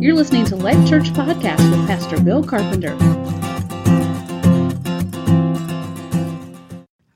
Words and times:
You're 0.00 0.14
listening 0.14 0.44
to 0.44 0.54
Life 0.54 0.88
Church 0.88 1.10
Podcast 1.10 1.58
with 1.72 1.84
Pastor 1.88 2.20
Bill 2.20 2.44
Carpenter. 2.44 2.92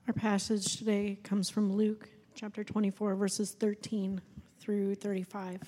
Our 0.08 0.12
passage 0.12 0.78
today 0.78 1.16
comes 1.22 1.48
from 1.48 1.72
Luke 1.72 2.08
chapter 2.34 2.64
24, 2.64 3.14
verses 3.14 3.52
13 3.52 4.20
through 4.58 4.96
35. 4.96 5.60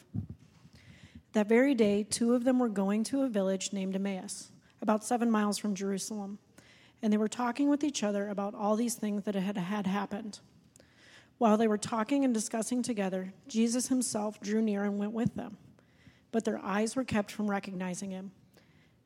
That 1.34 1.48
very 1.48 1.72
day, 1.76 2.02
two 2.02 2.34
of 2.34 2.42
them 2.42 2.58
were 2.58 2.68
going 2.68 3.04
to 3.04 3.22
a 3.22 3.28
village 3.28 3.72
named 3.72 3.94
Emmaus, 3.94 4.50
about 4.82 5.04
seven 5.04 5.30
miles 5.30 5.56
from 5.56 5.76
Jerusalem, 5.76 6.40
and 7.00 7.12
they 7.12 7.16
were 7.16 7.28
talking 7.28 7.68
with 7.68 7.84
each 7.84 8.02
other 8.02 8.26
about 8.26 8.56
all 8.56 8.74
these 8.74 8.96
things 8.96 9.22
that 9.22 9.36
had, 9.36 9.56
had 9.56 9.86
happened. 9.86 10.40
While 11.38 11.58
they 11.58 11.68
were 11.68 11.78
talking 11.78 12.24
and 12.24 12.34
discussing 12.34 12.82
together, 12.82 13.32
Jesus 13.46 13.86
himself 13.86 14.40
drew 14.40 14.60
near 14.60 14.82
and 14.82 14.98
went 14.98 15.12
with 15.12 15.36
them 15.36 15.58
but 16.34 16.44
their 16.44 16.58
eyes 16.64 16.96
were 16.96 17.04
kept 17.04 17.30
from 17.30 17.48
recognizing 17.48 18.10
him. 18.10 18.32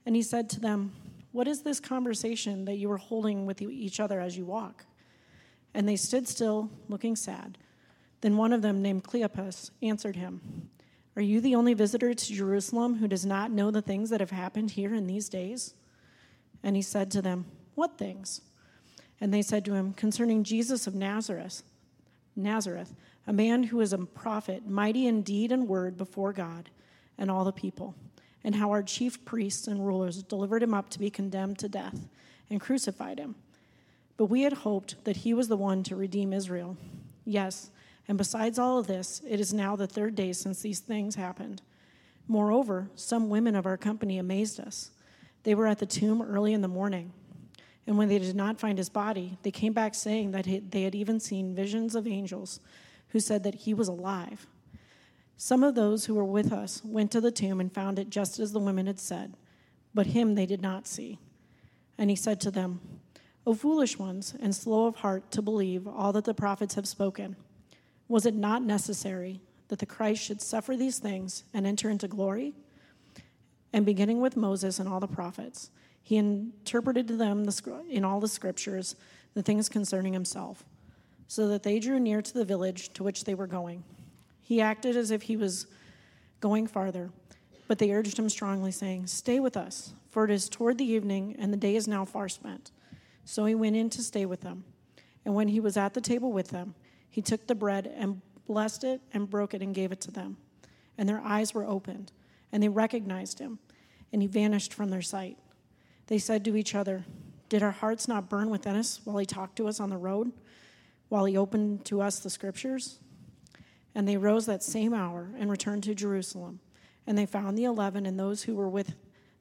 And 0.07 0.17
he 0.17 0.23
said 0.23 0.49
to 0.49 0.61
them, 0.61 0.95
What 1.31 1.47
is 1.47 1.61
this 1.61 1.79
conversation 1.79 2.65
that 2.65 2.79
you 2.79 2.91
are 2.91 2.97
holding 2.97 3.45
with 3.45 3.61
each 3.61 4.01
other 4.01 4.19
as 4.19 4.39
you 4.39 4.47
walk? 4.47 4.87
And 5.75 5.87
they 5.87 5.97
stood 5.97 6.27
still, 6.27 6.71
looking 6.89 7.17
sad. 7.17 7.59
Then 8.23 8.39
one 8.39 8.55
of 8.55 8.63
them, 8.63 8.81
named 8.81 9.05
Cleopas, 9.05 9.73
answered 9.83 10.17
him, 10.17 10.71
Are 11.17 11.23
you 11.23 11.43
the 11.43 11.55
only 11.55 11.75
visitor 11.75 12.15
to 12.15 12.33
Jerusalem 12.33 12.95
who 12.95 13.07
does 13.07 13.27
not 13.27 13.51
know 13.51 13.71
the 13.71 13.83
things 13.83 14.09
that 14.09 14.21
have 14.21 14.31
happened 14.31 14.71
here 14.71 14.95
in 14.95 15.07
these 15.07 15.29
days? 15.29 15.75
And 16.63 16.77
he 16.77 16.83
said 16.83 17.11
to 17.11 17.21
them, 17.21 17.45
What 17.75 17.99
things? 17.99 18.41
And 19.21 19.35
they 19.35 19.43
said 19.43 19.67
to 19.67 19.75
him, 19.75 19.93
Concerning 19.93 20.45
Jesus 20.45 20.87
of 20.87 20.95
Nazareth, 20.95 21.63
Nazareth, 22.35 22.95
a 23.27 23.35
man 23.35 23.65
who 23.65 23.83
is 23.83 23.93
a 23.93 23.99
prophet, 23.99 24.67
mighty 24.67 25.07
in 25.07 25.21
deed 25.21 25.53
and 25.53 25.69
word 25.69 25.99
before 25.99 26.33
God 26.33 26.71
and 27.19 27.31
all 27.31 27.45
the 27.45 27.53
people, 27.53 27.95
and 28.45 28.55
how 28.55 28.71
our 28.71 28.83
chief 28.83 29.25
priests 29.25 29.67
and 29.67 29.87
rulers 29.87 30.23
delivered 30.23 30.63
him 30.63 30.73
up 30.73 30.89
to 30.91 30.99
be 30.99 31.11
condemned 31.11 31.59
to 31.59 31.69
death 31.69 32.09
and 32.49 32.61
crucified 32.61 33.19
him. 33.19 33.35
But 34.17 34.27
we 34.27 34.43
had 34.43 34.53
hoped 34.53 35.05
that 35.05 35.19
he 35.19 35.35
was 35.35 35.49
the 35.49 35.57
one 35.57 35.83
to 35.85 35.97
redeem 35.97 36.33
Israel. 36.33 36.77
Yes, 37.25 37.71
and 38.09 38.17
besides 38.17 38.59
all 38.59 38.79
of 38.79 38.87
this, 38.87 39.21
it 39.29 39.39
is 39.39 39.53
now 39.53 39.77
the 39.77 39.87
third 39.87 40.15
day 40.15 40.33
since 40.33 40.63
these 40.63 40.81
things 40.81 41.15
happened. 41.15 41.61
Moreover, 42.27 42.91
some 42.95 43.29
women 43.29 43.55
of 43.55 43.67
our 43.67 43.77
company 43.77 44.19
amazed 44.19 44.61
us. 44.61 44.91
They 45.43 45.55
were 45.55 45.67
at 45.67 45.79
the 45.79 45.87
tomb 45.87 46.23
early 46.23 46.53
in 46.53 46.63
the 46.63 46.69
morning. 46.69 47.13
And 47.87 47.97
when 47.97 48.09
they 48.09 48.19
did 48.19 48.37
not 48.37 48.61
find 48.61 48.77
his 48.77 48.91
body, 48.91 49.39
they 49.43 49.51
came 49.51 49.73
back 49.73 49.95
saying 49.95 50.33
that 50.33 50.47
they 50.71 50.83
had 50.83 50.95
even 50.95 51.21
seen 51.21 51.55
visions 51.55 51.95
of 51.95 52.07
angels 52.07 52.61
who 53.09 53.21
said 53.21 53.45
that 53.45 53.55
he 53.55 53.73
was 53.73 53.89
alive. 53.89 54.47
Some 55.41 55.63
of 55.63 55.77
those 55.77 56.05
who 56.05 56.17
were 56.17 56.25
with 56.25 56.53
us 56.53 56.83
went 56.85 57.13
to 57.13 57.21
the 57.21 57.31
tomb 57.31 57.61
and 57.61 57.73
found 57.73 58.01
it 58.01 58.11
just 58.11 58.41
as 58.41 58.53
the 58.53 58.59
women 58.59 58.89
had 58.89 58.99
said, 58.99 59.35
but 59.95 60.09
him 60.09 60.35
they 60.35 60.47
did 60.47 60.61
not 60.61 60.89
see. 60.89 61.21
And 61.97 62.11
he 62.11 62.17
said 62.17 62.41
to 62.41 62.51
them, 62.51 62.81
O 63.47 63.55
foolish 63.55 63.99
ones, 63.99 64.35
and 64.43 64.53
slow 64.53 64.87
of 64.87 64.97
heart 64.97 65.31
to 65.31 65.41
believe 65.41 65.87
all 65.87 66.13
that 66.13 66.25
the 66.25 66.35
prophets 66.35 66.75
have 66.75 66.89
spoken, 66.89 67.37
was 68.09 68.27
it 68.27 68.35
not 68.35 68.65
necessary 68.65 69.41
that 69.69 69.79
the 69.79 69.87
Christ 69.87 70.25
should 70.25 70.43
suffer 70.43 70.77
these 70.77 70.99
things 70.99 71.45
and 71.55 71.69
enter 71.69 71.89
into 71.89 72.09
glory? 72.09 72.55
And 73.73 73.87
beginning 73.87 74.21
with 74.21 74.37
Moses 74.37 74.81
and 74.81 74.89
all 74.89 74.99
the 74.99 75.07
prophets, 75.07 75.71
he 76.03 76.17
interpreted 76.17 77.07
to 77.09 77.17
them 77.17 77.49
in 77.89 78.05
all 78.05 78.19
the 78.19 78.27
scriptures 78.27 78.97
the 79.35 79.43
things 79.43 79.69
concerning 79.69 80.15
himself, 80.15 80.65
so 81.29 81.47
that 81.47 81.63
they 81.63 81.79
drew 81.79 82.01
near 82.01 82.23
to 82.23 82.35
the 82.35 82.45
village 82.45 82.93
to 82.95 83.05
which 83.05 83.23
they 83.23 83.37
were 83.37 83.47
going. 83.47 83.85
He 84.49 84.63
acted 84.63 84.97
as 84.97 85.11
if 85.11 85.25
he 85.25 85.37
was 85.37 85.67
going 86.41 86.69
farther, 86.69 87.11
but 87.67 87.79
they 87.79 87.93
urged 87.93 88.19
him 88.19 88.31
strongly, 88.31 88.73
saying, 88.73 89.07
Stay 89.07 89.41
with 89.41 89.59
us, 89.59 89.93
for 90.09 90.25
it 90.25 90.31
is 90.31 90.49
toward 90.49 90.79
the 90.79 90.91
evening, 90.91 91.37
and 91.39 91.53
the 91.53 91.59
day 91.59 91.77
is 91.77 91.87
now 91.87 92.07
far 92.07 92.31
spent. 92.31 92.71
So 93.27 93.45
he 93.45 93.55
went 93.55 93.77
in 93.77 93.91
to 93.91 94.03
stay 94.03 94.25
with 94.25 94.41
them. 94.41 94.65
And 95.27 95.35
when 95.35 95.49
he 95.49 95.61
was 95.61 95.77
at 95.77 95.93
the 95.93 96.01
table 96.01 96.33
with 96.33 96.49
them, 96.49 96.75
he 97.11 97.21
took 97.21 97.47
the 97.47 97.55
bread 97.55 97.93
and 97.95 98.23
blessed 98.47 98.85
it 98.85 99.03
and 99.13 99.29
broke 99.29 99.53
it 99.53 99.61
and 99.61 99.75
gave 99.75 99.93
it 99.93 100.01
to 100.01 100.11
them. 100.11 100.39
And 100.97 101.07
their 101.07 101.21
eyes 101.21 101.53
were 101.53 101.67
opened, 101.67 102.11
and 102.51 102.63
they 102.63 102.71
recognized 102.71 103.41
him, 103.41 103.59
and 104.15 104.23
he 104.23 104.29
vanished 104.29 104.73
from 104.73 104.89
their 104.89 105.03
sight. 105.03 105.37
They 106.07 106.17
said 106.17 106.43
to 106.47 106.57
each 106.57 106.75
other, 106.75 107.05
Did 107.51 107.63
our 107.63 107.71
hearts 107.71 108.09
not 108.09 108.31
burn 108.31 108.49
within 108.49 108.77
us 108.77 109.03
while 109.05 109.19
he 109.19 109.27
talked 109.27 109.57
to 109.57 109.69
us 109.69 109.79
on 109.79 109.91
the 109.91 109.99
road, 109.99 110.33
while 111.11 111.27
he 111.27 111.37
opened 111.37 111.85
to 111.85 112.01
us 112.01 112.21
the 112.21 112.31
scriptures? 112.31 113.01
And 113.99 114.07
they 114.07 114.17
rose 114.17 114.47
that 114.47 114.63
same 114.63 114.95
hour 114.95 115.29
and 115.41 115.51
returned 115.51 115.83
to 115.83 115.93
Jerusalem. 115.93 116.61
And 117.05 117.19
they 117.19 117.27
found 117.27 117.59
the 117.59 117.65
eleven 117.65 118.07
and 118.07 118.17
those 118.17 118.45
who 118.45 118.55
were 118.55 118.69
with 118.69 118.95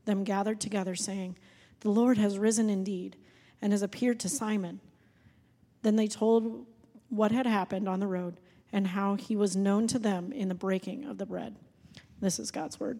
them 0.05 0.23
gathered 0.23 0.59
together, 0.59 0.95
saying, 0.95 1.37
The 1.81 1.91
Lord 1.91 2.17
has 2.17 2.39
risen 2.39 2.67
indeed 2.67 3.17
and 3.61 3.71
has 3.71 3.83
appeared 3.83 4.19
to 4.21 4.29
Simon. 4.29 4.79
Then 5.83 5.95
they 5.95 6.07
told 6.07 6.65
what 7.09 7.31
had 7.31 7.45
happened 7.45 7.87
on 7.87 7.99
the 7.99 8.07
road 8.07 8.39
and 8.73 8.87
how 8.87 9.13
he 9.13 9.35
was 9.35 9.55
known 9.55 9.85
to 9.89 9.99
them 9.99 10.31
in 10.31 10.47
the 10.47 10.55
breaking 10.55 11.05
of 11.05 11.19
the 11.19 11.27
bread. 11.27 11.55
This 12.19 12.39
is 12.39 12.49
God's 12.49 12.79
word. 12.79 12.99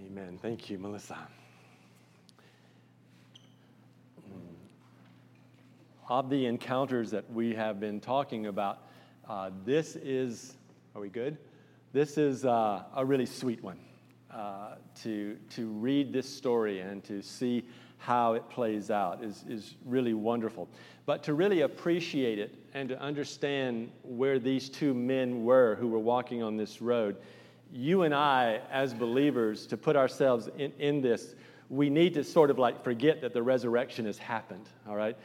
Amen. 0.00 0.38
Thank 0.40 0.70
you, 0.70 0.78
Melissa. 0.78 1.18
Mm. 4.20 4.38
Of 6.08 6.30
the 6.30 6.46
encounters 6.46 7.10
that 7.10 7.28
we 7.32 7.56
have 7.56 7.80
been 7.80 8.00
talking 8.00 8.46
about, 8.46 8.84
uh, 9.28 9.50
this 9.64 9.96
is, 9.96 10.54
are 10.94 11.00
we 11.00 11.08
good? 11.08 11.36
This 11.92 12.16
is 12.16 12.44
uh, 12.44 12.82
a 12.94 13.04
really 13.04 13.26
sweet 13.26 13.62
one 13.62 13.78
uh, 14.32 14.76
to, 15.02 15.36
to 15.50 15.66
read 15.68 16.12
this 16.12 16.28
story 16.28 16.80
and 16.80 17.04
to 17.04 17.22
see 17.22 17.64
how 17.98 18.34
it 18.34 18.48
plays 18.48 18.90
out 18.90 19.22
is, 19.22 19.44
is 19.48 19.74
really 19.84 20.14
wonderful. 20.14 20.68
But 21.04 21.22
to 21.24 21.34
really 21.34 21.62
appreciate 21.62 22.38
it 22.38 22.54
and 22.74 22.88
to 22.88 23.00
understand 23.00 23.90
where 24.02 24.38
these 24.38 24.68
two 24.68 24.94
men 24.94 25.44
were 25.44 25.76
who 25.76 25.88
were 25.88 25.98
walking 25.98 26.42
on 26.42 26.56
this 26.56 26.80
road, 26.80 27.16
you 27.72 28.02
and 28.02 28.14
I, 28.14 28.60
as 28.70 28.94
believers, 28.94 29.66
to 29.66 29.76
put 29.76 29.96
ourselves 29.96 30.48
in, 30.56 30.72
in 30.78 31.02
this, 31.02 31.34
we 31.68 31.90
need 31.90 32.14
to 32.14 32.24
sort 32.24 32.50
of 32.50 32.58
like 32.58 32.82
forget 32.82 33.20
that 33.20 33.34
the 33.34 33.42
resurrection 33.42 34.06
has 34.06 34.16
happened, 34.16 34.68
all 34.88 34.96
right? 34.96 35.16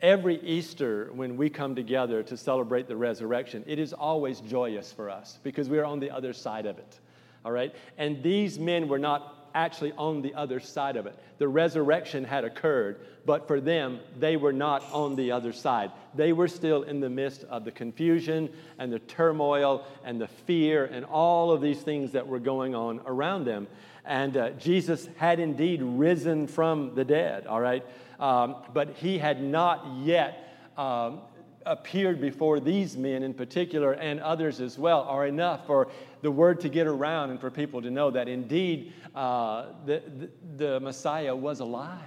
Every 0.00 0.40
Easter, 0.42 1.10
when 1.12 1.36
we 1.36 1.50
come 1.50 1.74
together 1.74 2.22
to 2.24 2.36
celebrate 2.36 2.88
the 2.88 2.96
resurrection, 2.96 3.64
it 3.66 3.78
is 3.78 3.92
always 3.92 4.40
joyous 4.40 4.92
for 4.92 5.10
us 5.10 5.38
because 5.42 5.68
we 5.68 5.78
are 5.78 5.84
on 5.84 6.00
the 6.00 6.10
other 6.10 6.32
side 6.32 6.66
of 6.66 6.78
it. 6.78 6.98
All 7.44 7.52
right? 7.52 7.74
And 7.96 8.22
these 8.22 8.58
men 8.58 8.88
were 8.88 8.98
not 8.98 9.34
actually 9.54 9.92
on 9.92 10.22
the 10.22 10.34
other 10.34 10.60
side 10.60 10.96
of 10.96 11.06
it. 11.06 11.18
The 11.38 11.48
resurrection 11.48 12.24
had 12.24 12.44
occurred, 12.44 13.00
but 13.24 13.48
for 13.48 13.60
them, 13.60 14.00
they 14.18 14.36
were 14.36 14.52
not 14.52 14.84
on 14.92 15.16
the 15.16 15.32
other 15.32 15.52
side. 15.52 15.90
They 16.14 16.32
were 16.32 16.48
still 16.48 16.82
in 16.82 17.00
the 17.00 17.10
midst 17.10 17.44
of 17.44 17.64
the 17.64 17.72
confusion 17.72 18.50
and 18.78 18.92
the 18.92 18.98
turmoil 18.98 19.86
and 20.04 20.20
the 20.20 20.28
fear 20.28 20.84
and 20.84 21.04
all 21.04 21.50
of 21.50 21.60
these 21.60 21.80
things 21.80 22.12
that 22.12 22.26
were 22.26 22.38
going 22.38 22.74
on 22.74 23.00
around 23.06 23.44
them. 23.44 23.66
And 24.04 24.36
uh, 24.36 24.50
Jesus 24.50 25.08
had 25.16 25.38
indeed 25.40 25.82
risen 25.82 26.46
from 26.46 26.94
the 26.94 27.04
dead, 27.04 27.46
all 27.46 27.60
right? 27.60 27.84
Um, 28.18 28.56
but 28.72 28.90
he 28.96 29.18
had 29.18 29.42
not 29.42 29.86
yet 30.02 30.72
um, 30.76 31.20
appeared 31.66 32.20
before 32.20 32.60
these 32.60 32.96
men 32.96 33.22
in 33.22 33.34
particular 33.34 33.92
and 33.92 34.20
others 34.20 34.60
as 34.60 34.78
well 34.78 35.02
are 35.02 35.26
enough 35.26 35.66
for 35.66 35.88
the 36.22 36.30
word 36.30 36.60
to 36.60 36.68
get 36.68 36.86
around 36.86 37.30
and 37.30 37.40
for 37.40 37.50
people 37.50 37.82
to 37.82 37.90
know 37.90 38.10
that 38.10 38.28
indeed 38.28 38.92
uh, 39.14 39.66
the, 39.86 40.02
the, 40.18 40.64
the 40.64 40.80
Messiah 40.80 41.34
was 41.34 41.60
alive, 41.60 42.00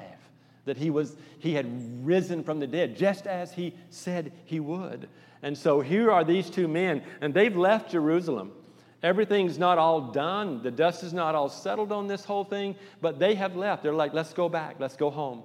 that 0.66 0.78
he, 0.78 0.90
was, 0.90 1.16
he 1.40 1.54
had 1.54 2.06
risen 2.06 2.44
from 2.44 2.60
the 2.60 2.68
dead, 2.68 2.96
just 2.96 3.28
as 3.28 3.54
he 3.54 3.74
said 3.90 4.32
he 4.46 4.60
would. 4.60 5.08
And 5.44 5.58
so 5.58 5.82
here 5.82 6.12
are 6.12 6.24
these 6.24 6.50
two 6.50 6.68
men, 6.68 7.04
and 7.22 7.34
they've 7.34 7.56
left 7.56 7.92
Jerusalem. 7.92 8.52
Everything's 9.02 9.58
not 9.58 9.80
all 9.80 10.12
done. 10.12 10.62
The 10.62 10.70
dust 10.70 11.04
is 11.04 11.14
not 11.14 11.34
all 11.34 11.50
settled 11.50 11.92
on 11.92 12.08
this 12.08 12.24
whole 12.24 12.44
thing, 12.44 12.76
but 13.02 13.18
they 13.18 13.34
have 13.36 13.56
left. 13.56 13.82
They're 13.82 13.94
like, 13.94 14.14
let's 14.14 14.34
go 14.34 14.48
back, 14.48 14.76
let's 14.78 14.96
go 14.96 15.10
home. 15.10 15.42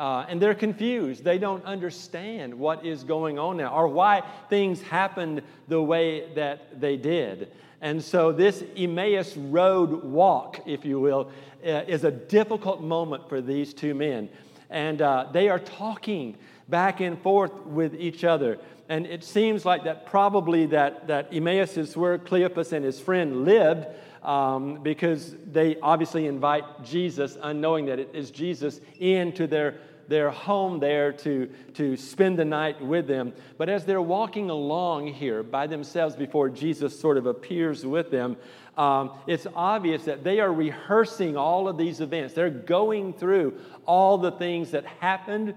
Uh, 0.00 0.24
and 0.30 0.40
they're 0.40 0.54
confused. 0.54 1.22
They 1.22 1.36
don't 1.36 1.62
understand 1.66 2.54
what 2.54 2.86
is 2.86 3.04
going 3.04 3.38
on 3.38 3.58
now 3.58 3.74
or 3.74 3.86
why 3.86 4.22
things 4.48 4.80
happened 4.80 5.42
the 5.68 5.82
way 5.82 6.32
that 6.36 6.80
they 6.80 6.96
did. 6.96 7.52
And 7.82 8.02
so, 8.02 8.32
this 8.32 8.64
Emmaus 8.74 9.36
Road 9.36 10.02
walk, 10.02 10.62
if 10.64 10.86
you 10.86 10.98
will, 11.00 11.30
uh, 11.62 11.84
is 11.86 12.04
a 12.04 12.10
difficult 12.10 12.80
moment 12.80 13.28
for 13.28 13.42
these 13.42 13.74
two 13.74 13.94
men. 13.94 14.30
And 14.70 15.02
uh, 15.02 15.26
they 15.34 15.50
are 15.50 15.58
talking 15.58 16.38
back 16.70 17.00
and 17.00 17.20
forth 17.20 17.52
with 17.66 17.94
each 17.94 18.24
other. 18.24 18.58
And 18.88 19.04
it 19.06 19.22
seems 19.22 19.66
like 19.66 19.84
that 19.84 20.06
probably 20.06 20.64
that, 20.66 21.08
that 21.08 21.28
Emmaus 21.30 21.76
is 21.76 21.94
where 21.94 22.16
Cleopas 22.16 22.72
and 22.72 22.86
his 22.86 22.98
friend 22.98 23.44
lived. 23.44 23.86
Um, 24.22 24.82
because 24.82 25.34
they 25.50 25.76
obviously 25.80 26.26
invite 26.26 26.84
Jesus, 26.84 27.38
unknowing 27.40 27.86
that 27.86 27.98
it 27.98 28.10
is 28.12 28.30
Jesus, 28.30 28.78
into 28.98 29.46
their 29.46 29.80
their 30.10 30.30
home 30.30 30.80
there 30.80 31.12
to, 31.12 31.48
to 31.74 31.96
spend 31.96 32.38
the 32.38 32.44
night 32.44 32.84
with 32.84 33.06
them. 33.06 33.32
But 33.56 33.68
as 33.68 33.86
they're 33.86 34.02
walking 34.02 34.50
along 34.50 35.06
here 35.06 35.42
by 35.42 35.68
themselves 35.68 36.16
before 36.16 36.50
Jesus 36.50 36.98
sort 36.98 37.16
of 37.16 37.26
appears 37.26 37.86
with 37.86 38.10
them, 38.10 38.36
um, 38.76 39.12
it's 39.28 39.46
obvious 39.54 40.04
that 40.04 40.24
they 40.24 40.40
are 40.40 40.52
rehearsing 40.52 41.36
all 41.36 41.68
of 41.68 41.78
these 41.78 42.00
events. 42.00 42.34
They're 42.34 42.50
going 42.50 43.12
through 43.12 43.58
all 43.86 44.18
the 44.18 44.32
things 44.32 44.72
that 44.72 44.84
happened 44.84 45.54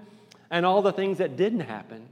and 0.50 0.64
all 0.64 0.82
the 0.82 0.92
things 0.92 1.18
that 1.18 1.36
didn't 1.36 1.60
happen 1.60 2.06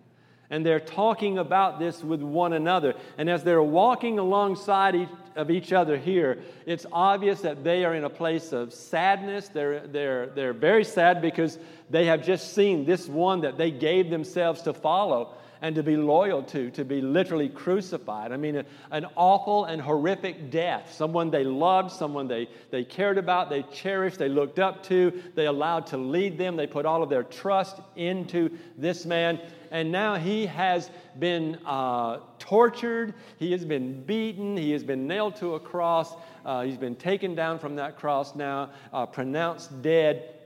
and 0.53 0.65
they're 0.67 0.79
talking 0.79 1.39
about 1.39 1.79
this 1.79 2.05
with 2.05 2.21
one 2.21 2.53
another. 2.53 2.95
And 3.17 3.31
as 3.31 3.43
they're 3.43 3.63
walking 3.63 4.19
alongside 4.19 5.09
of 5.35 5.51
each 5.51 5.73
other 5.73 5.97
here, 5.97 6.43
it's 6.67 6.85
obvious 6.93 7.41
that 7.41 7.65
they 7.65 7.87
are 7.87 7.95
in 7.95 8.05
a 8.05 8.11
place 8.11 8.53
of 8.53 8.71
sadness. 8.71 9.49
They're, 9.49 9.87
they're, 9.87 10.27
they're 10.27 10.53
very 10.53 10.85
sad 10.85 11.23
because 11.23 11.59
they 11.89 12.05
have 12.05 12.23
just 12.23 12.53
seen 12.53 12.85
this 12.85 13.09
one 13.09 13.41
that 13.41 13.57
they 13.57 13.71
gave 13.71 14.11
themselves 14.11 14.61
to 14.63 14.75
follow 14.75 15.35
and 15.63 15.75
to 15.77 15.83
be 15.83 15.97
loyal 15.97 16.43
to, 16.43 16.71
to 16.73 16.85
be 16.85 17.01
literally 17.01 17.49
crucified. 17.49 18.31
I 18.31 18.37
mean, 18.37 18.63
an 18.91 19.07
awful 19.17 19.65
and 19.65 19.81
horrific 19.81 20.51
death. 20.51 20.93
Someone 20.93 21.31
they 21.31 21.45
loved, 21.45 21.93
someone 21.93 22.29
they, 22.29 22.49
they 22.71 22.85
cared 22.85 23.17
about, 23.17 23.49
they 23.49 23.63
cherished, 23.73 24.19
they 24.19 24.29
looked 24.29 24.59
up 24.59 24.83
to, 24.89 25.23
they 25.35 25.47
allowed 25.47 25.87
to 25.87 25.97
lead 25.97 26.37
them, 26.37 26.57
they 26.57 26.67
put 26.67 26.85
all 26.85 27.03
of 27.03 27.09
their 27.09 27.23
trust 27.23 27.81
into 27.97 28.51
this 28.77 29.07
man. 29.07 29.41
And 29.73 29.91
now 29.91 30.17
he 30.17 30.45
has 30.47 30.91
been 31.19 31.59
uh, 31.65 32.19
tortured, 32.39 33.15
he 33.39 33.53
has 33.53 33.65
been 33.65 34.03
beaten, 34.03 34.55
he 34.55 34.71
has 34.73 34.85
been 34.85 35.07
nailed 35.07 35.37
to 35.37 35.55
a 35.55 35.61
cross, 35.61 36.15
uh, 36.45 36.63
he's 36.63 36.77
been 36.77 36.95
taken 36.95 37.35
down 37.35 37.59
from 37.59 37.77
that 37.77 37.97
cross 37.97 38.37
now, 38.37 38.69
uh, 38.93 39.07
pronounced 39.07 39.81
dead. 39.81 40.42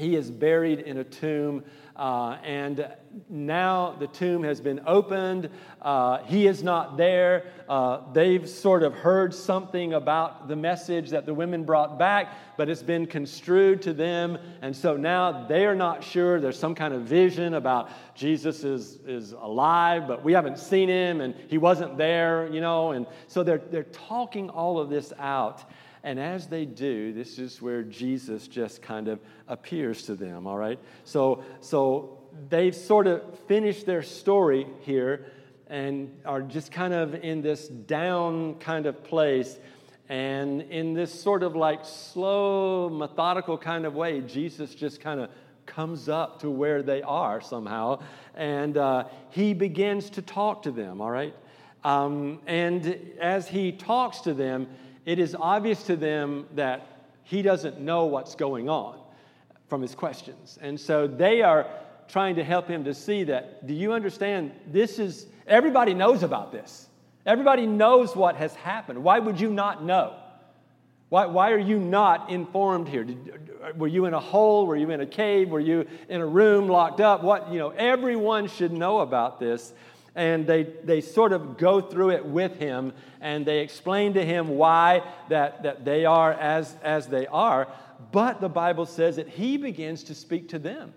He 0.00 0.16
is 0.16 0.30
buried 0.30 0.80
in 0.80 0.98
a 0.98 1.04
tomb. 1.04 1.64
Uh, 2.00 2.38
and 2.44 2.88
now 3.28 3.94
the 3.98 4.06
tomb 4.06 4.42
has 4.42 4.58
been 4.58 4.80
opened. 4.86 5.50
Uh, 5.82 6.22
he 6.24 6.46
is 6.46 6.62
not 6.62 6.96
there. 6.96 7.44
Uh, 7.68 8.00
they've 8.14 8.48
sort 8.48 8.82
of 8.82 8.94
heard 8.94 9.34
something 9.34 9.92
about 9.92 10.48
the 10.48 10.56
message 10.56 11.10
that 11.10 11.26
the 11.26 11.34
women 11.34 11.64
brought 11.64 11.98
back, 11.98 12.32
but 12.56 12.70
it's 12.70 12.82
been 12.82 13.04
construed 13.04 13.82
to 13.82 13.92
them. 13.92 14.38
And 14.62 14.74
so 14.74 14.96
now 14.96 15.46
they 15.46 15.66
are 15.66 15.74
not 15.74 16.02
sure. 16.02 16.40
There's 16.40 16.58
some 16.58 16.74
kind 16.74 16.94
of 16.94 17.02
vision 17.02 17.52
about 17.52 17.90
Jesus 18.14 18.64
is, 18.64 18.98
is 19.06 19.32
alive, 19.32 20.08
but 20.08 20.24
we 20.24 20.32
haven't 20.32 20.58
seen 20.58 20.88
him 20.88 21.20
and 21.20 21.34
he 21.48 21.58
wasn't 21.58 21.98
there, 21.98 22.48
you 22.50 22.62
know. 22.62 22.92
And 22.92 23.06
so 23.26 23.42
they're, 23.42 23.58
they're 23.70 23.84
talking 23.84 24.48
all 24.48 24.78
of 24.78 24.88
this 24.88 25.12
out. 25.18 25.64
And 26.02 26.18
as 26.18 26.46
they 26.46 26.64
do, 26.64 27.12
this 27.12 27.38
is 27.38 27.60
where 27.60 27.82
Jesus 27.82 28.48
just 28.48 28.80
kind 28.80 29.08
of 29.08 29.20
appears 29.48 30.04
to 30.04 30.14
them, 30.14 30.46
all 30.46 30.56
right? 30.56 30.78
So, 31.04 31.44
so 31.60 32.18
they've 32.48 32.74
sort 32.74 33.06
of 33.06 33.38
finished 33.40 33.86
their 33.86 34.02
story 34.02 34.66
here 34.80 35.26
and 35.66 36.10
are 36.24 36.42
just 36.42 36.72
kind 36.72 36.94
of 36.94 37.14
in 37.14 37.42
this 37.42 37.68
down 37.68 38.54
kind 38.56 38.86
of 38.86 39.04
place. 39.04 39.58
And 40.08 40.62
in 40.62 40.94
this 40.94 41.12
sort 41.12 41.42
of 41.42 41.54
like 41.54 41.84
slow, 41.84 42.88
methodical 42.88 43.56
kind 43.56 43.84
of 43.84 43.94
way, 43.94 44.20
Jesus 44.22 44.74
just 44.74 45.00
kind 45.00 45.20
of 45.20 45.30
comes 45.66 46.08
up 46.08 46.40
to 46.40 46.50
where 46.50 46.82
they 46.82 47.02
are 47.02 47.40
somehow. 47.40 48.02
And 48.34 48.76
uh, 48.76 49.04
he 49.30 49.54
begins 49.54 50.10
to 50.10 50.22
talk 50.22 50.62
to 50.62 50.72
them, 50.72 51.00
all 51.00 51.10
right? 51.10 51.34
Um, 51.84 52.40
and 52.46 52.98
as 53.20 53.48
he 53.48 53.72
talks 53.72 54.20
to 54.22 54.34
them, 54.34 54.68
it 55.10 55.18
is 55.18 55.34
obvious 55.34 55.82
to 55.82 55.96
them 55.96 56.46
that 56.54 56.86
he 57.24 57.42
doesn't 57.42 57.80
know 57.80 58.04
what's 58.04 58.36
going 58.36 58.68
on 58.68 58.96
from 59.66 59.82
his 59.82 59.92
questions. 59.92 60.56
And 60.62 60.78
so 60.78 61.08
they 61.08 61.42
are 61.42 61.66
trying 62.06 62.36
to 62.36 62.44
help 62.44 62.68
him 62.68 62.84
to 62.84 62.94
see 62.94 63.24
that 63.24 63.66
do 63.66 63.74
you 63.74 63.92
understand 63.92 64.52
this 64.68 65.00
is 65.00 65.26
everybody 65.48 65.94
knows 65.94 66.22
about 66.22 66.52
this. 66.52 66.86
Everybody 67.26 67.66
knows 67.66 68.14
what 68.14 68.36
has 68.36 68.54
happened. 68.54 69.02
Why 69.02 69.18
would 69.18 69.40
you 69.40 69.50
not 69.50 69.82
know? 69.82 70.14
Why, 71.08 71.26
why 71.26 71.50
are 71.50 71.58
you 71.58 71.80
not 71.80 72.30
informed 72.30 72.86
here? 72.88 73.02
Did, 73.02 73.50
were 73.76 73.88
you 73.88 74.04
in 74.04 74.14
a 74.14 74.20
hole? 74.20 74.64
Were 74.64 74.76
you 74.76 74.90
in 74.90 75.00
a 75.00 75.06
cave? 75.06 75.50
Were 75.50 75.58
you 75.58 75.88
in 76.08 76.20
a 76.20 76.26
room 76.26 76.68
locked 76.68 77.00
up? 77.00 77.24
What 77.24 77.50
you 77.50 77.58
know 77.58 77.70
everyone 77.70 78.46
should 78.46 78.70
know 78.70 79.00
about 79.00 79.40
this 79.40 79.72
and 80.14 80.46
they, 80.46 80.64
they 80.84 81.00
sort 81.00 81.32
of 81.32 81.56
go 81.56 81.80
through 81.80 82.10
it 82.10 82.24
with 82.24 82.56
him 82.56 82.92
and 83.20 83.46
they 83.46 83.60
explain 83.60 84.14
to 84.14 84.24
him 84.24 84.48
why 84.48 85.02
that, 85.28 85.62
that 85.62 85.84
they 85.84 86.04
are 86.04 86.32
as, 86.32 86.76
as 86.82 87.06
they 87.06 87.26
are. 87.26 87.68
But 88.12 88.40
the 88.40 88.48
bible 88.48 88.86
says 88.86 89.16
that 89.16 89.28
he 89.28 89.56
begins 89.56 90.04
to 90.04 90.14
speak 90.14 90.48
to 90.50 90.58
them 90.58 90.92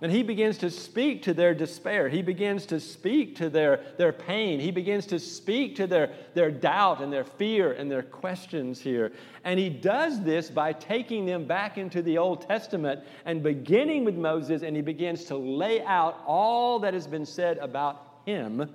and 0.00 0.10
he 0.10 0.22
begins 0.22 0.58
to 0.58 0.70
speak 0.70 1.22
to 1.22 1.32
their 1.34 1.54
despair. 1.54 2.08
He 2.08 2.20
begins 2.20 2.66
to 2.66 2.80
speak 2.80 3.36
to 3.36 3.48
their, 3.48 3.80
their 3.96 4.12
pain. 4.12 4.58
He 4.58 4.72
begins 4.72 5.06
to 5.06 5.20
speak 5.20 5.76
to 5.76 5.86
their, 5.86 6.10
their 6.34 6.50
doubt 6.50 7.00
and 7.00 7.12
their 7.12 7.24
fear 7.24 7.72
and 7.72 7.90
their 7.90 8.02
questions 8.02 8.80
here. 8.80 9.12
And 9.44 9.58
he 9.58 9.70
does 9.70 10.22
this 10.22 10.50
by 10.50 10.72
taking 10.72 11.26
them 11.26 11.44
back 11.44 11.78
into 11.78 12.02
the 12.02 12.18
Old 12.18 12.42
Testament 12.42 13.00
and 13.24 13.42
beginning 13.42 14.04
with 14.04 14.16
Moses, 14.16 14.62
and 14.62 14.74
he 14.74 14.82
begins 14.82 15.24
to 15.26 15.36
lay 15.36 15.82
out 15.84 16.20
all 16.26 16.80
that 16.80 16.92
has 16.92 17.06
been 17.06 17.26
said 17.26 17.58
about 17.58 18.20
him 18.26 18.68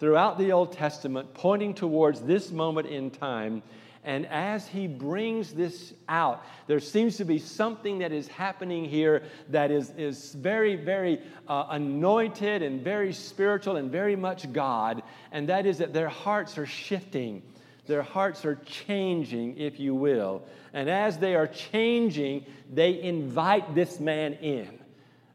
throughout 0.00 0.36
the 0.36 0.50
Old 0.50 0.72
Testament, 0.72 1.32
pointing 1.32 1.74
towards 1.74 2.22
this 2.22 2.50
moment 2.50 2.88
in 2.88 3.10
time 3.10 3.62
and 4.02 4.26
as 4.26 4.66
he 4.66 4.86
brings 4.86 5.52
this 5.52 5.92
out, 6.08 6.44
there 6.66 6.80
seems 6.80 7.18
to 7.18 7.24
be 7.24 7.38
something 7.38 7.98
that 7.98 8.12
is 8.12 8.28
happening 8.28 8.86
here 8.86 9.22
that 9.50 9.70
is, 9.70 9.90
is 9.98 10.32
very, 10.34 10.74
very 10.74 11.20
uh, 11.46 11.66
anointed 11.70 12.62
and 12.62 12.82
very 12.82 13.12
spiritual 13.12 13.76
and 13.76 13.90
very 13.90 14.16
much 14.16 14.50
God. 14.52 15.02
And 15.32 15.48
that 15.50 15.66
is 15.66 15.78
that 15.78 15.92
their 15.92 16.08
hearts 16.08 16.56
are 16.56 16.64
shifting, 16.64 17.42
their 17.86 18.02
hearts 18.02 18.46
are 18.46 18.54
changing, 18.64 19.58
if 19.58 19.78
you 19.78 19.94
will. 19.94 20.44
And 20.72 20.88
as 20.88 21.18
they 21.18 21.34
are 21.34 21.48
changing, 21.48 22.46
they 22.72 23.02
invite 23.02 23.74
this 23.74 24.00
man 24.00 24.34
in. 24.34 24.66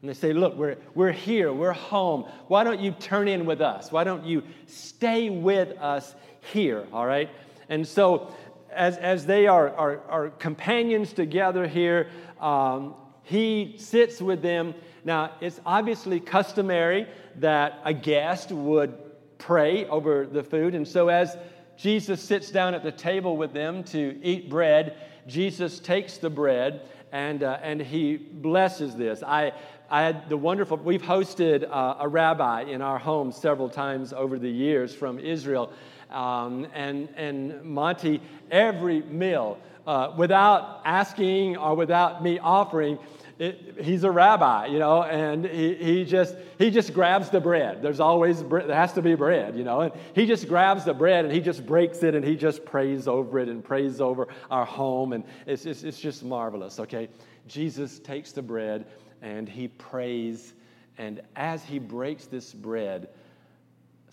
And 0.00 0.10
they 0.10 0.14
say, 0.14 0.32
Look, 0.32 0.56
we're, 0.56 0.76
we're 0.94 1.12
here, 1.12 1.52
we're 1.52 1.72
home. 1.72 2.24
Why 2.48 2.64
don't 2.64 2.80
you 2.80 2.90
turn 2.92 3.28
in 3.28 3.46
with 3.46 3.60
us? 3.60 3.92
Why 3.92 4.02
don't 4.02 4.24
you 4.24 4.42
stay 4.66 5.30
with 5.30 5.78
us 5.78 6.14
here? 6.52 6.86
All 6.92 7.06
right? 7.06 7.30
And 7.68 7.86
so 7.86 8.34
as, 8.76 8.96
as 8.98 9.26
they 9.26 9.46
are, 9.46 9.70
are, 9.70 10.00
are 10.08 10.30
companions 10.30 11.12
together 11.12 11.66
here, 11.66 12.08
um, 12.40 12.94
he 13.22 13.74
sits 13.78 14.20
with 14.20 14.42
them. 14.42 14.74
Now, 15.04 15.32
it's 15.40 15.60
obviously 15.66 16.20
customary 16.20 17.08
that 17.36 17.80
a 17.84 17.92
guest 17.92 18.52
would 18.52 18.96
pray 19.38 19.86
over 19.86 20.26
the 20.26 20.42
food. 20.42 20.74
And 20.74 20.86
so, 20.86 21.08
as 21.08 21.36
Jesus 21.76 22.22
sits 22.22 22.50
down 22.50 22.74
at 22.74 22.82
the 22.82 22.92
table 22.92 23.36
with 23.36 23.52
them 23.52 23.82
to 23.84 24.18
eat 24.22 24.48
bread, 24.48 24.96
Jesus 25.26 25.78
takes 25.78 26.18
the 26.18 26.30
bread 26.30 26.88
and, 27.12 27.42
uh, 27.42 27.58
and 27.62 27.80
he 27.80 28.16
blesses 28.16 28.94
this. 28.94 29.22
I, 29.22 29.52
I 29.90 30.02
had 30.02 30.28
the 30.28 30.36
wonderful, 30.36 30.78
we've 30.78 31.02
hosted 31.02 31.68
uh, 31.68 31.96
a 32.00 32.08
rabbi 32.08 32.62
in 32.62 32.82
our 32.82 32.98
home 32.98 33.32
several 33.32 33.68
times 33.68 34.12
over 34.12 34.38
the 34.38 34.50
years 34.50 34.94
from 34.94 35.18
Israel. 35.18 35.72
Um, 36.10 36.66
and, 36.74 37.08
and 37.16 37.62
Monty, 37.64 38.20
every 38.50 39.02
meal, 39.02 39.58
uh, 39.86 40.14
without 40.16 40.82
asking 40.84 41.56
or 41.56 41.74
without 41.74 42.22
me 42.22 42.38
offering, 42.38 42.98
it, 43.38 43.76
he's 43.82 44.02
a 44.04 44.10
rabbi, 44.10 44.66
you 44.66 44.78
know, 44.78 45.02
and 45.02 45.44
he, 45.44 45.74
he, 45.74 46.04
just, 46.04 46.34
he 46.58 46.70
just 46.70 46.94
grabs 46.94 47.28
the 47.28 47.40
bread. 47.40 47.82
There's 47.82 48.00
always, 48.00 48.42
there 48.42 48.74
has 48.74 48.94
to 48.94 49.02
be 49.02 49.14
bread, 49.14 49.56
you 49.56 49.64
know, 49.64 49.82
and 49.82 49.92
he 50.14 50.24
just 50.24 50.48
grabs 50.48 50.84
the 50.84 50.94
bread 50.94 51.26
and 51.26 51.34
he 51.34 51.40
just 51.40 51.66
breaks 51.66 52.02
it 52.02 52.14
and 52.14 52.24
he 52.24 52.34
just 52.34 52.64
prays 52.64 53.06
over 53.06 53.38
it 53.38 53.48
and 53.48 53.62
prays 53.62 54.00
over 54.00 54.28
our 54.50 54.64
home. 54.64 55.12
And 55.12 55.22
it's, 55.44 55.66
it's, 55.66 55.82
it's 55.82 56.00
just 56.00 56.24
marvelous, 56.24 56.80
okay? 56.80 57.08
Jesus 57.46 57.98
takes 57.98 58.32
the 58.32 58.42
bread 58.42 58.86
and 59.20 59.46
he 59.46 59.68
prays. 59.68 60.54
And 60.96 61.20
as 61.36 61.62
he 61.62 61.78
breaks 61.78 62.24
this 62.24 62.54
bread, 62.54 63.08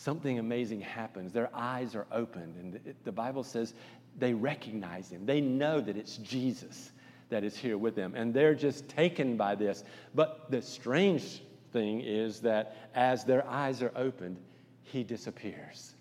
something 0.03 0.37
amazing 0.37 0.81
happens. 0.81 1.31
Their 1.31 1.49
eyes 1.53 1.95
are 1.95 2.05
opened, 2.11 2.55
and 2.57 2.95
the 3.05 3.11
Bible 3.11 3.43
says 3.43 3.73
they 4.19 4.33
recognize 4.33 5.09
him. 5.09 5.25
They 5.25 5.39
know 5.39 5.79
that 5.79 5.95
it's 5.95 6.17
Jesus 6.17 6.91
that 7.29 7.43
is 7.43 7.55
here 7.55 7.77
with 7.77 7.95
them, 7.95 8.13
and 8.15 8.33
they're 8.33 8.53
just 8.53 8.87
taken 8.89 9.37
by 9.37 9.55
this. 9.55 9.83
But 10.13 10.51
the 10.51 10.61
strange 10.61 11.41
thing 11.71 12.01
is 12.01 12.41
that 12.41 12.75
as 12.93 13.23
their 13.23 13.47
eyes 13.47 13.81
are 13.81 13.93
opened, 13.95 14.37
he 14.83 15.03
disappears. 15.03 15.95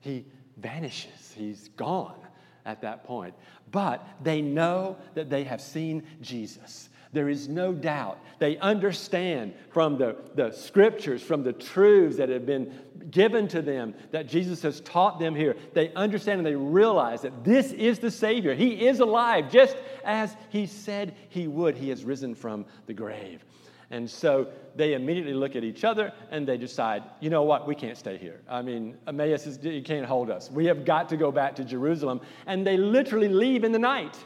He 0.00 0.24
vanishes. 0.56 1.34
He's 1.36 1.68
gone 1.76 2.20
at 2.64 2.80
that 2.82 3.04
point. 3.04 3.34
But 3.72 4.06
they 4.22 4.40
know 4.40 4.96
that 5.14 5.30
they 5.30 5.44
have 5.44 5.60
seen 5.60 6.04
Jesus. 6.20 6.88
There 7.12 7.28
is 7.28 7.48
no 7.48 7.72
doubt. 7.72 8.18
They 8.38 8.58
understand 8.58 9.54
from 9.70 9.98
the, 9.98 10.16
the 10.34 10.52
scriptures, 10.52 11.22
from 11.22 11.42
the 11.42 11.52
truths 11.52 12.16
that 12.18 12.28
have 12.28 12.46
been 12.46 12.72
given 13.10 13.48
to 13.48 13.62
them, 13.62 13.94
that 14.10 14.28
Jesus 14.28 14.62
has 14.62 14.80
taught 14.80 15.18
them 15.18 15.34
here. 15.34 15.56
They 15.72 15.92
understand 15.94 16.38
and 16.38 16.46
they 16.46 16.54
realize 16.54 17.22
that 17.22 17.44
this 17.44 17.72
is 17.72 17.98
the 17.98 18.10
Savior. 18.10 18.54
He 18.54 18.86
is 18.86 19.00
alive, 19.00 19.50
just 19.50 19.76
as 20.04 20.36
He 20.50 20.66
said 20.66 21.14
He 21.30 21.48
would. 21.48 21.76
He 21.76 21.88
has 21.88 22.04
risen 22.04 22.34
from 22.34 22.66
the 22.86 22.94
grave. 22.94 23.44
And 23.90 24.08
so 24.08 24.48
they 24.76 24.92
immediately 24.92 25.32
look 25.32 25.56
at 25.56 25.64
each 25.64 25.82
other 25.82 26.12
and 26.30 26.46
they 26.46 26.58
decide, 26.58 27.02
you 27.20 27.30
know 27.30 27.42
what, 27.42 27.66
we 27.66 27.74
can't 27.74 27.96
stay 27.96 28.18
here. 28.18 28.40
I 28.48 28.60
mean, 28.60 28.98
Emmaus 29.06 29.46
is, 29.46 29.58
you 29.62 29.82
can't 29.82 30.04
hold 30.04 30.30
us. 30.30 30.50
We 30.50 30.66
have 30.66 30.84
got 30.84 31.08
to 31.08 31.16
go 31.16 31.32
back 31.32 31.56
to 31.56 31.64
Jerusalem. 31.64 32.20
And 32.46 32.66
they 32.66 32.76
literally 32.76 33.28
leave 33.28 33.64
in 33.64 33.72
the 33.72 33.78
night. 33.78 34.16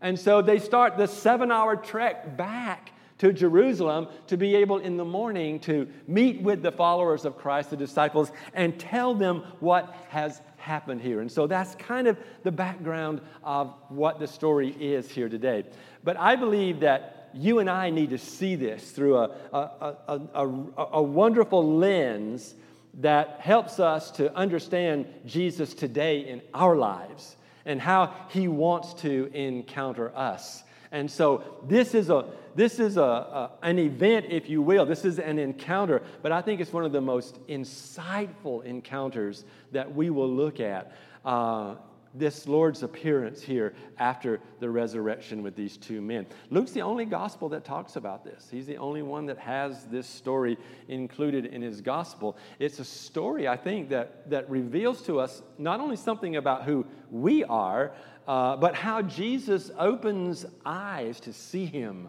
And 0.00 0.18
so 0.18 0.42
they 0.42 0.58
start 0.58 0.96
the 0.96 1.06
seven 1.06 1.50
hour 1.50 1.76
trek 1.76 2.36
back 2.36 2.92
to 3.18 3.32
Jerusalem 3.32 4.08
to 4.26 4.36
be 4.36 4.54
able 4.56 4.78
in 4.78 4.96
the 4.96 5.04
morning 5.04 5.58
to 5.60 5.88
meet 6.06 6.42
with 6.42 6.62
the 6.62 6.72
followers 6.72 7.24
of 7.24 7.38
Christ, 7.38 7.70
the 7.70 7.76
disciples, 7.76 8.30
and 8.52 8.78
tell 8.78 9.14
them 9.14 9.42
what 9.60 9.94
has 10.08 10.42
happened 10.58 11.00
here. 11.00 11.20
And 11.20 11.32
so 11.32 11.46
that's 11.46 11.74
kind 11.76 12.08
of 12.08 12.18
the 12.42 12.52
background 12.52 13.20
of 13.42 13.74
what 13.88 14.18
the 14.18 14.26
story 14.26 14.70
is 14.78 15.10
here 15.10 15.28
today. 15.28 15.64
But 16.04 16.18
I 16.18 16.36
believe 16.36 16.80
that 16.80 17.30
you 17.32 17.58
and 17.58 17.70
I 17.70 17.90
need 17.90 18.10
to 18.10 18.18
see 18.18 18.54
this 18.54 18.90
through 18.90 19.16
a, 19.16 19.30
a, 19.52 19.94
a, 20.08 20.20
a, 20.34 20.86
a 20.92 21.02
wonderful 21.02 21.76
lens 21.76 22.54
that 23.00 23.40
helps 23.40 23.78
us 23.78 24.10
to 24.12 24.34
understand 24.34 25.06
Jesus 25.26 25.74
today 25.74 26.20
in 26.20 26.42
our 26.54 26.76
lives 26.76 27.35
and 27.66 27.80
how 27.80 28.14
he 28.30 28.48
wants 28.48 28.94
to 28.94 29.30
encounter 29.34 30.16
us. 30.16 30.62
And 30.92 31.10
so 31.10 31.42
this 31.68 31.94
is 31.94 32.08
a 32.08 32.24
this 32.54 32.80
is 32.80 32.96
a, 32.96 33.02
a, 33.02 33.50
an 33.62 33.78
event, 33.78 34.26
if 34.30 34.48
you 34.48 34.62
will. 34.62 34.86
This 34.86 35.04
is 35.04 35.18
an 35.18 35.38
encounter, 35.38 36.00
but 36.22 36.32
I 36.32 36.40
think 36.40 36.62
it's 36.62 36.72
one 36.72 36.86
of 36.86 36.92
the 36.92 37.02
most 37.02 37.38
insightful 37.48 38.64
encounters 38.64 39.44
that 39.72 39.94
we 39.94 40.08
will 40.08 40.30
look 40.30 40.58
at. 40.58 40.96
Uh, 41.22 41.74
this 42.18 42.48
Lord's 42.48 42.82
appearance 42.82 43.42
here 43.42 43.74
after 43.98 44.40
the 44.60 44.68
resurrection 44.70 45.42
with 45.42 45.54
these 45.54 45.76
two 45.76 46.00
men. 46.00 46.26
Luke's 46.50 46.72
the 46.72 46.82
only 46.82 47.04
gospel 47.04 47.48
that 47.50 47.64
talks 47.64 47.96
about 47.96 48.24
this. 48.24 48.48
He's 48.50 48.66
the 48.66 48.78
only 48.78 49.02
one 49.02 49.26
that 49.26 49.38
has 49.38 49.84
this 49.84 50.06
story 50.06 50.58
included 50.88 51.46
in 51.46 51.62
his 51.62 51.80
gospel. 51.80 52.36
It's 52.58 52.78
a 52.78 52.84
story, 52.84 53.48
I 53.48 53.56
think, 53.56 53.88
that, 53.90 54.28
that 54.30 54.48
reveals 54.50 55.02
to 55.02 55.20
us 55.20 55.42
not 55.58 55.80
only 55.80 55.96
something 55.96 56.36
about 56.36 56.64
who 56.64 56.86
we 57.10 57.44
are, 57.44 57.92
uh, 58.26 58.56
but 58.56 58.74
how 58.74 59.02
Jesus 59.02 59.70
opens 59.78 60.44
eyes 60.64 61.20
to 61.20 61.32
see 61.32 61.66
him. 61.66 62.08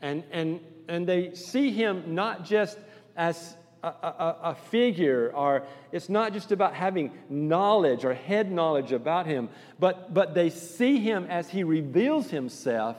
And, 0.00 0.22
and, 0.30 0.60
and 0.86 1.06
they 1.06 1.34
see 1.34 1.72
him 1.72 2.14
not 2.14 2.44
just 2.44 2.78
as 3.16 3.56
a, 3.82 3.88
a, 3.88 4.36
a, 4.42 4.54
figure, 4.54 5.30
or 5.34 5.62
it's 5.92 6.08
not 6.08 6.32
just 6.32 6.52
about 6.52 6.74
having 6.74 7.12
knowledge 7.28 8.04
or 8.04 8.14
head 8.14 8.50
knowledge 8.50 8.92
about 8.92 9.26
him, 9.26 9.48
but, 9.78 10.12
but 10.12 10.34
they 10.34 10.50
see 10.50 10.98
him 10.98 11.26
as 11.28 11.48
he 11.48 11.64
reveals 11.64 12.30
himself 12.30 12.96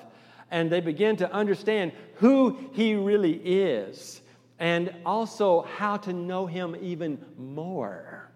and 0.52 0.72
they 0.72 0.80
begin 0.80 1.16
to 1.18 1.32
understand 1.32 1.92
who 2.16 2.58
he 2.74 2.96
really 2.96 3.34
is 3.34 4.22
and 4.58 4.94
also 5.06 5.62
how 5.62 5.98
to 5.98 6.14
know 6.14 6.46
him 6.46 6.76
even 6.82 7.24
more. 7.38 8.29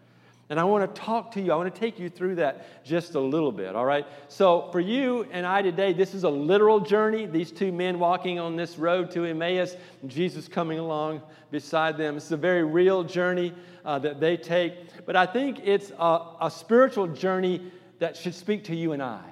And 0.54 0.60
I 0.60 0.66
want 0.66 0.94
to 0.94 1.02
talk 1.02 1.32
to 1.32 1.42
you, 1.42 1.52
I 1.52 1.56
want 1.56 1.74
to 1.74 1.80
take 1.80 1.98
you 1.98 2.10
through 2.10 2.36
that 2.36 2.86
just 2.86 3.16
a 3.16 3.20
little 3.20 3.52
bit, 3.52 3.76
all 3.76 3.86
right? 3.88 4.06
So, 4.28 4.70
for 4.72 4.80
you 4.80 5.26
and 5.32 5.48
I 5.48 5.64
today, 5.64 5.94
this 5.94 6.14
is 6.14 6.26
a 6.26 6.30
literal 6.30 6.80
journey. 6.80 7.26
These 7.26 7.52
two 7.52 7.72
men 7.72 7.98
walking 7.98 8.38
on 8.38 8.56
this 8.56 8.78
road 8.78 9.10
to 9.14 9.26
Emmaus, 9.26 9.76
Jesus 10.06 10.48
coming 10.48 10.78
along 10.78 11.24
beside 11.50 11.98
them. 11.98 12.18
It's 12.18 12.30
a 12.30 12.38
very 12.38 12.64
real 12.64 13.04
journey 13.04 13.52
uh, 13.84 13.98
that 13.98 14.20
they 14.20 14.38
take. 14.38 14.76
But 15.08 15.16
I 15.16 15.26
think 15.26 15.62
it's 15.64 15.92
a, 15.98 16.20
a 16.42 16.52
spiritual 16.52 17.08
journey 17.08 17.72
that 17.98 18.16
should 18.16 18.36
speak 18.36 18.66
to 18.66 18.76
you 18.76 18.92
and 18.92 19.02
I. 19.02 19.24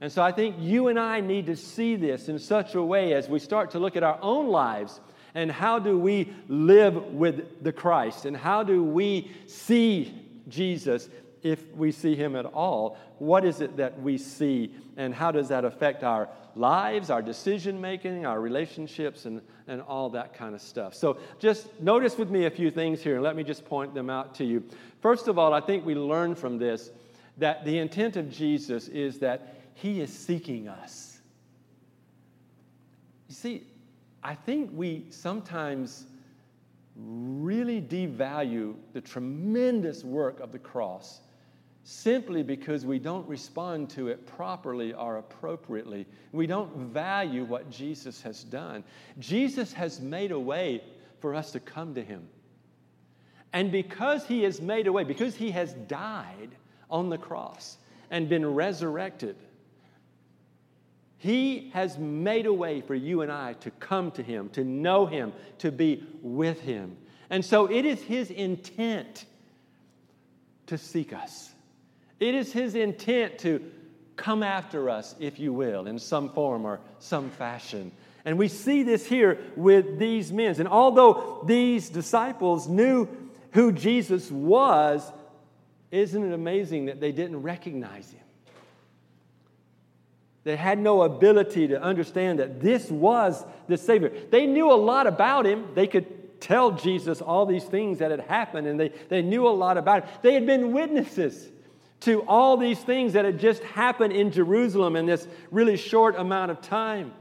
And 0.00 0.12
so 0.12 0.22
I 0.22 0.30
think 0.30 0.54
you 0.60 0.86
and 0.86 1.00
I 1.00 1.18
need 1.18 1.46
to 1.46 1.56
see 1.56 1.96
this 1.96 2.28
in 2.28 2.38
such 2.38 2.76
a 2.76 2.82
way 2.82 3.14
as 3.14 3.28
we 3.28 3.40
start 3.40 3.72
to 3.72 3.80
look 3.80 3.96
at 3.96 4.04
our 4.04 4.20
own 4.22 4.46
lives 4.46 5.00
and 5.34 5.50
how 5.50 5.80
do 5.80 5.98
we 5.98 6.32
live 6.46 6.94
with 7.12 7.64
the 7.64 7.72
Christ 7.72 8.24
and 8.24 8.36
how 8.36 8.62
do 8.62 8.84
we 8.84 9.32
see 9.48 10.28
Jesus 10.48 11.08
if 11.42 11.74
we 11.74 11.90
see 11.92 12.14
him 12.14 12.36
at 12.36 12.44
all. 12.44 12.96
What 13.18 13.44
is 13.44 13.60
it 13.60 13.76
that 13.76 14.00
we 14.00 14.18
see, 14.18 14.74
and 14.96 15.14
how 15.14 15.30
does 15.30 15.48
that 15.48 15.64
affect 15.64 16.04
our 16.04 16.28
lives, 16.54 17.10
our 17.10 17.22
decision 17.22 17.80
making, 17.80 18.26
our 18.26 18.40
relationships, 18.40 19.24
and, 19.24 19.40
and 19.66 19.80
all 19.82 20.10
that 20.10 20.34
kind 20.34 20.54
of 20.54 20.60
stuff? 20.60 20.94
So 20.94 21.18
just 21.38 21.68
notice 21.80 22.18
with 22.18 22.30
me 22.30 22.46
a 22.46 22.50
few 22.50 22.70
things 22.70 23.02
here, 23.02 23.14
and 23.14 23.24
let 23.24 23.36
me 23.36 23.44
just 23.44 23.64
point 23.64 23.94
them 23.94 24.10
out 24.10 24.34
to 24.36 24.44
you. 24.44 24.62
First 25.00 25.28
of 25.28 25.38
all, 25.38 25.54
I 25.54 25.60
think 25.60 25.84
we 25.84 25.94
learn 25.94 26.34
from 26.34 26.58
this 26.58 26.90
that 27.38 27.64
the 27.64 27.78
intent 27.78 28.16
of 28.16 28.30
Jesus 28.30 28.88
is 28.88 29.18
that 29.20 29.54
he 29.74 30.00
is 30.00 30.12
seeking 30.12 30.68
us. 30.68 31.18
You 33.28 33.34
see, 33.34 33.62
I 34.22 34.34
think 34.34 34.70
we 34.74 35.06
sometimes 35.08 36.04
really 36.96 37.80
devalue 37.80 38.74
the 38.92 39.00
tremendous 39.00 40.04
work 40.04 40.40
of 40.40 40.52
the 40.52 40.58
cross 40.58 41.20
simply 41.82 42.42
because 42.42 42.84
we 42.84 42.98
don't 42.98 43.26
respond 43.28 43.90
to 43.90 44.08
it 44.08 44.26
properly 44.26 44.92
or 44.92 45.16
appropriately. 45.16 46.06
We 46.32 46.46
don't 46.46 46.74
value 46.76 47.44
what 47.44 47.70
Jesus 47.70 48.20
has 48.22 48.44
done. 48.44 48.84
Jesus 49.18 49.72
has 49.72 50.00
made 50.00 50.30
a 50.30 50.38
way 50.38 50.82
for 51.20 51.34
us 51.34 51.52
to 51.52 51.60
come 51.60 51.94
to 51.94 52.02
Him. 52.02 52.28
And 53.52 53.72
because 53.72 54.26
He 54.26 54.42
has 54.42 54.60
made 54.60 54.86
a 54.86 54.92
way, 54.92 55.04
because 55.04 55.34
He 55.34 55.50
has 55.52 55.72
died 55.72 56.50
on 56.90 57.08
the 57.08 57.18
cross 57.18 57.78
and 58.10 58.28
been 58.28 58.46
resurrected, 58.46 59.36
he 61.20 61.70
has 61.74 61.98
made 61.98 62.46
a 62.46 62.52
way 62.52 62.80
for 62.80 62.94
you 62.94 63.20
and 63.20 63.30
I 63.30 63.52
to 63.60 63.70
come 63.72 64.10
to 64.12 64.22
Him, 64.22 64.48
to 64.50 64.64
know 64.64 65.04
Him, 65.04 65.34
to 65.58 65.70
be 65.70 66.02
with 66.22 66.62
Him. 66.62 66.96
And 67.28 67.44
so 67.44 67.70
it 67.70 67.84
is 67.84 68.00
His 68.00 68.30
intent 68.30 69.26
to 70.68 70.78
seek 70.78 71.12
us. 71.12 71.50
It 72.20 72.34
is 72.34 72.54
His 72.54 72.74
intent 72.74 73.38
to 73.40 73.62
come 74.16 74.42
after 74.42 74.88
us, 74.88 75.14
if 75.20 75.38
you 75.38 75.52
will, 75.52 75.86
in 75.86 75.98
some 75.98 76.30
form 76.30 76.64
or 76.64 76.80
some 77.00 77.28
fashion. 77.28 77.92
And 78.24 78.38
we 78.38 78.48
see 78.48 78.82
this 78.82 79.04
here 79.04 79.38
with 79.56 79.98
these 79.98 80.32
men. 80.32 80.54
And 80.58 80.68
although 80.68 81.42
these 81.44 81.90
disciples 81.90 82.66
knew 82.66 83.06
who 83.50 83.72
Jesus 83.72 84.30
was, 84.30 85.12
isn't 85.90 86.24
it 86.24 86.32
amazing 86.32 86.86
that 86.86 86.98
they 86.98 87.12
didn't 87.12 87.42
recognize 87.42 88.10
him? 88.10 88.24
They 90.44 90.56
had 90.56 90.78
no 90.78 91.02
ability 91.02 91.68
to 91.68 91.82
understand 91.82 92.38
that 92.38 92.60
this 92.60 92.90
was 92.90 93.44
the 93.68 93.76
Savior. 93.76 94.10
They 94.30 94.46
knew 94.46 94.72
a 94.72 94.74
lot 94.74 95.06
about 95.06 95.46
him. 95.46 95.66
They 95.74 95.86
could 95.86 96.40
tell 96.40 96.72
Jesus 96.72 97.20
all 97.20 97.44
these 97.44 97.64
things 97.64 97.98
that 97.98 98.10
had 98.10 98.20
happened, 98.20 98.66
and 98.66 98.80
they, 98.80 98.88
they 99.08 99.20
knew 99.20 99.46
a 99.46 99.50
lot 99.50 99.76
about 99.76 100.04
him. 100.04 100.10
They 100.22 100.34
had 100.34 100.46
been 100.46 100.72
witnesses 100.72 101.50
to 102.00 102.22
all 102.22 102.56
these 102.56 102.78
things 102.78 103.12
that 103.12 103.26
had 103.26 103.38
just 103.38 103.62
happened 103.62 104.14
in 104.14 104.32
Jerusalem 104.32 104.96
in 104.96 105.04
this 105.04 105.28
really 105.50 105.76
short 105.76 106.16
amount 106.16 106.50
of 106.50 106.62
time. 106.62 107.12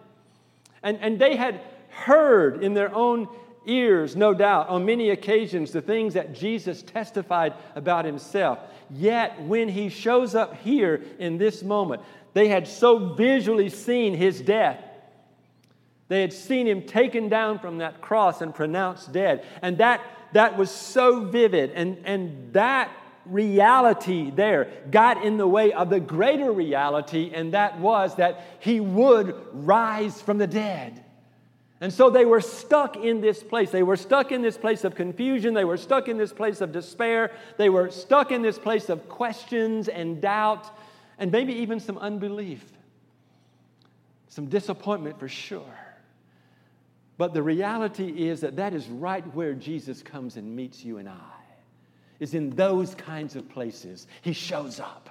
And, 0.82 0.98
and 1.02 1.20
they 1.20 1.36
had 1.36 1.62
heard 1.90 2.64
in 2.64 2.74
their 2.74 2.94
own 2.96 3.28
ears, 3.66 4.16
no 4.16 4.34
doubt, 4.34 4.70
on 4.70 4.86
many 4.86 5.10
occasions, 5.10 5.72
the 5.72 5.82
things 5.82 6.14
that 6.14 6.34
Jesus 6.34 6.82
testified 6.82 7.54
about 7.76 8.06
himself. 8.06 8.60
Yet, 8.90 9.42
when 9.42 9.70
he 9.70 9.90
shows 9.90 10.34
up 10.34 10.56
here 10.62 11.04
in 11.20 11.38
this 11.38 11.62
moment, 11.62 12.02
they 12.34 12.48
had 12.48 12.68
so 12.68 13.14
visually 13.14 13.70
seen 13.70 14.14
his 14.14 14.42
death. 14.42 14.84
They 16.08 16.22
had 16.22 16.34
seen 16.34 16.68
him 16.68 16.84
taken 16.84 17.30
down 17.30 17.60
from 17.60 17.78
that 17.80 18.02
cross 18.02 18.42
and 18.42 18.54
pronounced 18.54 19.12
dead. 19.12 19.46
And 19.62 19.78
that, 19.78 20.02
that 20.34 20.58
was 20.58 20.72
so 20.72 21.26
vivid. 21.26 21.72
And, 21.72 22.00
and 22.04 22.54
that 22.54 22.92
reality 23.26 24.32
there 24.32 24.72
got 24.90 25.24
in 25.24 25.38
the 25.38 25.48
way 25.48 25.72
of 25.72 25.90
the 25.90 26.00
greater 26.00 26.52
reality, 26.52 27.32
and 27.34 27.54
that 27.54 27.80
was 27.80 28.16
that 28.16 28.44
he 28.60 28.80
would 28.80 29.36
rise 29.54 30.22
from 30.22 30.40
the 30.40 30.48
dead. 30.48 31.04
And 31.82 31.94
so 31.94 32.10
they 32.10 32.26
were 32.26 32.42
stuck 32.42 32.98
in 32.98 33.22
this 33.22 33.42
place. 33.42 33.72
They 33.72 33.84
were 33.84 33.96
stuck 33.96 34.34
in 34.34 34.42
this 34.42 34.58
place 34.58 34.84
of 34.84 34.96
confusion. 34.96 35.54
They 35.54 35.64
were 35.64 35.78
stuck 35.78 36.10
in 36.10 36.18
this 36.18 36.34
place 36.34 36.60
of 36.60 36.74
despair. 36.74 37.32
They 37.58 37.70
were 37.70 37.90
stuck 37.90 38.32
in 38.32 38.42
this 38.42 38.60
place 38.60 38.90
of 38.90 39.08
questions 39.08 39.88
and 39.88 40.20
doubt 40.20 40.70
and 41.20 41.32
maybe 41.32 41.54
even 41.54 41.80
some 41.80 41.98
unbelief, 41.98 42.64
some 44.30 44.48
disappointment 44.48 45.20
for 45.20 45.28
sure. 45.28 45.76
But 47.18 47.34
the 47.34 47.44
reality 47.44 48.30
is 48.30 48.42
that 48.42 48.56
that 48.56 48.74
is 48.74 48.88
right 48.88 49.26
where 49.36 49.54
Jesus 49.54 50.02
comes 50.02 50.38
and 50.38 50.56
meets 50.56 50.86
you 50.86 50.98
and 50.98 51.10
I, 51.10 51.36
is 52.22 52.34
in 52.34 52.52
those 52.52 52.96
kinds 52.96 53.36
of 53.36 53.50
places. 53.50 54.08
He 54.22 54.32
shows 54.32 54.80
up. 54.80 55.10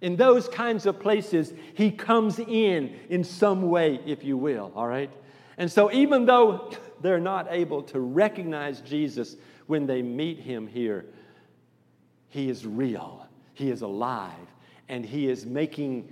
In 0.00 0.16
those 0.16 0.48
kinds 0.48 0.86
of 0.86 0.98
places, 0.98 1.52
he 1.74 1.90
comes 1.90 2.38
in 2.38 2.98
in 3.10 3.22
some 3.22 3.68
way, 3.68 4.00
if 4.06 4.24
you 4.24 4.38
will, 4.38 4.72
all 4.74 4.88
right? 4.88 5.10
And 5.58 5.70
so, 5.70 5.92
even 5.92 6.24
though 6.24 6.72
they're 7.00 7.20
not 7.20 7.48
able 7.50 7.82
to 7.84 8.00
recognize 8.00 8.80
Jesus 8.80 9.36
when 9.66 9.86
they 9.86 10.00
meet 10.00 10.40
him 10.40 10.66
here, 10.66 11.04
he 12.28 12.48
is 12.48 12.66
real, 12.66 13.26
he 13.52 13.70
is 13.70 13.82
alive, 13.82 14.32
and 14.88 15.04
he 15.04 15.28
is 15.28 15.46
making 15.46 16.10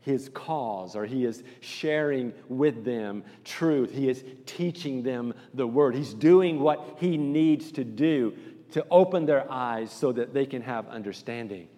his 0.00 0.28
cause 0.34 0.94
or 0.94 1.06
he 1.06 1.24
is 1.24 1.42
sharing 1.60 2.32
with 2.48 2.84
them 2.84 3.24
truth. 3.42 3.90
He 3.90 4.08
is 4.08 4.22
teaching 4.44 5.02
them 5.02 5.32
the 5.54 5.66
word. 5.66 5.94
He's 5.94 6.12
doing 6.12 6.60
what 6.60 6.98
he 7.00 7.16
needs 7.16 7.72
to 7.72 7.84
do 7.84 8.34
to 8.72 8.86
open 8.90 9.24
their 9.24 9.50
eyes 9.50 9.90
so 9.90 10.12
that 10.12 10.34
they 10.34 10.44
can 10.44 10.60
have 10.60 10.86
understanding. 10.88 11.68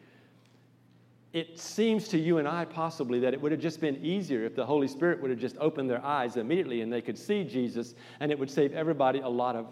It 1.32 1.58
seems 1.58 2.08
to 2.08 2.18
you 2.18 2.38
and 2.38 2.48
I 2.48 2.64
possibly 2.64 3.20
that 3.20 3.34
it 3.34 3.40
would 3.40 3.52
have 3.52 3.60
just 3.60 3.80
been 3.80 4.02
easier 4.02 4.44
if 4.44 4.56
the 4.56 4.64
Holy 4.64 4.88
Spirit 4.88 5.20
would 5.20 5.30
have 5.30 5.38
just 5.38 5.56
opened 5.58 5.88
their 5.90 6.04
eyes 6.04 6.36
immediately 6.36 6.80
and 6.80 6.92
they 6.92 7.02
could 7.02 7.18
see 7.18 7.44
Jesus, 7.44 7.94
and 8.20 8.32
it 8.32 8.38
would 8.38 8.50
save 8.50 8.72
everybody 8.72 9.20
a 9.20 9.28
lot 9.28 9.54
of 9.54 9.66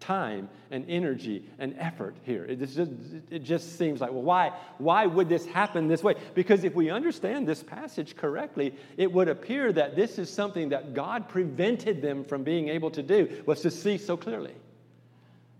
time 0.00 0.48
and 0.70 0.84
energy 0.88 1.44
and 1.58 1.74
effort 1.78 2.14
here. 2.24 2.44
It 2.44 2.60
just, 2.60 2.92
it 3.30 3.40
just 3.40 3.78
seems 3.78 4.00
like, 4.00 4.12
well, 4.12 4.22
why, 4.22 4.52
why 4.78 5.06
would 5.06 5.28
this 5.28 5.46
happen 5.46 5.88
this 5.88 6.02
way? 6.02 6.14
Because 6.34 6.64
if 6.64 6.74
we 6.74 6.90
understand 6.90 7.48
this 7.48 7.62
passage 7.62 8.16
correctly, 8.16 8.74
it 8.96 9.12
would 9.12 9.28
appear 9.28 9.72
that 9.72 9.96
this 9.96 10.18
is 10.18 10.30
something 10.30 10.70
that 10.70 10.94
God 10.94 11.28
prevented 11.28 12.02
them 12.02 12.24
from 12.24 12.44
being 12.44 12.68
able 12.68 12.90
to 12.92 13.02
do, 13.02 13.42
was 13.46 13.62
to 13.62 13.70
see 13.70 13.98
so 13.98 14.16
clearly. 14.16 14.54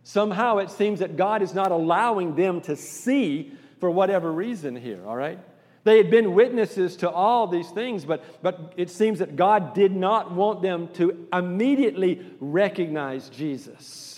Somehow 0.04 0.58
it 0.58 0.70
seems 0.70 1.00
that 1.00 1.16
God 1.16 1.42
is 1.42 1.54
not 1.54 1.70
allowing 1.70 2.34
them 2.34 2.60
to 2.62 2.76
see 2.76 3.52
for 3.80 3.90
whatever 3.90 4.32
reason 4.32 4.74
here, 4.76 5.00
all 5.06 5.16
right? 5.16 5.38
They 5.84 5.96
had 5.96 6.10
been 6.10 6.34
witnesses 6.34 6.96
to 6.96 7.10
all 7.10 7.46
these 7.46 7.70
things, 7.70 8.04
but, 8.04 8.24
but 8.42 8.74
it 8.76 8.90
seems 8.90 9.20
that 9.20 9.36
God 9.36 9.74
did 9.74 9.94
not 9.94 10.32
want 10.32 10.60
them 10.60 10.88
to 10.94 11.26
immediately 11.32 12.26
recognize 12.40 13.28
Jesus. 13.30 14.17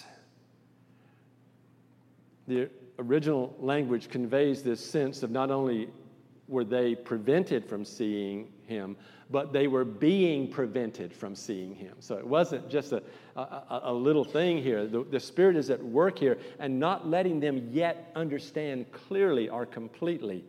The 2.51 2.69
original 2.99 3.55
language 3.61 4.09
conveys 4.09 4.65
this 4.65 4.85
sense 4.85 5.23
of 5.23 5.31
not 5.31 5.53
only 5.53 5.89
were 6.49 6.65
they 6.65 6.97
prevented 6.97 7.65
from 7.65 7.85
seeing 7.85 8.49
him, 8.67 8.97
but 9.31 9.53
they 9.53 9.69
were 9.69 9.85
being 9.85 10.51
prevented 10.51 11.15
from 11.15 11.37
seeing 11.37 11.77
him. 11.77 11.95
So 12.01 12.17
it 12.17 12.27
wasn't 12.27 12.69
just 12.69 12.91
a, 12.91 13.05
a, 13.37 13.83
a, 13.85 13.93
little 13.93 14.25
thing 14.25 14.61
here. 14.61 14.89
The, 14.89 15.05
the 15.05 15.21
Spirit 15.21 15.55
is 15.55 15.71
at 15.71 15.81
work 15.81 16.19
here 16.19 16.39
and 16.59 16.81
not 16.81 17.07
letting 17.07 17.39
them 17.39 17.69
yet 17.71 18.11
understand 18.17 18.91
clearly 18.91 19.49
or 19.49 19.65
completely. 19.65 20.45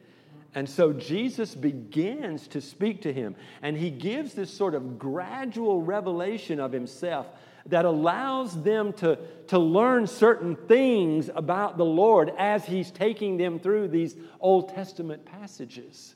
And 0.55 0.67
so 0.67 0.91
Jesus 0.93 1.53
begins 1.53 2.47
to 2.47 2.61
speak 2.61 3.03
to 3.03 3.13
him, 3.13 3.35
and 3.61 3.77
he 3.77 3.91
gives 3.91 4.33
this 4.33 4.51
sort 4.51 4.73
of 4.73 4.97
gradual 4.97 5.83
revelation 5.83 6.59
of 6.59 6.71
himself 6.71 7.27
that 7.67 7.85
allows 7.85 8.61
them 8.63 8.93
to, 8.93 9.17
to 9.47 9.59
learn 9.59 10.07
certain 10.07 10.55
things 10.55 11.29
about 11.33 11.77
the 11.77 11.85
Lord 11.85 12.31
as 12.37 12.65
He's 12.65 12.91
taking 12.91 13.37
them 13.37 13.59
through 13.59 13.89
these 13.89 14.15
Old 14.39 14.69
Testament 14.69 15.25
passages. 15.25 16.15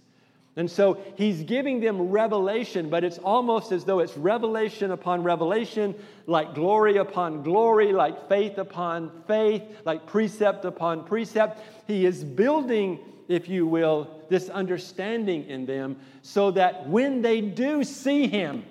And 0.57 0.71
so 0.71 0.97
he's 1.17 1.43
giving 1.43 1.81
them 1.81 2.09
revelation, 2.11 2.89
but 2.89 3.03
it's 3.03 3.17
almost 3.17 3.73
as 3.73 3.83
though 3.83 3.99
it's 3.99 4.15
revelation 4.15 4.91
upon 4.91 5.21
revelation, 5.21 5.95
like 6.27 6.55
glory 6.55 6.95
upon 6.95 7.43
glory, 7.43 7.91
like 7.91 8.29
faith 8.29 8.57
upon 8.57 9.11
faith, 9.27 9.63
like 9.83 10.05
precept 10.05 10.63
upon 10.63 11.03
precept. 11.03 11.61
He 11.87 12.05
is 12.05 12.23
building, 12.23 12.99
if 13.27 13.49
you 13.49 13.67
will, 13.67 14.09
this 14.29 14.47
understanding 14.47 15.49
in 15.49 15.65
them 15.65 15.97
so 16.21 16.51
that 16.51 16.87
when 16.87 17.21
they 17.21 17.41
do 17.41 17.83
see 17.83 18.27
him, 18.27 18.63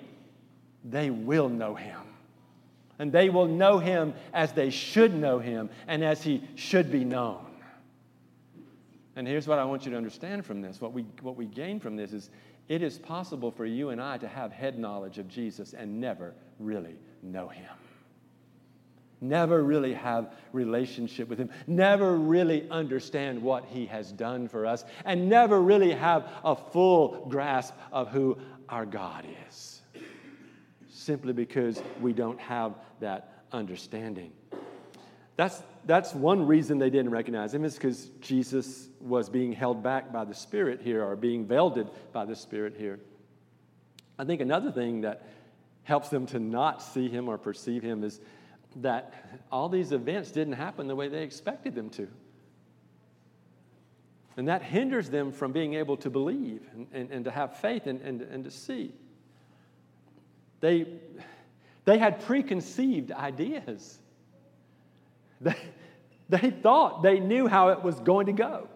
they 0.83 1.11
will 1.11 1.49
know 1.49 1.75
him 1.75 2.04
and 2.99 3.11
they 3.11 3.29
will 3.29 3.47
know 3.47 3.79
him 3.79 4.13
as 4.33 4.53
they 4.53 4.69
should 4.69 5.13
know 5.13 5.39
him 5.39 5.69
and 5.87 6.03
as 6.03 6.23
he 6.23 6.41
should 6.55 6.91
be 6.91 7.03
known. 7.03 7.45
And 9.15 9.27
here's 9.27 9.47
what 9.47 9.59
I 9.59 9.65
want 9.65 9.85
you 9.85 9.91
to 9.91 9.97
understand 9.97 10.45
from 10.45 10.61
this 10.61 10.81
what 10.81 10.93
we, 10.93 11.03
what 11.21 11.35
we 11.35 11.45
gain 11.45 11.79
from 11.79 11.95
this 11.95 12.13
is 12.13 12.29
it 12.67 12.81
is 12.81 12.97
possible 12.97 13.51
for 13.51 13.65
you 13.65 13.89
and 13.89 14.01
I 14.01 14.17
to 14.17 14.27
have 14.27 14.51
head 14.51 14.77
knowledge 14.77 15.17
of 15.17 15.27
Jesus 15.27 15.73
and 15.73 15.99
never 16.01 16.33
really 16.59 16.95
know 17.21 17.47
him. 17.47 17.69
Never 19.21 19.63
really 19.63 19.93
have 19.93 20.33
relationship 20.51 21.29
with 21.29 21.39
him, 21.39 21.49
never 21.67 22.17
really 22.17 22.69
understand 22.69 23.41
what 23.41 23.65
he 23.65 23.85
has 23.85 24.11
done 24.11 24.47
for 24.47 24.65
us, 24.65 24.83
and 25.05 25.29
never 25.29 25.61
really 25.61 25.91
have 25.91 26.29
a 26.43 26.55
full 26.55 27.25
grasp 27.29 27.73
of 27.93 28.09
who 28.09 28.37
our 28.67 28.85
God 28.85 29.25
is 29.47 29.81
simply 31.05 31.33
because 31.33 31.81
we 32.01 32.13
don't 32.13 32.39
have 32.39 32.73
that 32.99 33.43
understanding. 33.51 34.31
That's, 35.37 35.61
that's 35.85 36.13
one 36.13 36.47
reason 36.47 36.79
they 36.79 36.89
didn't 36.89 37.11
recognize 37.11 37.53
him, 37.53 37.63
is 37.63 37.75
because 37.75 38.09
Jesus 38.21 38.87
was 38.99 39.29
being 39.29 39.51
held 39.51 39.83
back 39.83 40.11
by 40.11 40.25
the 40.25 40.33
Spirit 40.33 40.81
here, 40.81 41.03
or 41.03 41.15
being 41.15 41.45
veiled 41.45 41.89
by 42.11 42.25
the 42.25 42.35
Spirit 42.35 42.75
here. 42.77 42.99
I 44.17 44.25
think 44.25 44.41
another 44.41 44.71
thing 44.71 45.01
that 45.01 45.27
helps 45.83 46.09
them 46.09 46.25
to 46.27 46.39
not 46.39 46.81
see 46.81 47.09
him 47.09 47.27
or 47.27 47.37
perceive 47.37 47.83
him 47.83 48.03
is 48.03 48.19
that 48.77 49.13
all 49.51 49.69
these 49.69 49.91
events 49.91 50.31
didn't 50.31 50.53
happen 50.53 50.87
the 50.87 50.95
way 50.95 51.07
they 51.07 51.23
expected 51.23 51.75
them 51.75 51.89
to. 51.91 52.07
And 54.37 54.47
that 54.47 54.63
hinders 54.63 55.09
them 55.09 55.31
from 55.31 55.51
being 55.51 55.75
able 55.75 55.95
to 55.97 56.09
believe 56.09 56.61
and, 56.73 56.87
and, 56.91 57.11
and 57.11 57.25
to 57.25 57.31
have 57.31 57.57
faith 57.57 57.87
and, 57.87 58.01
and, 58.01 58.21
and 58.21 58.43
to 58.43 58.51
see. 58.51 58.93
They, 60.61 60.87
they 61.85 61.97
had 61.97 62.21
preconceived 62.21 63.11
ideas. 63.11 63.97
They, 65.41 65.55
they 66.29 66.49
thought 66.49 67.03
they 67.03 67.19
knew 67.19 67.47
how 67.47 67.69
it 67.69 67.83
was 67.83 67.99
going 67.99 68.27
to 68.27 68.33
go. 68.33 68.67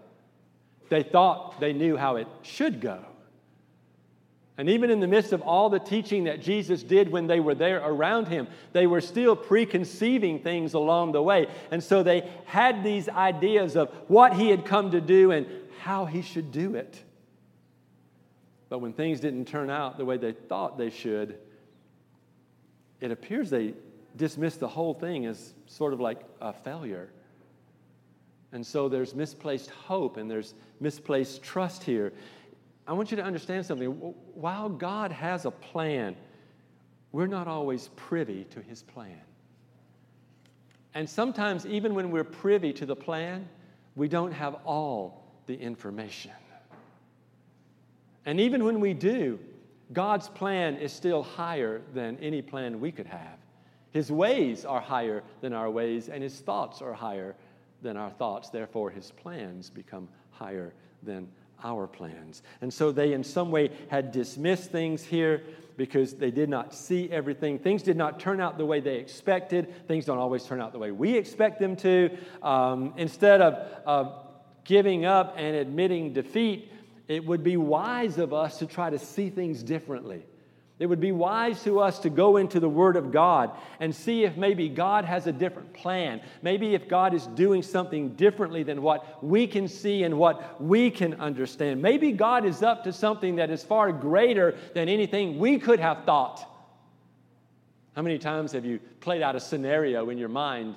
They 0.89 1.03
thought 1.03 1.59
they 1.59 1.73
knew 1.73 1.97
how 1.97 2.17
it 2.17 2.27
should 2.41 2.81
go. 2.81 3.05
And 4.57 4.69
even 4.69 4.89
in 4.89 4.99
the 4.99 5.07
midst 5.07 5.31
of 5.31 5.41
all 5.41 5.69
the 5.69 5.79
teaching 5.79 6.25
that 6.25 6.41
Jesus 6.41 6.83
did 6.83 7.09
when 7.09 7.27
they 7.27 7.39
were 7.39 7.55
there 7.55 7.77
around 7.77 8.27
him, 8.27 8.49
they 8.73 8.87
were 8.87 8.99
still 8.99 9.33
preconceiving 9.33 10.39
things 10.39 10.73
along 10.73 11.13
the 11.13 11.21
way. 11.21 11.47
And 11.71 11.81
so 11.81 12.03
they 12.03 12.29
had 12.43 12.83
these 12.83 13.07
ideas 13.07 13.77
of 13.77 13.89
what 14.09 14.33
he 14.33 14.49
had 14.49 14.65
come 14.65 14.91
to 14.91 14.99
do 14.99 15.31
and 15.31 15.47
how 15.79 16.03
he 16.03 16.21
should 16.21 16.51
do 16.51 16.75
it. 16.75 17.01
But 18.67 18.79
when 18.79 18.91
things 18.91 19.21
didn't 19.21 19.45
turn 19.45 19.69
out 19.69 19.97
the 19.97 20.03
way 20.03 20.17
they 20.17 20.33
thought 20.33 20.77
they 20.77 20.89
should, 20.89 21.39
it 23.01 23.11
appears 23.11 23.49
they 23.49 23.73
dismiss 24.15 24.57
the 24.57 24.67
whole 24.67 24.93
thing 24.93 25.25
as 25.25 25.53
sort 25.65 25.93
of 25.93 25.99
like 25.99 26.21
a 26.41 26.51
failure. 26.51 27.09
And 28.51 28.65
so 28.65 28.89
there's 28.89 29.13
misplaced 29.13 29.69
hope 29.69 30.17
and 30.17 30.29
there's 30.29 30.53
misplaced 30.79 31.43
trust 31.43 31.83
here. 31.83 32.11
I 32.87 32.93
want 32.93 33.11
you 33.11 33.17
to 33.17 33.23
understand 33.23 33.65
something. 33.65 33.89
While 34.33 34.69
God 34.69 35.11
has 35.11 35.45
a 35.45 35.51
plan, 35.51 36.15
we're 37.11 37.27
not 37.27 37.47
always 37.47 37.89
privy 37.95 38.45
to 38.45 38.61
his 38.61 38.81
plan. 38.81 39.21
And 40.95 41.07
sometimes, 41.07 41.67
even 41.67 41.93
when 41.93 42.09
we're 42.09 42.23
privy 42.23 42.73
to 42.73 42.85
the 42.85 42.95
plan, 42.95 43.47
we 43.95 44.07
don't 44.07 44.31
have 44.31 44.55
all 44.65 45.23
the 45.45 45.55
information. 45.55 46.31
And 48.25 48.39
even 48.39 48.63
when 48.63 48.79
we 48.79 48.93
do, 48.93 49.39
God's 49.91 50.29
plan 50.29 50.77
is 50.77 50.93
still 50.93 51.23
higher 51.23 51.81
than 51.93 52.17
any 52.19 52.41
plan 52.41 52.79
we 52.79 52.91
could 52.91 53.07
have. 53.07 53.37
His 53.91 54.11
ways 54.11 54.65
are 54.65 54.81
higher 54.81 55.23
than 55.41 55.53
our 55.53 55.69
ways, 55.69 56.09
and 56.09 56.21
his 56.21 56.39
thoughts 56.39 56.81
are 56.81 56.93
higher 56.93 57.35
than 57.81 57.97
our 57.97 58.11
thoughts. 58.11 58.49
Therefore, 58.49 58.91
his 58.91 59.11
plans 59.11 59.69
become 59.69 60.07
higher 60.31 60.73
than 61.01 61.27
our 61.63 61.87
plans. 61.87 62.43
And 62.61 62.73
so 62.73 62.91
they, 62.91 63.13
in 63.13 63.23
some 63.23 63.51
way, 63.51 63.71
had 63.89 64.11
dismissed 64.11 64.71
things 64.71 65.03
here 65.03 65.43
because 65.75 66.13
they 66.13 66.29
did 66.29 66.49
not 66.49 66.73
see 66.73 67.09
everything. 67.09 67.57
Things 67.57 67.81
did 67.83 67.97
not 67.97 68.19
turn 68.19 68.41
out 68.41 68.57
the 68.57 68.65
way 68.65 68.79
they 68.79 68.97
expected. 68.97 69.87
Things 69.87 70.05
don't 70.05 70.17
always 70.17 70.43
turn 70.43 70.61
out 70.61 70.71
the 70.71 70.79
way 70.79 70.91
we 70.91 71.17
expect 71.17 71.59
them 71.59 71.75
to. 71.77 72.15
Um, 72.43 72.93
instead 72.97 73.41
of, 73.41 73.53
of 73.85 74.13
giving 74.65 75.05
up 75.05 75.35
and 75.37 75.55
admitting 75.55 76.13
defeat, 76.13 76.71
it 77.09 77.25
would 77.25 77.43
be 77.43 77.57
wise 77.57 78.19
of 78.19 78.33
us 78.33 78.59
to 78.59 78.67
try 78.67 78.89
to 78.89 78.99
see 78.99 79.29
things 79.31 79.63
differently. 79.63 80.23
It 80.77 80.85
would 80.85 81.01
be 81.01 81.11
wise 81.11 81.61
to 81.63 81.81
us 81.81 81.99
to 81.99 82.09
go 82.09 82.37
into 82.37 82.61
the 82.61 82.69
Word 82.69 82.95
of 82.95 83.11
God 83.11 83.51
and 83.81 83.93
see 83.93 84.23
if 84.23 84.37
maybe 84.37 84.69
God 84.69 85.03
has 85.03 85.27
a 85.27 85.33
different 85.33 85.73
plan. 85.73 86.21
Maybe 86.41 86.73
if 86.73 86.87
God 86.87 87.13
is 87.13 87.25
doing 87.27 87.63
something 87.63 88.15
differently 88.15 88.63
than 88.63 88.81
what 88.81 89.21
we 89.21 89.47
can 89.47 89.67
see 89.67 90.03
and 90.03 90.17
what 90.17 90.61
we 90.61 90.89
can 90.89 91.15
understand. 91.15 91.81
Maybe 91.81 92.13
God 92.13 92.45
is 92.45 92.63
up 92.63 92.85
to 92.85 92.93
something 92.93 93.37
that 93.37 93.49
is 93.49 93.61
far 93.61 93.91
greater 93.91 94.55
than 94.73 94.87
anything 94.87 95.37
we 95.37 95.57
could 95.57 95.81
have 95.81 96.05
thought. 96.05 96.47
How 97.95 98.03
many 98.03 98.19
times 98.19 98.53
have 98.53 98.65
you 98.65 98.79
played 99.01 99.21
out 99.21 99.35
a 99.35 99.39
scenario 99.41 100.09
in 100.11 100.17
your 100.17 100.29
mind 100.29 100.75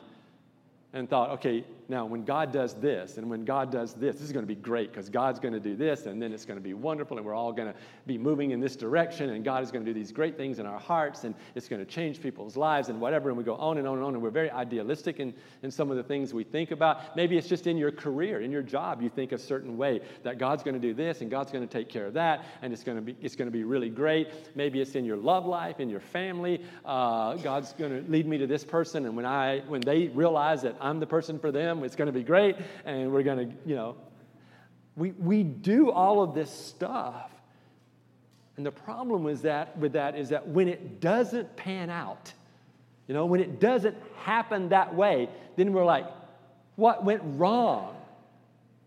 and 0.92 1.08
thought, 1.08 1.30
okay, 1.30 1.64
now 1.92 2.06
when 2.06 2.24
God 2.24 2.52
does 2.52 2.74
this, 2.74 3.18
and 3.18 3.30
when 3.30 3.44
God 3.44 3.70
does 3.70 3.94
this, 3.94 4.16
this 4.16 4.24
is 4.24 4.32
going 4.32 4.42
to 4.42 4.48
be 4.48 4.60
great 4.60 4.90
because 4.90 5.08
God's 5.08 5.38
going 5.38 5.54
to 5.54 5.60
do 5.60 5.76
this, 5.76 6.06
and 6.06 6.20
then 6.20 6.32
it's 6.32 6.44
going 6.44 6.58
to 6.58 6.62
be 6.62 6.74
wonderful, 6.74 7.18
and 7.18 7.24
we're 7.24 7.34
all 7.34 7.52
going 7.52 7.72
to 7.72 7.78
be 8.06 8.18
moving 8.18 8.50
in 8.50 8.60
this 8.60 8.74
direction, 8.74 9.30
and 9.30 9.44
God 9.44 9.62
is 9.62 9.70
going 9.70 9.84
to 9.84 9.92
do 9.92 9.96
these 9.96 10.10
great 10.10 10.36
things 10.36 10.58
in 10.58 10.66
our 10.66 10.78
hearts, 10.78 11.24
and 11.24 11.34
it's 11.54 11.68
going 11.68 11.84
to 11.84 11.90
change 11.90 12.20
people's 12.20 12.56
lives, 12.56 12.88
and 12.88 13.00
whatever. 13.00 13.28
And 13.28 13.36
we 13.36 13.44
go 13.44 13.56
on 13.56 13.78
and 13.78 13.86
on 13.86 13.98
and 13.98 14.04
on, 14.04 14.14
and 14.14 14.22
we're 14.22 14.30
very 14.30 14.50
idealistic 14.50 15.20
in, 15.20 15.34
in 15.62 15.70
some 15.70 15.90
of 15.90 15.98
the 15.98 16.02
things 16.02 16.32
we 16.32 16.42
think 16.42 16.70
about. 16.70 17.14
Maybe 17.14 17.36
it's 17.36 17.46
just 17.46 17.66
in 17.66 17.76
your 17.76 17.92
career, 17.92 18.40
in 18.40 18.50
your 18.50 18.62
job, 18.62 19.02
you 19.02 19.10
think 19.10 19.32
a 19.32 19.38
certain 19.38 19.76
way 19.76 20.00
that 20.22 20.38
God's 20.38 20.62
going 20.62 20.74
to 20.74 20.80
do 20.80 20.94
this, 20.94 21.20
and 21.20 21.30
God's 21.30 21.52
going 21.52 21.66
to 21.66 21.72
take 21.72 21.90
care 21.90 22.06
of 22.06 22.14
that, 22.14 22.46
and 22.62 22.72
it's 22.72 22.82
going 22.82 22.96
to 22.96 23.02
be, 23.02 23.14
it's 23.20 23.36
going 23.36 23.48
to 23.48 23.52
be 23.52 23.64
really 23.64 23.90
great. 23.90 24.28
Maybe 24.54 24.80
it's 24.80 24.94
in 24.94 25.04
your 25.04 25.18
love 25.18 25.44
life, 25.44 25.78
in 25.78 25.90
your 25.90 26.00
family. 26.00 26.62
Uh, 26.86 27.34
God's 27.34 27.74
going 27.74 28.02
to 28.02 28.10
lead 28.10 28.26
me 28.26 28.38
to 28.38 28.46
this 28.46 28.64
person, 28.64 29.04
and 29.04 29.14
when, 29.14 29.26
I, 29.26 29.60
when 29.68 29.82
they 29.82 30.08
realize 30.08 30.62
that 30.62 30.74
I'm 30.80 30.98
the 30.98 31.06
person 31.06 31.38
for 31.38 31.52
them, 31.52 31.81
it's 31.84 31.96
going 31.96 32.06
to 32.06 32.12
be 32.12 32.22
great, 32.22 32.56
and 32.84 33.12
we're 33.12 33.22
going 33.22 33.50
to, 33.50 33.56
you 33.66 33.74
know, 33.74 33.96
we, 34.96 35.12
we 35.12 35.42
do 35.42 35.90
all 35.90 36.22
of 36.22 36.34
this 36.34 36.50
stuff. 36.50 37.30
And 38.56 38.66
the 38.66 38.72
problem 38.72 39.24
with 39.24 39.42
that, 39.42 39.76
with 39.78 39.92
that 39.92 40.16
is 40.16 40.28
that 40.28 40.46
when 40.46 40.68
it 40.68 41.00
doesn't 41.00 41.56
pan 41.56 41.88
out, 41.90 42.32
you 43.08 43.14
know, 43.14 43.26
when 43.26 43.40
it 43.40 43.60
doesn't 43.60 43.96
happen 44.22 44.68
that 44.68 44.94
way, 44.94 45.28
then 45.56 45.72
we're 45.72 45.84
like, 45.84 46.06
what 46.76 47.04
went 47.04 47.22
wrong? 47.24 47.96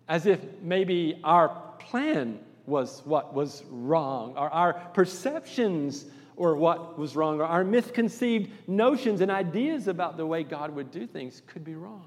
As 0.07 0.25
if 0.25 0.39
maybe 0.61 1.19
our 1.23 1.49
plan 1.79 2.39
was 2.65 3.01
what 3.05 3.33
was 3.33 3.63
wrong, 3.69 4.35
or 4.37 4.49
our 4.49 4.73
perceptions 4.93 6.05
or 6.37 6.55
what 6.55 6.97
was 6.97 7.15
wrong, 7.15 7.39
or 7.39 7.45
our 7.45 7.63
misconceived 7.63 8.51
notions 8.67 9.21
and 9.21 9.31
ideas 9.31 9.87
about 9.87 10.17
the 10.17 10.25
way 10.25 10.43
God 10.43 10.75
would 10.75 10.91
do 10.91 11.07
things 11.07 11.41
could 11.47 11.63
be 11.63 11.75
wrong. 11.75 12.05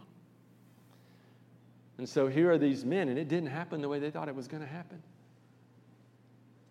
And 1.99 2.09
so 2.09 2.29
here 2.29 2.51
are 2.53 2.59
these 2.59 2.85
men, 2.85 3.09
and 3.09 3.19
it 3.19 3.29
didn't 3.29 3.51
happen 3.51 3.81
the 3.81 3.89
way 3.89 3.99
they 3.99 4.11
thought 4.11 4.29
it 4.29 4.35
was 4.35 4.47
going 4.47 4.63
to 4.63 4.69
happen. 4.69 5.03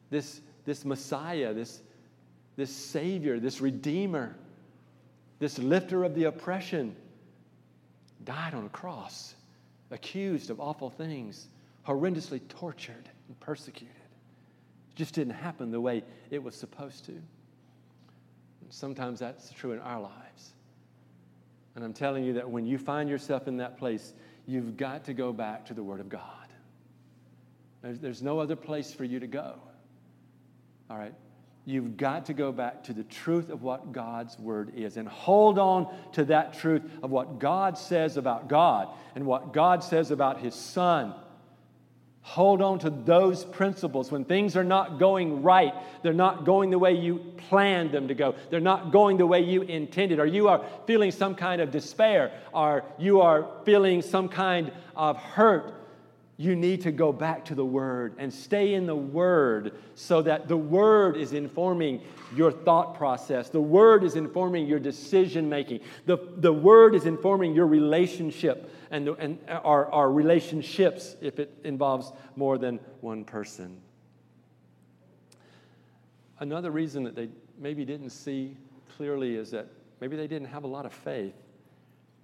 This, 0.10 0.42
this 0.64 0.86
Messiah, 0.86 1.54
this, 1.54 1.82
this 2.56 2.74
Savior, 2.74 3.40
this 3.40 3.60
Redeemer, 3.60 4.36
this 5.40 5.60
lifter 5.60 6.06
of 6.06 6.16
the 6.16 6.26
oppression, 6.26 6.96
died 8.24 8.54
on 8.54 8.66
a 8.66 8.70
cross, 8.70 9.36
accused 9.92 10.50
of 10.50 10.62
awful 10.62 10.90
things, 10.90 11.48
horrendously 11.86 12.42
tortured 12.48 13.10
and 13.28 13.40
persecuted. 13.42 13.96
It 13.96 14.96
just 14.96 15.14
didn't 15.14 15.34
happen 15.34 15.72
the 15.72 15.82
way 15.82 16.04
it 16.32 16.42
was 16.42 16.56
supposed 16.56 17.06
to. 17.06 17.12
And 17.12 17.24
sometimes 18.70 19.20
that's 19.20 19.52
true 19.52 19.74
in 19.74 19.80
our 19.80 20.02
lives. 20.02 20.54
And 21.76 21.84
I'm 21.84 21.94
telling 21.94 22.24
you 22.24 22.34
that 22.34 22.50
when 22.50 22.66
you 22.66 22.78
find 22.78 23.10
yourself 23.10 23.48
in 23.48 23.58
that 23.58 23.78
place, 23.78 24.14
you've 24.48 24.78
got 24.78 25.06
to 25.06 25.14
go 25.14 25.32
back 25.32 25.68
to 25.68 25.74
the 25.74 25.84
Word 25.84 26.00
of 26.00 26.10
God. 26.10 26.24
There's, 27.84 28.00
there's 28.00 28.22
no 28.24 28.40
other 28.40 28.56
place 28.56 28.92
for 28.92 29.04
you 29.04 29.20
to 29.20 29.28
go. 29.28 29.60
All 30.90 30.98
right? 30.98 31.14
You've 31.66 31.98
got 31.98 32.28
to 32.28 32.34
go 32.34 32.54
back 32.54 32.86
to 32.86 32.94
the 32.94 33.04
truth 33.04 33.50
of 33.50 33.62
what 33.62 33.92
God's 33.92 34.40
Word 34.40 34.72
is 34.76 34.96
and 34.96 35.08
hold 35.08 35.60
on 35.60 35.94
to 36.14 36.24
that 36.26 36.58
truth 36.58 36.82
of 37.04 37.12
what 37.12 37.40
God 37.40 37.78
says 37.78 38.16
about 38.16 38.48
God 38.48 38.88
and 39.16 39.26
what 39.26 39.52
God 39.52 39.84
says 39.84 40.10
about 40.10 40.40
His 40.40 40.56
Son 40.56 41.14
Hold 42.32 42.62
on 42.62 42.80
to 42.80 42.90
those 42.90 43.46
principles. 43.46 44.12
When 44.12 44.26
things 44.26 44.58
are 44.58 44.64
not 44.64 45.00
going 45.00 45.44
right, 45.44 45.74
they're 46.04 46.12
not 46.12 46.44
going 46.44 46.72
the 46.72 46.78
way 46.78 46.92
you 46.92 47.20
planned 47.48 47.94
them 47.94 48.10
to 48.10 48.14
go, 48.14 48.36
they're 48.50 48.60
not 48.60 48.92
going 48.92 49.16
the 49.16 49.26
way 49.26 49.40
you 49.40 49.62
intended, 49.62 50.20
or 50.20 50.26
you 50.26 50.50
are 50.50 50.62
feeling 50.86 51.12
some 51.12 51.36
kind 51.36 51.62
of 51.62 51.72
despair, 51.72 52.34
or 52.54 52.84
you 53.00 53.22
are 53.22 53.48
feeling 53.64 54.02
some 54.02 54.28
kind 54.28 54.74
of 54.94 55.16
hurt, 55.16 55.74
you 56.40 56.56
need 56.56 56.82
to 56.82 56.92
go 56.92 57.12
back 57.12 57.46
to 57.46 57.56
the 57.56 57.66
Word 57.66 58.14
and 58.20 58.32
stay 58.32 58.76
in 58.76 58.86
the 58.86 58.96
Word 58.96 59.74
so 59.96 60.22
that 60.22 60.48
the 60.48 60.56
Word 60.56 61.18
is 61.18 61.34
informing 61.34 62.02
your 62.36 62.52
thought 62.52 62.96
process. 62.96 63.50
The 63.50 63.60
Word 63.60 64.04
is 64.04 64.16
informing 64.16 64.68
your 64.68 64.80
decision 64.80 65.50
making. 65.50 65.80
The, 66.06 66.18
the 66.38 66.54
Word 66.54 66.94
is 66.94 67.08
informing 67.08 67.56
your 67.56 67.66
relationship 67.66 68.72
and, 68.92 69.08
and 69.10 69.40
our, 69.50 69.92
our 69.92 70.12
relationships 70.12 71.16
if 71.22 71.40
it 71.40 71.58
involves 71.64 72.12
more 72.36 72.60
than 72.60 72.80
one 73.02 73.26
person. 73.26 73.82
Another 76.40 76.70
reason 76.70 77.04
that 77.04 77.16
they 77.16 77.30
maybe 77.58 77.84
didn't 77.84 78.12
see 78.12 78.56
clearly 78.96 79.36
is 79.36 79.50
that 79.52 79.68
maybe 80.00 80.16
they 80.16 80.28
didn't 80.28 80.50
have 80.50 80.66
a 80.66 80.68
lot 80.68 80.86
of 80.86 80.94
faith. 80.94 81.34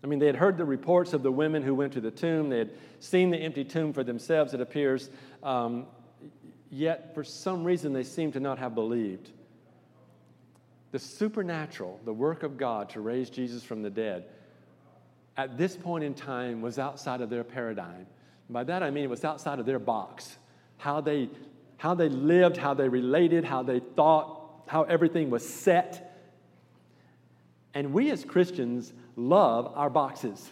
I 0.04 0.08
mean, 0.08 0.20
they 0.20 0.28
had 0.28 0.36
heard 0.36 0.58
the 0.58 0.66
reports 0.66 1.14
of 1.14 1.24
the 1.24 1.32
women 1.32 1.64
who 1.64 1.74
went 1.74 1.94
to 1.94 2.02
the 2.02 2.12
tomb, 2.12 2.50
they 2.50 2.60
had 2.60 2.72
seen 3.00 3.30
the 3.30 3.38
empty 3.38 3.64
tomb 3.64 3.94
for 3.94 4.04
themselves, 4.04 4.54
it 4.54 4.60
appears, 4.60 5.10
um, 5.42 5.86
yet 6.70 7.14
for 7.14 7.24
some 7.24 7.64
reason 7.64 7.94
they 7.94 8.04
seemed 8.04 8.34
to 8.34 8.40
not 8.42 8.60
have 8.60 8.76
believed. 8.76 9.32
The 10.92 11.00
supernatural, 11.00 12.00
the 12.04 12.14
work 12.14 12.44
of 12.44 12.58
God 12.58 12.90
to 12.90 13.02
raise 13.02 13.30
Jesus 13.30 13.64
from 13.64 13.82
the 13.82 13.90
dead, 13.90 14.26
at 15.38 15.58
this 15.58 15.76
point 15.76 16.04
in 16.04 16.14
time 16.14 16.62
was 16.62 16.78
outside 16.78 17.22
of 17.22 17.30
their 17.30 17.44
paradigm. 17.44 18.06
By 18.50 18.66
that 18.66 18.84
I 18.84 18.92
mean 18.92 19.06
it 19.06 19.10
was 19.10 19.24
outside 19.24 19.60
of 19.60 19.66
their 19.66 19.80
box. 19.80 20.38
How 20.78 21.02
they, 21.02 21.30
how 21.78 21.96
they 21.96 22.10
lived, 22.10 22.58
how 22.58 22.74
they 22.74 22.90
related, 22.90 23.46
how 23.46 23.64
they 23.64 23.80
thought, 23.80 24.64
how 24.68 24.84
everything 24.84 25.30
was 25.30 25.48
set. 25.48 26.20
And 27.74 27.94
we 27.94 28.12
as 28.12 28.24
Christians 28.24 28.94
love 29.16 29.72
our 29.76 29.90
boxes. 29.90 30.50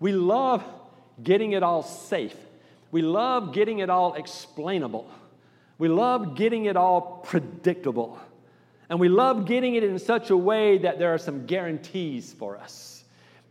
We 0.00 0.12
love 0.12 0.64
getting 1.22 1.52
it 1.52 1.62
all 1.62 1.82
safe. 1.82 2.36
We 2.90 3.02
love 3.02 3.52
getting 3.52 3.78
it 3.78 3.90
all 3.90 4.14
explainable. 4.14 5.10
We 5.78 5.88
love 5.88 6.36
getting 6.36 6.66
it 6.66 6.76
all 6.76 7.22
predictable. 7.24 8.18
And 8.88 9.00
we 9.00 9.08
love 9.08 9.46
getting 9.46 9.74
it 9.74 9.82
in 9.82 9.98
such 9.98 10.30
a 10.30 10.36
way 10.36 10.78
that 10.78 10.98
there 10.98 11.14
are 11.14 11.18
some 11.18 11.46
guarantees 11.46 12.32
for 12.32 12.56
us. 12.56 13.02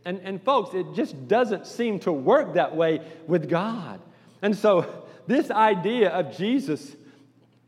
And, 0.04 0.20
and 0.22 0.42
folks, 0.42 0.74
it 0.74 0.86
just 0.94 1.28
doesn't 1.28 1.66
seem 1.66 1.98
to 2.00 2.12
work 2.12 2.54
that 2.54 2.76
way 2.76 3.00
with 3.26 3.48
God. 3.48 4.00
And 4.42 4.56
so, 4.56 5.06
this 5.26 5.50
idea 5.50 6.10
of 6.10 6.36
Jesus 6.36 6.94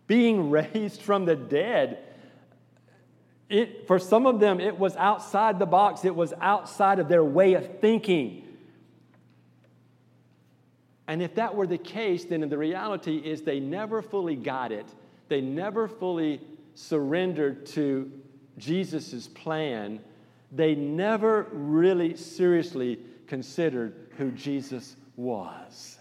being 0.06 0.50
raised 0.50 1.02
from 1.02 1.24
the 1.24 1.36
dead, 1.36 1.98
it, 3.48 3.86
for 3.86 3.98
some 3.98 4.26
of 4.26 4.40
them, 4.40 4.60
it 4.60 4.78
was 4.78 4.96
outside 4.96 5.58
the 5.58 5.66
box, 5.66 6.04
it 6.04 6.14
was 6.14 6.34
outside 6.40 6.98
of 6.98 7.08
their 7.08 7.24
way 7.24 7.54
of 7.54 7.80
thinking. 7.80 8.42
And 11.08 11.22
if 11.22 11.36
that 11.36 11.54
were 11.54 11.68
the 11.68 11.78
case, 11.78 12.24
then 12.24 12.48
the 12.48 12.58
reality 12.58 13.18
is 13.18 13.42
they 13.42 13.60
never 13.60 14.02
fully 14.02 14.34
got 14.34 14.72
it. 14.72 14.86
They 15.28 15.40
never 15.40 15.86
fully 15.86 16.40
surrendered 16.74 17.66
to 17.66 18.10
Jesus' 18.58 19.28
plan, 19.28 20.00
they 20.50 20.74
never 20.74 21.46
really 21.52 22.16
seriously 22.16 22.98
considered 23.26 24.10
who 24.16 24.30
Jesus 24.30 24.96
was. 25.16 25.98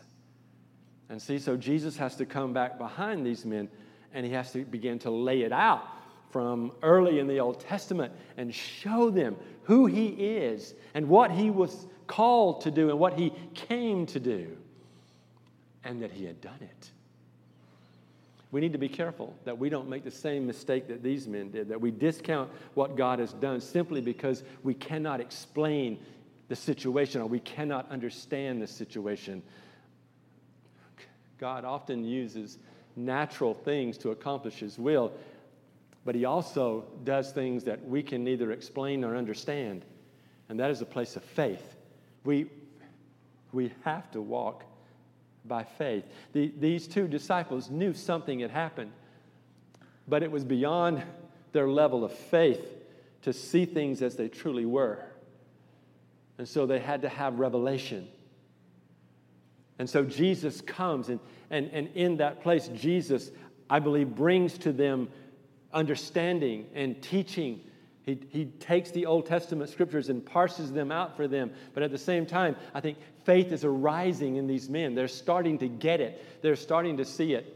And 1.09 1.21
see, 1.21 1.37
so 1.37 1.57
Jesus 1.57 1.97
has 1.97 2.15
to 2.15 2.25
come 2.25 2.53
back 2.53 2.77
behind 2.77 3.25
these 3.25 3.45
men 3.45 3.69
and 4.13 4.25
he 4.25 4.31
has 4.31 4.51
to 4.53 4.63
begin 4.63 4.99
to 4.99 5.11
lay 5.11 5.41
it 5.41 5.51
out 5.51 5.85
from 6.35 6.73
early 6.83 7.19
in 7.19 7.27
the 7.27 7.39
Old 7.39 7.61
Testament 7.61 8.11
and 8.35 8.53
show 8.53 9.09
them 9.09 9.37
who 9.63 9.85
he 9.85 10.07
is 10.07 10.73
and 10.93 11.07
what 11.07 11.31
he 11.31 11.49
was 11.49 11.87
called 12.07 12.59
to 12.61 12.71
do 12.71 12.89
and 12.89 12.99
what 12.99 13.13
he 13.13 13.31
came 13.53 14.05
to 14.07 14.19
do, 14.19 14.57
and 15.85 16.01
that 16.01 16.11
he 16.11 16.25
had 16.25 16.41
done 16.41 16.59
it 16.59 16.91
we 18.55 18.61
need 18.61 18.71
to 18.71 18.79
be 18.79 18.87
careful 18.87 19.35
that 19.43 19.57
we 19.57 19.67
don't 19.67 19.89
make 19.89 20.05
the 20.05 20.09
same 20.09 20.47
mistake 20.47 20.87
that 20.87 21.03
these 21.03 21.27
men 21.27 21.51
did, 21.51 21.67
that 21.67 21.81
we 21.81 21.91
discount 21.91 22.49
what 22.73 22.95
God 22.95 23.19
has 23.19 23.33
done 23.33 23.59
simply 23.59 23.99
because 23.99 24.43
we 24.63 24.73
cannot 24.73 25.19
explain 25.19 25.99
the 26.47 26.55
situation 26.55 27.19
or 27.19 27.25
we 27.25 27.41
cannot 27.41 27.91
understand 27.91 28.61
the 28.61 28.67
situation. 28.67 29.43
God 31.37 31.65
often 31.65 32.05
uses 32.05 32.57
natural 32.95 33.53
things 33.53 33.97
to 33.97 34.11
accomplish 34.11 34.59
His 34.59 34.79
will, 34.79 35.11
but 36.05 36.15
He 36.15 36.25
also 36.25 36.85
does 37.03 37.31
things 37.31 37.63
that 37.65 37.83
we 37.85 38.03
can 38.03 38.23
neither 38.23 38.51
explain 38.51 39.01
nor 39.01 39.15
understand, 39.17 39.83
and 40.47 40.59
that 40.59 40.69
is 40.69 40.81
a 40.81 40.85
place 40.85 41.15
of 41.15 41.23
faith. 41.23 41.75
We, 42.23 42.45
we 43.51 43.71
have 43.83 44.09
to 44.11 44.21
walk 44.21 44.63
by 45.43 45.63
faith. 45.63 46.05
The, 46.33 46.53
these 46.59 46.87
two 46.87 47.07
disciples 47.07 47.69
knew 47.69 47.93
something 47.93 48.39
had 48.39 48.51
happened, 48.51 48.91
but 50.07 50.23
it 50.23 50.31
was 50.31 50.43
beyond 50.43 51.03
their 51.51 51.67
level 51.67 52.03
of 52.03 52.11
faith 52.11 52.73
to 53.23 53.33
see 53.33 53.65
things 53.65 54.01
as 54.01 54.15
they 54.15 54.27
truly 54.27 54.65
were. 54.65 55.03
And 56.37 56.47
so 56.47 56.65
they 56.65 56.79
had 56.79 57.01
to 57.03 57.09
have 57.09 57.39
revelation. 57.39 58.07
And 59.79 59.89
so 59.89 60.03
Jesus 60.03 60.61
comes, 60.61 61.09
and, 61.09 61.19
and, 61.49 61.69
and 61.71 61.89
in 61.95 62.17
that 62.17 62.41
place, 62.41 62.67
Jesus, 62.69 63.31
I 63.69 63.79
believe, 63.79 64.15
brings 64.15 64.57
to 64.59 64.71
them 64.71 65.09
understanding 65.75 66.65
and 66.73 66.99
teaching 67.03 67.61
He, 68.05 68.19
he 68.29 68.45
takes 68.59 68.91
the 68.91 69.07
Old 69.07 69.25
Testament 69.25 69.69
scriptures 69.69 70.09
and 70.09 70.23
parses 70.23 70.71
them 70.71 70.91
out 70.91 71.15
for 71.15 71.27
them. 71.27 71.51
But 71.73 71.81
at 71.81 71.91
the 71.91 71.97
same 71.97 72.25
time, 72.27 72.55
I 72.73 72.79
think 72.79 72.97
faith 73.23 73.51
is 73.51 73.65
arising 73.65 74.35
in 74.35 74.45
these 74.47 74.69
men. 74.69 74.93
They're 74.93 75.07
starting 75.07 75.57
to 75.59 75.67
get 75.67 76.01
it, 76.01 76.23
they're 76.41 76.55
starting 76.55 76.97
to 76.97 77.05
see 77.05 77.33
it. 77.33 77.51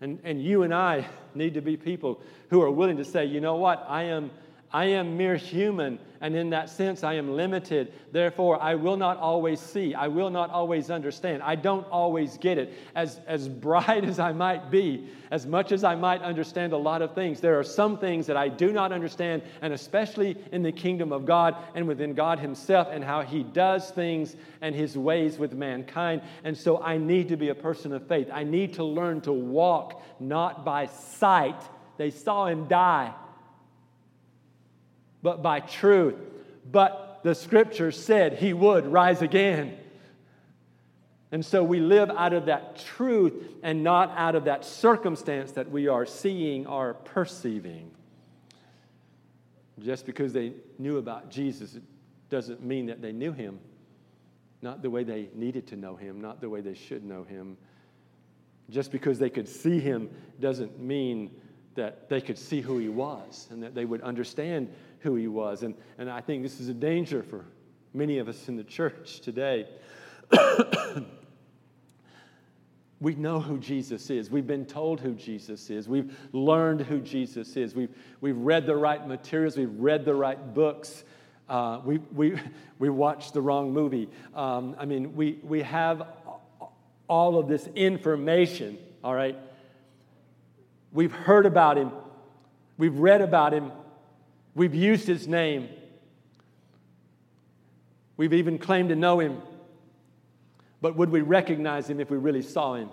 And, 0.00 0.18
and 0.24 0.42
you 0.42 0.64
and 0.64 0.74
I 0.74 1.06
need 1.34 1.54
to 1.54 1.60
be 1.60 1.76
people 1.76 2.20
who 2.50 2.60
are 2.62 2.70
willing 2.70 2.96
to 2.96 3.04
say, 3.04 3.24
you 3.24 3.40
know 3.40 3.54
what, 3.54 3.86
I 3.88 4.02
am, 4.04 4.32
I 4.72 4.86
am 4.86 5.18
mere 5.18 5.36
human, 5.36 5.98
and 6.22 6.34
in 6.34 6.48
that 6.50 6.70
sense, 6.70 7.04
I 7.04 7.14
am 7.14 7.36
limited. 7.36 7.92
Therefore, 8.10 8.62
I 8.62 8.74
will 8.74 8.96
not 8.96 9.18
always 9.18 9.60
see. 9.60 9.94
I 9.94 10.08
will 10.08 10.30
not 10.30 10.48
always 10.48 10.90
understand. 10.90 11.42
I 11.42 11.56
don't 11.56 11.86
always 11.88 12.38
get 12.38 12.56
it. 12.56 12.72
As, 12.94 13.20
as 13.26 13.50
bright 13.50 14.04
as 14.06 14.18
I 14.18 14.32
might 14.32 14.70
be, 14.70 15.08
as 15.30 15.46
much 15.46 15.72
as 15.72 15.84
I 15.84 15.94
might 15.94 16.22
understand 16.22 16.72
a 16.72 16.78
lot 16.78 17.02
of 17.02 17.14
things, 17.14 17.38
there 17.38 17.58
are 17.58 17.64
some 17.64 17.98
things 17.98 18.26
that 18.26 18.36
I 18.38 18.48
do 18.48 18.72
not 18.72 18.92
understand, 18.92 19.42
and 19.60 19.74
especially 19.74 20.38
in 20.52 20.62
the 20.62 20.72
kingdom 20.72 21.12
of 21.12 21.26
God 21.26 21.54
and 21.74 21.86
within 21.86 22.14
God 22.14 22.38
Himself 22.38 22.88
and 22.90 23.04
how 23.04 23.20
He 23.20 23.42
does 23.42 23.90
things 23.90 24.36
and 24.62 24.74
His 24.74 24.96
ways 24.96 25.36
with 25.36 25.52
mankind. 25.52 26.22
And 26.44 26.56
so 26.56 26.82
I 26.82 26.96
need 26.96 27.28
to 27.28 27.36
be 27.36 27.50
a 27.50 27.54
person 27.54 27.92
of 27.92 28.06
faith. 28.06 28.30
I 28.32 28.44
need 28.44 28.72
to 28.74 28.84
learn 28.84 29.20
to 29.22 29.32
walk 29.32 30.02
not 30.18 30.64
by 30.64 30.86
sight. 30.86 31.62
They 31.98 32.10
saw 32.10 32.46
Him 32.46 32.68
die 32.68 33.12
but 35.22 35.42
by 35.42 35.60
truth. 35.60 36.16
But 36.70 37.20
the 37.22 37.34
scripture 37.34 37.92
said 37.92 38.34
he 38.34 38.52
would 38.52 38.86
rise 38.86 39.22
again. 39.22 39.78
And 41.30 41.44
so 41.44 41.64
we 41.64 41.80
live 41.80 42.10
out 42.10 42.34
of 42.34 42.46
that 42.46 42.76
truth 42.76 43.32
and 43.62 43.82
not 43.82 44.12
out 44.16 44.34
of 44.34 44.44
that 44.44 44.64
circumstance 44.64 45.52
that 45.52 45.70
we 45.70 45.88
are 45.88 46.04
seeing 46.04 46.66
or 46.66 46.94
perceiving. 46.94 47.90
Just 49.80 50.04
because 50.04 50.32
they 50.32 50.52
knew 50.78 50.98
about 50.98 51.30
Jesus, 51.30 51.74
it 51.74 51.82
doesn't 52.28 52.62
mean 52.62 52.86
that 52.86 53.00
they 53.00 53.12
knew 53.12 53.32
him. 53.32 53.58
Not 54.60 54.82
the 54.82 54.90
way 54.90 55.04
they 55.04 55.28
needed 55.34 55.66
to 55.68 55.76
know 55.76 55.96
him, 55.96 56.20
not 56.20 56.40
the 56.40 56.50
way 56.50 56.60
they 56.60 56.74
should 56.74 57.04
know 57.04 57.24
him. 57.24 57.56
Just 58.68 58.92
because 58.92 59.18
they 59.18 59.30
could 59.30 59.48
see 59.48 59.80
him 59.80 60.10
doesn't 60.38 60.78
mean 60.78 61.30
that 61.74 62.08
they 62.08 62.20
could 62.20 62.38
see 62.38 62.60
who 62.60 62.78
he 62.78 62.88
was 62.88 63.48
and 63.50 63.62
that 63.62 63.74
they 63.74 63.86
would 63.86 64.02
understand 64.02 64.68
who 65.02 65.16
he 65.16 65.28
was. 65.28 65.62
And, 65.62 65.74
and 65.98 66.10
I 66.10 66.20
think 66.20 66.42
this 66.42 66.60
is 66.60 66.68
a 66.68 66.74
danger 66.74 67.22
for 67.22 67.44
many 67.92 68.18
of 68.18 68.28
us 68.28 68.48
in 68.48 68.56
the 68.56 68.64
church 68.64 69.20
today. 69.20 69.68
we 73.00 73.14
know 73.16 73.40
who 73.40 73.58
Jesus 73.58 74.10
is. 74.10 74.30
We've 74.30 74.46
been 74.46 74.64
told 74.64 75.00
who 75.00 75.14
Jesus 75.14 75.70
is. 75.70 75.88
We've 75.88 76.16
learned 76.32 76.82
who 76.82 77.00
Jesus 77.00 77.56
is. 77.56 77.74
We've, 77.74 77.94
we've 78.20 78.38
read 78.38 78.66
the 78.66 78.76
right 78.76 79.06
materials. 79.06 79.56
We've 79.56 79.78
read 79.78 80.04
the 80.04 80.14
right 80.14 80.54
books. 80.54 81.04
Uh, 81.48 81.80
we, 81.84 81.98
we, 82.14 82.38
we 82.78 82.88
watched 82.88 83.34
the 83.34 83.42
wrong 83.42 83.72
movie. 83.72 84.08
Um, 84.34 84.76
I 84.78 84.84
mean, 84.84 85.16
we, 85.16 85.38
we 85.42 85.62
have 85.62 86.06
all 87.08 87.38
of 87.38 87.48
this 87.48 87.68
information, 87.74 88.78
all 89.02 89.14
right? 89.14 89.36
We've 90.92 91.12
heard 91.12 91.46
about 91.46 91.76
him. 91.76 91.90
We've 92.78 92.96
read 92.96 93.20
about 93.20 93.52
him. 93.52 93.72
We've 94.54 94.74
used 94.74 95.06
his 95.06 95.26
name. 95.26 95.68
We've 98.16 98.34
even 98.34 98.58
claimed 98.58 98.90
to 98.90 98.96
know 98.96 99.18
him. 99.18 99.40
But 100.80 100.96
would 100.96 101.10
we 101.10 101.20
recognize 101.20 101.88
him 101.88 102.00
if 102.00 102.10
we 102.10 102.18
really 102.18 102.42
saw 102.42 102.74
him? 102.74 102.90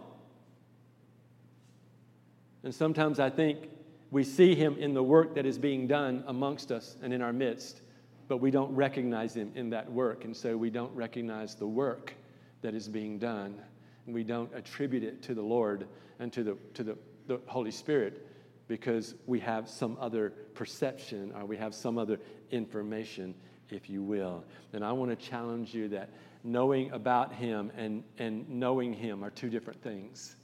And 2.63 2.73
sometimes 2.73 3.19
I 3.19 3.29
think 3.29 3.69
we 4.11 4.23
see 4.23 4.55
him 4.55 4.77
in 4.77 4.93
the 4.93 5.03
work 5.03 5.35
that 5.35 5.45
is 5.45 5.57
being 5.57 5.87
done 5.87 6.23
amongst 6.27 6.71
us 6.71 6.95
and 7.01 7.13
in 7.13 7.21
our 7.21 7.33
midst, 7.33 7.81
but 8.27 8.37
we 8.37 8.51
don't 8.51 8.73
recognize 8.75 9.35
him 9.35 9.51
in 9.55 9.69
that 9.71 9.91
work. 9.91 10.23
And 10.23 10.35
so 10.35 10.55
we 10.55 10.69
don't 10.69 10.93
recognize 10.95 11.55
the 11.55 11.67
work 11.67 12.13
that 12.61 12.73
is 12.73 12.87
being 12.87 13.17
done. 13.17 13.59
And 14.05 14.15
we 14.15 14.23
don't 14.23 14.53
attribute 14.53 15.03
it 15.03 15.21
to 15.23 15.33
the 15.33 15.41
Lord 15.41 15.87
and 16.19 16.31
to 16.33 16.43
the, 16.43 16.57
to 16.75 16.83
the, 16.83 16.97
the 17.27 17.39
Holy 17.47 17.71
Spirit 17.71 18.25
because 18.69 19.15
we 19.25 19.39
have 19.39 19.67
some 19.67 19.97
other 19.99 20.29
perception 20.53 21.34
or 21.36 21.43
we 21.43 21.58
have 21.58 21.73
some 21.73 21.97
other 21.97 22.19
information, 22.51 23.34
if 23.69 23.89
you 23.89 24.01
will. 24.03 24.45
And 24.71 24.86
I 24.86 24.91
want 24.93 25.10
to 25.10 25.15
challenge 25.17 25.73
you 25.73 25.89
that 25.89 26.12
knowing 26.43 26.91
about 26.91 27.34
Him 27.34 27.71
and, 27.75 28.03
and 28.19 28.47
knowing 28.47 28.93
Him 28.93 29.23
are 29.25 29.32
two 29.32 29.49
different 29.49 29.82
things. 29.82 30.36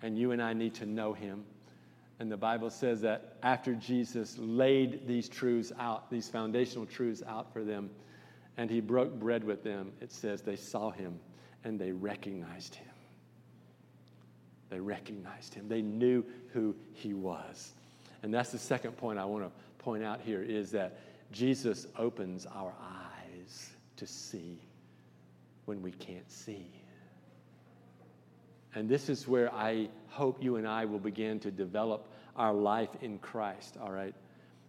And 0.00 0.16
you 0.16 0.30
and 0.30 0.40
I 0.40 0.52
need 0.52 0.74
to 0.74 0.86
know 0.86 1.12
Him. 1.12 1.44
And 2.20 2.30
the 2.30 2.36
Bible 2.36 2.70
says 2.70 3.00
that 3.00 3.36
after 3.42 3.74
Jesus 3.74 4.36
laid 4.38 5.04
these 5.08 5.28
truths 5.28 5.72
out, 5.78 6.08
these 6.10 6.28
foundational 6.28 6.86
truths 6.86 7.22
out 7.26 7.52
for 7.52 7.64
them, 7.64 7.90
and 8.56 8.70
He 8.70 8.80
broke 8.80 9.12
bread 9.12 9.42
with 9.42 9.64
them, 9.64 9.90
it 10.00 10.12
says 10.12 10.40
they 10.40 10.56
saw 10.56 10.92
Him 10.92 11.18
and 11.64 11.80
they 11.80 11.90
recognized 11.90 12.76
Him. 12.76 12.93
They 14.70 14.80
recognized 14.80 15.54
him. 15.54 15.68
They 15.68 15.82
knew 15.82 16.24
who 16.52 16.74
he 16.92 17.14
was. 17.14 17.72
And 18.22 18.32
that's 18.32 18.50
the 18.50 18.58
second 18.58 18.96
point 18.96 19.18
I 19.18 19.24
want 19.24 19.44
to 19.44 19.50
point 19.78 20.02
out 20.02 20.20
here 20.20 20.42
is 20.42 20.70
that 20.72 20.98
Jesus 21.30 21.86
opens 21.98 22.46
our 22.46 22.72
eyes 22.80 23.70
to 23.96 24.06
see 24.06 24.60
when 25.66 25.82
we 25.82 25.92
can't 25.92 26.30
see. 26.30 26.66
And 28.74 28.88
this 28.88 29.08
is 29.08 29.28
where 29.28 29.52
I 29.52 29.88
hope 30.08 30.42
you 30.42 30.56
and 30.56 30.66
I 30.66 30.84
will 30.84 30.98
begin 30.98 31.38
to 31.40 31.50
develop 31.50 32.08
our 32.36 32.52
life 32.52 32.90
in 33.02 33.18
Christ, 33.18 33.76
all 33.80 33.92
right? 33.92 34.14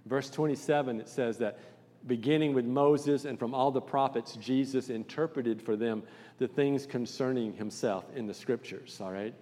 Verse 0.05 0.29
27, 0.29 0.99
it 0.99 1.10
says 1.10 1.39
that 1.39 1.60
beginning 2.05 2.53
with 2.53 2.65
Moses 2.65 3.25
and 3.25 3.39
from 3.39 3.55
all 3.55 3.71
the 3.71 3.81
prophets, 3.81 4.36
Jesus 4.36 4.89
interpreted 4.89 5.62
for 5.62 5.75
them 5.75 6.03
the 6.38 6.47
things 6.47 6.86
concerning 6.86 7.53
himself 7.53 8.05
in 8.15 8.27
the 8.27 8.34
scriptures, 8.34 8.99
all 9.01 9.12
right? 9.12 9.34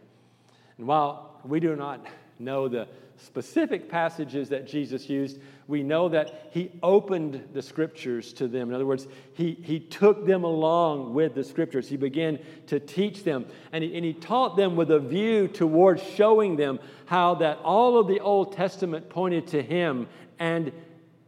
And 0.83 0.89
while 0.89 1.39
we 1.45 1.61
do 1.61 1.77
not 1.77 2.05
know 2.39 2.67
the 2.67 2.89
specific 3.15 3.87
passages 3.87 4.49
that 4.49 4.67
Jesus 4.67 5.07
used, 5.07 5.39
we 5.65 5.81
know 5.81 6.09
that 6.09 6.49
he 6.51 6.71
opened 6.83 7.41
the 7.53 7.61
scriptures 7.61 8.33
to 8.33 8.49
them. 8.49 8.67
In 8.67 8.75
other 8.75 8.85
words, 8.85 9.07
he, 9.33 9.57
he 9.63 9.79
took 9.79 10.25
them 10.25 10.43
along 10.43 11.13
with 11.13 11.35
the 11.35 11.43
scriptures. 11.45 11.87
He 11.87 11.95
began 11.95 12.37
to 12.67 12.81
teach 12.81 13.23
them, 13.23 13.45
and 13.71 13.81
he, 13.81 13.95
and 13.95 14.03
he 14.03 14.11
taught 14.11 14.57
them 14.57 14.75
with 14.75 14.91
a 14.91 14.99
view 14.99 15.47
towards 15.47 16.03
showing 16.03 16.57
them 16.57 16.81
how 17.05 17.35
that 17.35 17.59
all 17.59 17.97
of 17.97 18.09
the 18.09 18.19
Old 18.19 18.51
Testament 18.51 19.09
pointed 19.09 19.47
to 19.47 19.63
him 19.63 20.05
and 20.37 20.73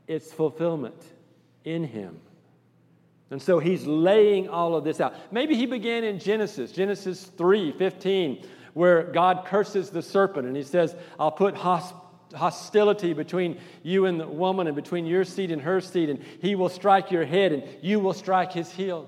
its 0.06 0.34
fulfillment 0.34 1.02
in 1.64 1.86
him. 1.86 2.20
And 3.32 3.42
so 3.42 3.60
he's 3.60 3.86
laying 3.86 4.50
all 4.50 4.76
of 4.76 4.84
this 4.84 5.00
out. 5.00 5.16
Maybe 5.32 5.56
he 5.56 5.66
began 5.66 6.04
in 6.04 6.20
Genesis, 6.20 6.74
Genesis 6.74 7.24
3 7.38 7.72
15 7.72 8.46
where 8.76 9.04
God 9.04 9.46
curses 9.46 9.90
the 9.90 10.02
serpent 10.02 10.46
and 10.46 10.56
he 10.56 10.62
says, 10.62 10.94
I'll 11.18 11.32
put 11.32 11.56
hostility 11.56 13.14
between 13.14 13.58
you 13.84 14.06
and 14.06 14.20
the 14.20 14.28
woman 14.28 14.68
and 14.68 14.76
between 14.76 15.06
your 15.06 15.24
seed 15.24 15.50
and 15.50 15.62
her 15.62 15.80
seed, 15.80 16.10
and 16.10 16.22
he 16.42 16.56
will 16.56 16.68
strike 16.68 17.10
your 17.10 17.24
head 17.26 17.54
and 17.54 17.64
you 17.82 18.02
will 18.02 18.12
strike 18.12 18.52
his 18.52 18.70
heel. 18.70 19.08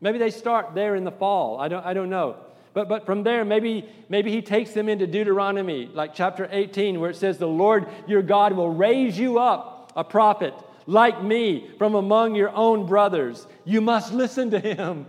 Maybe 0.00 0.18
they 0.18 0.32
start 0.32 0.74
there 0.74 0.96
in 0.96 1.04
the 1.04 1.12
fall. 1.12 1.60
I 1.60 1.68
don't, 1.68 1.86
I 1.86 1.94
don't 1.94 2.10
know. 2.10 2.38
But, 2.74 2.88
but 2.88 3.06
from 3.06 3.22
there, 3.22 3.44
maybe, 3.44 3.88
maybe 4.08 4.32
he 4.32 4.42
takes 4.42 4.72
them 4.72 4.88
into 4.88 5.06
Deuteronomy, 5.06 5.86
like 5.86 6.12
chapter 6.12 6.48
18, 6.50 6.98
where 6.98 7.10
it 7.10 7.16
says, 7.16 7.38
The 7.38 7.46
Lord 7.46 7.86
your 8.08 8.22
God 8.22 8.52
will 8.52 8.70
raise 8.70 9.16
you 9.16 9.38
up 9.38 9.92
a 9.94 10.02
prophet 10.02 10.54
like 10.86 11.22
me 11.22 11.70
from 11.78 11.94
among 11.94 12.34
your 12.34 12.50
own 12.50 12.86
brothers. 12.86 13.46
You 13.64 13.80
must 13.80 14.12
listen 14.12 14.50
to 14.50 14.58
him. 14.58 15.06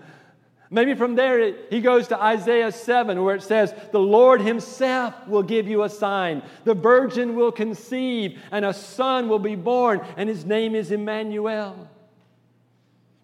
Maybe 0.72 0.94
from 0.94 1.16
there 1.16 1.56
he 1.72 1.82
goes 1.82 2.10
to 2.10 2.22
Isaiah 2.22 2.72
7, 2.72 3.24
where 3.24 3.36
it 3.36 3.44
says, 3.44 3.74
The 3.92 4.00
Lord 4.00 4.42
himself 4.42 5.28
will 5.28 5.42
give 5.42 5.68
you 5.68 5.84
a 5.84 5.90
sign. 5.90 6.44
The 6.64 6.76
virgin 6.76 7.36
will 7.36 7.52
conceive, 7.52 8.40
and 8.52 8.64
a 8.64 8.74
son 8.74 9.30
will 9.30 9.40
be 9.40 9.56
born, 9.56 10.06
and 10.16 10.30
his 10.30 10.46
name 10.46 10.76
is 10.76 10.92
Emmanuel. 10.92 11.90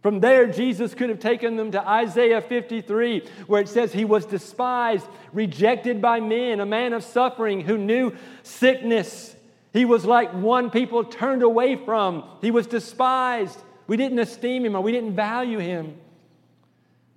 From 0.01 0.19
there, 0.19 0.47
Jesus 0.47 0.93
could 0.93 1.09
have 1.09 1.19
taken 1.19 1.55
them 1.55 1.71
to 1.71 1.87
Isaiah 1.87 2.41
53, 2.41 3.27
where 3.45 3.61
it 3.61 3.69
says 3.69 3.93
he 3.93 4.05
was 4.05 4.25
despised, 4.25 5.07
rejected 5.31 6.01
by 6.01 6.19
men, 6.19 6.59
a 6.59 6.65
man 6.65 6.93
of 6.93 7.03
suffering 7.03 7.61
who 7.61 7.77
knew 7.77 8.15
sickness. 8.41 9.35
He 9.71 9.85
was 9.85 10.05
like 10.05 10.31
one 10.33 10.71
people 10.71 11.03
turned 11.03 11.43
away 11.43 11.75
from. 11.75 12.23
He 12.41 12.49
was 12.49 12.65
despised. 12.65 13.59
We 13.87 13.97
didn't 13.97 14.19
esteem 14.19 14.65
him 14.65 14.75
or 14.75 14.81
we 14.81 14.91
didn't 14.91 15.15
value 15.15 15.59
him. 15.59 15.97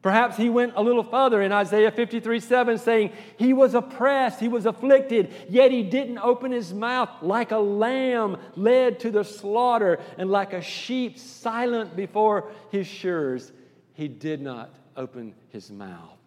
Perhaps 0.00 0.36
he 0.36 0.48
went 0.48 0.74
a 0.76 0.82
little 0.82 1.02
further 1.02 1.42
in 1.42 1.50
Isaiah 1.50 1.90
53 1.90 2.38
7, 2.38 2.78
saying, 2.78 3.12
He 3.36 3.52
was 3.52 3.74
oppressed, 3.74 4.38
he 4.38 4.48
was 4.48 4.64
afflicted, 4.64 5.32
yet 5.48 5.72
he 5.72 5.82
didn't 5.82 6.18
open 6.18 6.52
his 6.52 6.72
mouth 6.72 7.10
like 7.20 7.50
a 7.50 7.58
lamb 7.58 8.36
led 8.54 9.00
to 9.00 9.10
the 9.10 9.24
slaughter, 9.24 9.98
and 10.16 10.30
like 10.30 10.52
a 10.52 10.62
sheep 10.62 11.18
silent 11.18 11.96
before 11.96 12.50
his 12.70 12.86
shearers. 12.86 13.50
He 13.94 14.06
did 14.06 14.40
not 14.40 14.72
open 14.96 15.34
his 15.50 15.70
mouth. 15.70 16.18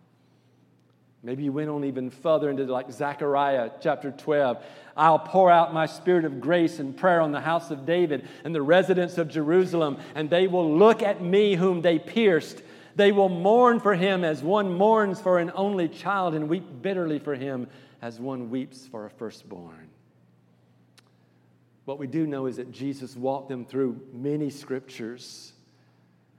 Maybe 1.24 1.44
you 1.44 1.52
went 1.52 1.70
on 1.70 1.86
even 1.86 2.10
further 2.10 2.50
into 2.50 2.66
like 2.66 2.92
Zechariah 2.92 3.70
chapter 3.80 4.12
12. 4.12 4.64
I'll 4.98 5.20
pour 5.20 5.52
out 5.52 5.74
my 5.74 5.86
spirit 5.86 6.26
of 6.26 6.42
grace 6.42 6.80
and 6.80 6.98
prayer 6.98 7.22
on 7.22 7.32
the 7.32 7.40
house 7.40 7.70
of 7.70 7.86
David 7.86 8.28
and 8.44 8.56
the 8.56 8.62
residents 8.62 9.18
of 9.18 9.30
Jerusalem, 9.30 10.00
and 10.16 10.30
they 10.30 10.48
will 10.48 10.76
look 10.76 11.04
at 11.04 11.22
me 11.22 11.56
whom 11.56 11.82
they 11.82 12.00
pierced. 12.00 12.62
They 12.96 13.12
will 13.12 13.30
mourn 13.30 13.80
for 13.80 13.96
him 13.96 14.24
as 14.24 14.44
one 14.44 14.74
mourns 14.78 15.20
for 15.20 15.40
an 15.40 15.52
only 15.56 15.88
child 15.88 16.34
and 16.36 16.50
weep 16.50 16.66
bitterly 16.82 17.20
for 17.20 17.36
him 17.36 17.68
as 18.02 18.20
one 18.20 18.50
weeps 18.50 18.88
for 18.88 19.06
a 19.06 19.10
firstborn. 19.10 19.90
What 21.86 22.00
we 22.00 22.08
do 22.08 22.28
know 22.28 22.46
is 22.46 22.58
that 22.58 22.72
Jesus 22.72 23.16
walked 23.16 23.50
them 23.50 23.66
through 23.66 24.00
many 24.14 24.50
scriptures 24.50 25.54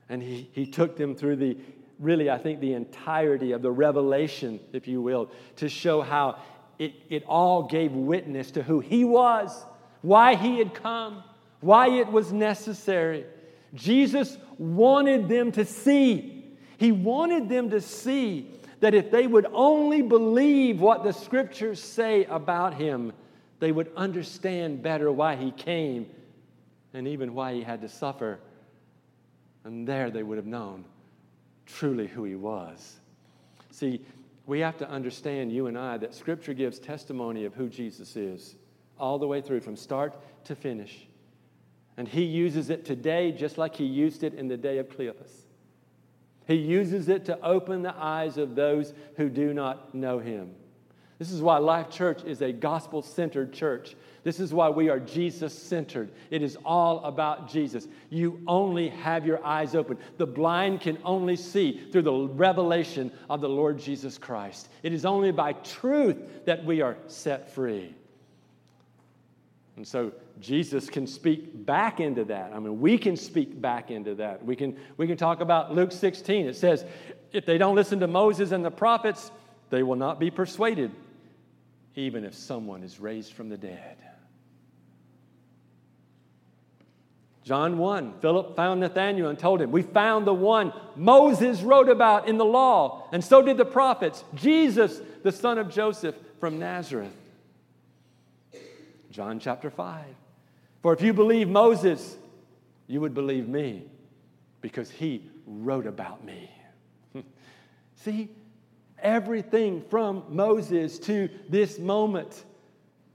and 0.08 0.22
he, 0.22 0.48
he 0.52 0.66
took 0.66 0.96
them 0.96 1.14
through 1.14 1.36
the 1.36 1.56
really, 1.98 2.28
I 2.28 2.38
think, 2.38 2.60
the 2.60 2.74
entirety 2.74 3.52
of 3.52 3.62
the 3.62 3.70
revelation, 3.70 4.60
if 4.72 4.88
you 4.88 5.00
will, 5.00 5.30
to 5.56 5.68
show 5.68 6.02
how 6.02 6.38
it, 6.78 6.92
it 7.08 7.24
all 7.26 7.62
gave 7.62 7.92
witness 7.92 8.50
to 8.52 8.62
who 8.62 8.80
he 8.80 9.04
was, 9.04 9.64
why 10.02 10.34
he 10.34 10.58
had 10.58 10.74
come, 10.74 11.22
why 11.60 11.88
it 11.88 12.08
was 12.10 12.32
necessary. 12.32 13.24
Jesus 13.74 14.36
wanted 14.58 15.28
them 15.28 15.52
to 15.52 15.64
see. 15.64 16.31
He 16.82 16.90
wanted 16.90 17.48
them 17.48 17.70
to 17.70 17.80
see 17.80 18.50
that 18.80 18.92
if 18.92 19.12
they 19.12 19.28
would 19.28 19.46
only 19.52 20.02
believe 20.02 20.80
what 20.80 21.04
the 21.04 21.12
scriptures 21.12 21.80
say 21.80 22.24
about 22.24 22.74
him, 22.74 23.12
they 23.60 23.70
would 23.70 23.92
understand 23.96 24.82
better 24.82 25.12
why 25.12 25.36
he 25.36 25.52
came 25.52 26.06
and 26.92 27.06
even 27.06 27.34
why 27.34 27.54
he 27.54 27.62
had 27.62 27.82
to 27.82 27.88
suffer. 27.88 28.40
And 29.62 29.86
there 29.86 30.10
they 30.10 30.24
would 30.24 30.38
have 30.38 30.46
known 30.46 30.84
truly 31.66 32.08
who 32.08 32.24
he 32.24 32.34
was. 32.34 32.98
See, 33.70 34.04
we 34.46 34.58
have 34.58 34.76
to 34.78 34.90
understand, 34.90 35.52
you 35.52 35.68
and 35.68 35.78
I, 35.78 35.98
that 35.98 36.16
Scripture 36.16 36.52
gives 36.52 36.80
testimony 36.80 37.44
of 37.44 37.54
who 37.54 37.68
Jesus 37.68 38.16
is 38.16 38.56
all 38.98 39.20
the 39.20 39.28
way 39.28 39.40
through, 39.40 39.60
from 39.60 39.76
start 39.76 40.16
to 40.46 40.56
finish. 40.56 41.06
And 41.96 42.08
he 42.08 42.24
uses 42.24 42.70
it 42.70 42.84
today 42.84 43.30
just 43.30 43.56
like 43.56 43.76
he 43.76 43.84
used 43.84 44.24
it 44.24 44.34
in 44.34 44.48
the 44.48 44.56
day 44.56 44.78
of 44.78 44.88
Cleopas. 44.88 45.41
He 46.46 46.54
uses 46.54 47.08
it 47.08 47.24
to 47.26 47.40
open 47.40 47.82
the 47.82 47.94
eyes 47.96 48.36
of 48.36 48.54
those 48.54 48.92
who 49.16 49.28
do 49.28 49.54
not 49.54 49.94
know 49.94 50.18
him. 50.18 50.54
This 51.18 51.30
is 51.30 51.40
why 51.40 51.58
Life 51.58 51.88
Church 51.88 52.24
is 52.24 52.42
a 52.42 52.52
gospel 52.52 53.00
centered 53.00 53.52
church. 53.52 53.94
This 54.24 54.40
is 54.40 54.52
why 54.52 54.70
we 54.70 54.88
are 54.88 54.98
Jesus 54.98 55.56
centered. 55.56 56.10
It 56.30 56.42
is 56.42 56.56
all 56.64 57.04
about 57.04 57.48
Jesus. 57.48 57.86
You 58.10 58.40
only 58.48 58.88
have 58.88 59.24
your 59.24 59.44
eyes 59.44 59.76
open. 59.76 59.98
The 60.16 60.26
blind 60.26 60.80
can 60.80 60.98
only 61.04 61.36
see 61.36 61.88
through 61.92 62.02
the 62.02 62.12
revelation 62.12 63.12
of 63.30 63.40
the 63.40 63.48
Lord 63.48 63.78
Jesus 63.78 64.18
Christ. 64.18 64.68
It 64.82 64.92
is 64.92 65.04
only 65.04 65.30
by 65.30 65.52
truth 65.52 66.44
that 66.44 66.64
we 66.64 66.80
are 66.80 66.96
set 67.06 67.50
free. 67.50 67.94
And 69.76 69.86
so 69.86 70.12
Jesus 70.40 70.88
can 70.90 71.06
speak 71.06 71.66
back 71.66 72.00
into 72.00 72.24
that. 72.24 72.52
I 72.52 72.58
mean, 72.58 72.80
we 72.80 72.98
can 72.98 73.16
speak 73.16 73.60
back 73.60 73.90
into 73.90 74.14
that. 74.16 74.44
We 74.44 74.56
can, 74.56 74.76
we 74.96 75.06
can 75.06 75.16
talk 75.16 75.40
about 75.40 75.74
Luke 75.74 75.92
16. 75.92 76.46
It 76.46 76.56
says, 76.56 76.84
if 77.32 77.46
they 77.46 77.58
don't 77.58 77.74
listen 77.74 78.00
to 78.00 78.06
Moses 78.06 78.52
and 78.52 78.64
the 78.64 78.70
prophets, 78.70 79.30
they 79.70 79.82
will 79.82 79.96
not 79.96 80.18
be 80.20 80.30
persuaded, 80.30 80.90
even 81.94 82.24
if 82.24 82.34
someone 82.34 82.82
is 82.82 83.00
raised 83.00 83.32
from 83.32 83.48
the 83.48 83.56
dead. 83.56 83.96
John 87.44 87.78
1, 87.78 88.20
Philip 88.20 88.54
found 88.54 88.80
Nathanael 88.80 89.28
and 89.28 89.38
told 89.38 89.60
him, 89.60 89.72
We 89.72 89.82
found 89.82 90.26
the 90.26 90.34
one 90.34 90.72
Moses 90.94 91.60
wrote 91.62 91.88
about 91.88 92.28
in 92.28 92.38
the 92.38 92.44
law, 92.44 93.08
and 93.12 93.24
so 93.24 93.42
did 93.42 93.56
the 93.56 93.64
prophets, 93.64 94.22
Jesus, 94.34 95.00
the 95.24 95.32
son 95.32 95.58
of 95.58 95.68
Joseph 95.68 96.14
from 96.38 96.60
Nazareth. 96.60 97.16
John 99.10 99.40
chapter 99.40 99.70
5. 99.70 100.04
For 100.82 100.92
if 100.92 101.00
you 101.00 101.12
believe 101.12 101.48
Moses, 101.48 102.16
you 102.88 103.00
would 103.00 103.14
believe 103.14 103.48
me, 103.48 103.84
because 104.60 104.90
he 104.90 105.30
wrote 105.46 105.86
about 105.86 106.24
me. 106.24 106.50
See, 107.94 108.30
everything 108.98 109.82
from 109.88 110.24
Moses 110.28 110.98
to 111.00 111.28
this 111.48 111.78
moment 111.78 112.44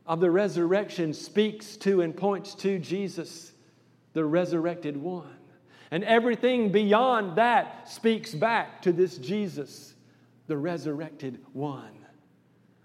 of 0.05 0.21
the 0.21 0.31
resurrection 0.31 1.13
speaks 1.13 1.75
to 1.77 2.01
and 2.01 2.15
points 2.15 2.55
to 2.55 2.79
Jesus 2.79 3.51
the 4.13 4.23
resurrected 4.23 4.95
one. 4.95 5.35
And 5.91 6.03
everything 6.03 6.71
beyond 6.71 7.37
that 7.37 7.89
speaks 7.89 8.33
back 8.33 8.81
to 8.83 8.91
this 8.91 9.17
Jesus, 9.17 9.93
the 10.47 10.57
resurrected 10.57 11.39
one. 11.53 11.91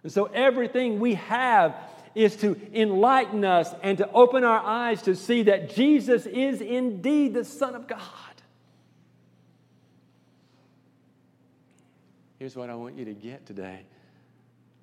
And 0.03 0.13
so 0.13 0.27
everything 0.27 0.99
we 0.99 1.15
have 1.15 1.77
is 2.15 2.37
to 2.37 2.61
enlighten 2.73 3.45
us 3.45 3.75
and 3.83 3.99
to 3.99 4.11
open 4.13 4.45
our 4.45 4.61
eyes 4.61 5.03
to 5.03 5.17
see 5.17 5.45
that 5.45 5.75
Jesus 5.75 6.27
is 6.27 6.61
indeed 6.61 7.35
the 7.35 7.45
Son 7.45 7.75
of 7.75 7.89
God. 7.89 8.01
Here's 12.39 12.57
what 12.57 12.71
I 12.71 12.75
want 12.75 12.97
you 12.97 13.05
to 13.05 13.15
get 13.15 13.47
today. 13.47 13.83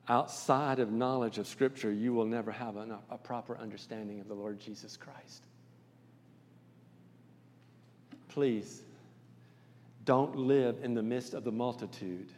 Outside 0.07 0.79
of 0.79 0.91
knowledge 0.91 1.37
of 1.37 1.45
Scripture, 1.45 1.91
you 1.91 2.13
will 2.13 2.25
never 2.25 2.51
have 2.51 2.77
a, 2.77 2.99
a 3.11 3.17
proper 3.17 3.57
understanding 3.57 4.19
of 4.21 4.27
the 4.27 4.33
Lord 4.33 4.59
Jesus 4.59 4.97
Christ. 4.97 5.43
Please 8.29 8.81
don't 10.05 10.35
live 10.35 10.77
in 10.81 10.93
the 10.93 11.03
midst 11.03 11.33
of 11.33 11.43
the 11.43 11.51
multitude 11.51 12.29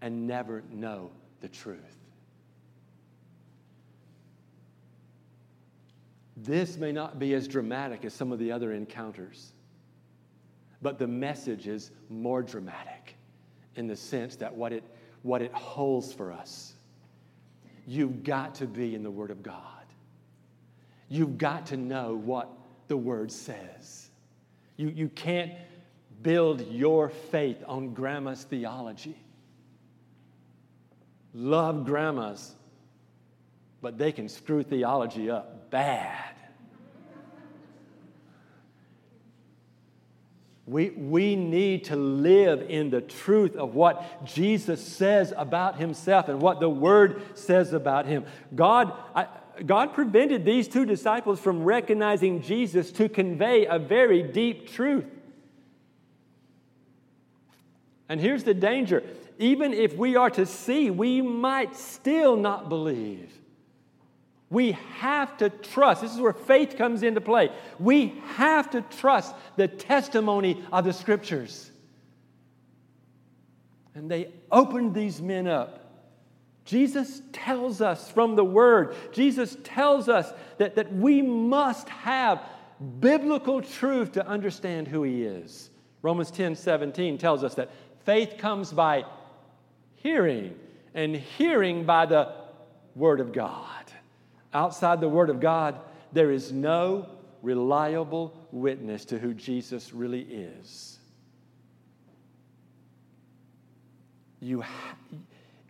and 0.00 0.26
never 0.26 0.62
know 0.70 1.10
the 1.40 1.48
truth. 1.48 1.97
This 6.42 6.76
may 6.76 6.92
not 6.92 7.18
be 7.18 7.34
as 7.34 7.48
dramatic 7.48 8.04
as 8.04 8.14
some 8.14 8.30
of 8.30 8.38
the 8.38 8.52
other 8.52 8.72
encounters, 8.72 9.52
but 10.80 10.98
the 10.98 11.06
message 11.06 11.66
is 11.66 11.90
more 12.08 12.42
dramatic 12.42 13.16
in 13.74 13.88
the 13.88 13.96
sense 13.96 14.36
that 14.36 14.54
what 14.54 14.72
it, 14.72 14.84
what 15.22 15.42
it 15.42 15.52
holds 15.52 16.12
for 16.12 16.32
us. 16.32 16.74
You've 17.86 18.22
got 18.22 18.54
to 18.56 18.66
be 18.66 18.94
in 18.94 19.02
the 19.02 19.10
Word 19.10 19.30
of 19.30 19.42
God. 19.42 19.62
You've 21.08 21.38
got 21.38 21.66
to 21.66 21.76
know 21.76 22.14
what 22.14 22.48
the 22.86 22.96
Word 22.96 23.32
says. 23.32 24.10
You, 24.76 24.88
you 24.88 25.08
can't 25.08 25.52
build 26.22 26.70
your 26.70 27.08
faith 27.08 27.64
on 27.66 27.94
grandma's 27.94 28.44
theology. 28.44 29.16
Love 31.34 31.84
grandmas, 31.84 32.54
but 33.80 33.98
they 33.98 34.12
can 34.12 34.28
screw 34.28 34.62
theology 34.62 35.30
up 35.30 35.57
bad. 35.70 36.28
We, 40.66 40.90
we 40.90 41.34
need 41.34 41.84
to 41.84 41.96
live 41.96 42.66
in 42.68 42.90
the 42.90 43.00
truth 43.00 43.56
of 43.56 43.74
what 43.74 44.26
Jesus 44.26 44.84
says 44.84 45.32
about 45.34 45.78
himself 45.78 46.28
and 46.28 46.42
what 46.42 46.60
the 46.60 46.68
Word 46.68 47.22
says 47.34 47.72
about 47.72 48.04
him. 48.04 48.26
God, 48.54 48.92
I, 49.14 49.28
God 49.64 49.94
prevented 49.94 50.44
these 50.44 50.68
two 50.68 50.84
disciples 50.84 51.40
from 51.40 51.64
recognizing 51.64 52.42
Jesus 52.42 52.92
to 52.92 53.08
convey 53.08 53.64
a 53.64 53.78
very 53.78 54.22
deep 54.22 54.70
truth. 54.70 55.06
And 58.10 58.20
here's 58.20 58.44
the 58.44 58.54
danger 58.54 59.02
even 59.38 59.72
if 59.72 59.96
we 59.96 60.16
are 60.16 60.30
to 60.30 60.44
see, 60.44 60.90
we 60.90 61.22
might 61.22 61.76
still 61.76 62.36
not 62.36 62.68
believe. 62.68 63.32
We 64.50 64.72
have 64.72 65.36
to 65.38 65.50
trust. 65.50 66.00
This 66.00 66.14
is 66.14 66.20
where 66.20 66.32
faith 66.32 66.76
comes 66.76 67.02
into 67.02 67.20
play. 67.20 67.50
We 67.78 68.14
have 68.36 68.70
to 68.70 68.80
trust 68.82 69.34
the 69.56 69.68
testimony 69.68 70.64
of 70.72 70.84
the 70.84 70.92
scriptures. 70.92 71.70
And 73.94 74.10
they 74.10 74.32
opened 74.50 74.94
these 74.94 75.20
men 75.20 75.46
up 75.46 75.88
Jesus 76.68 77.22
tells 77.32 77.80
us 77.80 78.10
from 78.10 78.36
the 78.36 78.44
Word, 78.44 78.94
Jesus 79.10 79.56
tells 79.64 80.06
us 80.10 80.30
that, 80.58 80.74
that 80.74 80.92
we 80.92 81.22
must 81.22 81.88
have 81.88 82.42
biblical 83.00 83.62
truth 83.62 84.12
to 84.12 84.26
understand 84.26 84.86
who 84.86 85.02
He 85.02 85.22
is. 85.22 85.70
Romans 86.02 86.30
10 86.30 86.56
17 86.56 87.16
tells 87.16 87.42
us 87.42 87.54
that 87.54 87.70
faith 88.04 88.34
comes 88.36 88.70
by 88.70 89.06
hearing, 89.94 90.56
and 90.92 91.16
hearing 91.16 91.86
by 91.86 92.04
the 92.04 92.34
Word 92.94 93.20
of 93.20 93.32
God. 93.32 93.87
Outside 94.52 95.00
the 95.00 95.08
Word 95.08 95.30
of 95.30 95.40
God, 95.40 95.80
there 96.12 96.30
is 96.30 96.52
no 96.52 97.08
reliable 97.42 98.34
witness 98.50 99.04
to 99.06 99.18
who 99.18 99.34
Jesus 99.34 99.92
really 99.92 100.22
is. 100.22 100.98
You, 104.40 104.62
ha- 104.62 104.96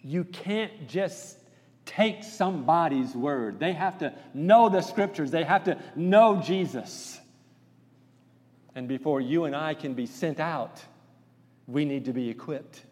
you 0.03 0.25
can't 0.25 0.89
just 0.89 1.39
take 1.85 2.23
somebody's 2.23 3.15
word. 3.15 3.59
They 3.59 3.73
have 3.73 3.99
to 3.99 4.13
know 4.35 4.69
the 4.69 4.83
scriptures, 4.83 5.31
they 5.31 5.45
have 5.45 5.65
to 5.65 5.79
know 5.97 6.41
Jesus. 6.41 7.19
And 8.75 8.87
before 8.87 9.21
you 9.21 9.45
and 9.45 9.57
I 9.57 9.75
can 9.75 9.95
be 9.95 10.07
sent 10.07 10.39
out, 10.39 10.81
we 11.67 11.85
need 11.85 12.05
to 12.05 12.13
be 12.13 12.29
equipped. 12.29 12.83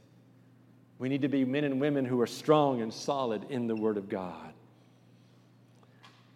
We 0.99 1.09
need 1.09 1.23
to 1.23 1.29
be 1.29 1.45
men 1.45 1.65
and 1.65 1.81
women 1.81 2.05
who 2.05 2.21
are 2.21 2.27
strong 2.27 2.81
and 2.81 2.93
solid 2.93 3.51
in 3.51 3.67
the 3.67 3.77
Word 3.77 3.99
of 3.99 4.09
God. 4.09 4.46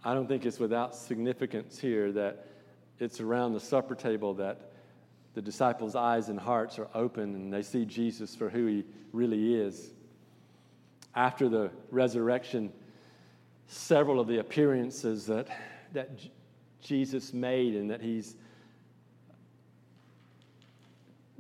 I 0.05 0.15
don't 0.15 0.27
think 0.27 0.47
it's 0.47 0.59
without 0.59 0.95
significance 0.95 1.79
here 1.79 2.13
that 2.13 2.47
it's 2.99 3.21
around 3.21 3.53
the 3.53 3.61
supper 3.61 3.95
table 3.95 4.35
that 4.35 4.71
the 5.35 5.43
disciples' 5.43 5.95
eyes 5.95 6.29
and 6.29 6.39
hearts 6.39 6.79
are 6.79 6.89
open 6.95 7.35
and 7.35 7.53
they 7.53 7.63
see 7.63 7.85
Jesus 7.85 8.35
for 8.35 8.49
who 8.49 8.67
he 8.67 8.85
really 9.13 9.55
is. 9.55 9.91
After 11.15 11.49
the 11.49 11.71
resurrection, 11.91 12.73
several 13.67 14.21
of 14.21 14.27
the 14.27 14.39
appearances 14.39 15.27
that, 15.27 15.49
that 15.93 16.11
Jesus 16.81 17.33
made 17.33 17.75
and 17.75 17.91
that 17.91 18.01
he's 18.01 18.37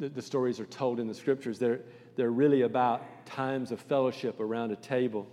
the, 0.00 0.08
the 0.08 0.22
stories 0.22 0.58
are 0.58 0.66
told 0.66 0.98
in 0.98 1.06
the 1.06 1.14
scriptures. 1.14 1.58
They're, 1.58 1.80
they're 2.16 2.32
really 2.32 2.62
about 2.62 3.26
times 3.26 3.70
of 3.70 3.80
fellowship 3.80 4.40
around 4.40 4.72
a 4.72 4.76
table. 4.76 5.28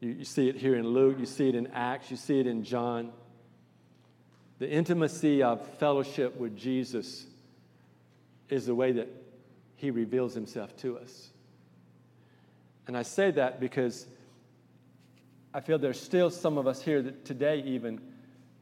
You, 0.00 0.10
you 0.10 0.24
see 0.24 0.48
it 0.48 0.56
here 0.56 0.76
in 0.76 0.86
Luke, 0.86 1.16
you 1.18 1.26
see 1.26 1.48
it 1.48 1.54
in 1.54 1.68
Acts, 1.68 2.10
you 2.10 2.16
see 2.16 2.38
it 2.38 2.46
in 2.46 2.64
John. 2.64 3.12
The 4.58 4.68
intimacy 4.68 5.42
of 5.42 5.66
fellowship 5.78 6.36
with 6.36 6.56
Jesus 6.56 7.26
is 8.48 8.66
the 8.66 8.74
way 8.74 8.92
that 8.92 9.08
he 9.76 9.90
reveals 9.90 10.34
himself 10.34 10.76
to 10.78 10.98
us. 10.98 11.30
And 12.86 12.96
I 12.96 13.02
say 13.02 13.30
that 13.32 13.60
because 13.60 14.06
I 15.54 15.60
feel 15.60 15.78
there's 15.78 16.00
still 16.00 16.30
some 16.30 16.58
of 16.58 16.66
us 16.66 16.82
here 16.82 17.14
today, 17.24 17.62
even, 17.66 18.00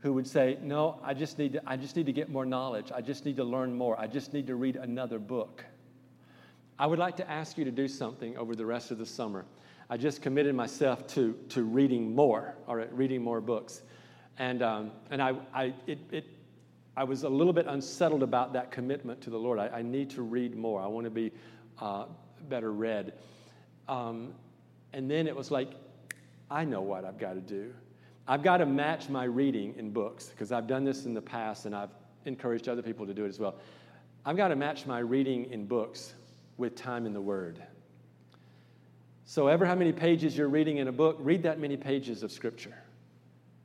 who 0.00 0.12
would 0.14 0.26
say, 0.26 0.58
No, 0.62 1.00
I 1.02 1.14
just, 1.14 1.38
need 1.38 1.54
to, 1.54 1.62
I 1.66 1.76
just 1.76 1.96
need 1.96 2.06
to 2.06 2.12
get 2.12 2.28
more 2.28 2.44
knowledge. 2.44 2.92
I 2.94 3.00
just 3.00 3.24
need 3.24 3.36
to 3.36 3.44
learn 3.44 3.74
more. 3.74 3.98
I 3.98 4.06
just 4.06 4.32
need 4.32 4.48
to 4.48 4.54
read 4.54 4.76
another 4.76 5.18
book. 5.18 5.64
I 6.78 6.86
would 6.86 6.98
like 6.98 7.16
to 7.16 7.30
ask 7.30 7.56
you 7.56 7.64
to 7.64 7.70
do 7.70 7.88
something 7.88 8.36
over 8.36 8.54
the 8.54 8.66
rest 8.66 8.90
of 8.90 8.98
the 8.98 9.06
summer. 9.06 9.46
I 9.88 9.96
just 9.96 10.20
committed 10.20 10.54
myself 10.54 11.06
to, 11.08 11.34
to 11.50 11.62
reading 11.62 12.14
more, 12.14 12.54
all 12.66 12.74
right, 12.76 12.92
reading 12.92 13.22
more 13.22 13.40
books. 13.40 13.82
And, 14.38 14.62
um, 14.62 14.90
and 15.10 15.22
I, 15.22 15.34
I, 15.54 15.74
it, 15.86 15.98
it, 16.10 16.24
I 16.96 17.04
was 17.04 17.22
a 17.22 17.28
little 17.28 17.52
bit 17.52 17.66
unsettled 17.66 18.22
about 18.22 18.52
that 18.54 18.70
commitment 18.70 19.20
to 19.22 19.30
the 19.30 19.38
Lord. 19.38 19.58
I, 19.58 19.68
I 19.68 19.82
need 19.82 20.10
to 20.10 20.22
read 20.22 20.56
more. 20.56 20.82
I 20.82 20.86
want 20.86 21.04
to 21.04 21.10
be 21.10 21.30
uh, 21.80 22.06
better 22.48 22.72
read. 22.72 23.12
Um, 23.88 24.32
and 24.92 25.10
then 25.10 25.26
it 25.28 25.36
was 25.36 25.50
like, 25.50 25.70
I 26.50 26.64
know 26.64 26.80
what 26.80 27.04
I've 27.04 27.18
got 27.18 27.34
to 27.34 27.40
do. 27.40 27.72
I've 28.26 28.42
got 28.42 28.56
to 28.56 28.66
match 28.66 29.08
my 29.08 29.24
reading 29.24 29.74
in 29.78 29.90
books 29.90 30.26
because 30.26 30.50
I've 30.50 30.66
done 30.66 30.84
this 30.84 31.04
in 31.04 31.14
the 31.14 31.22
past 31.22 31.64
and 31.66 31.76
I've 31.76 31.90
encouraged 32.24 32.68
other 32.68 32.82
people 32.82 33.06
to 33.06 33.14
do 33.14 33.24
it 33.24 33.28
as 33.28 33.38
well. 33.38 33.56
I've 34.24 34.36
got 34.36 34.48
to 34.48 34.56
match 34.56 34.84
my 34.84 34.98
reading 34.98 35.52
in 35.52 35.66
books 35.66 36.14
with 36.56 36.74
time 36.74 37.06
in 37.06 37.12
the 37.12 37.20
Word. 37.20 37.62
So, 39.28 39.48
ever 39.48 39.66
how 39.66 39.74
many 39.74 39.90
pages 39.90 40.38
you're 40.38 40.48
reading 40.48 40.76
in 40.76 40.86
a 40.86 40.92
book, 40.92 41.16
read 41.18 41.42
that 41.42 41.58
many 41.58 41.76
pages 41.76 42.22
of 42.22 42.30
Scripture. 42.30 42.74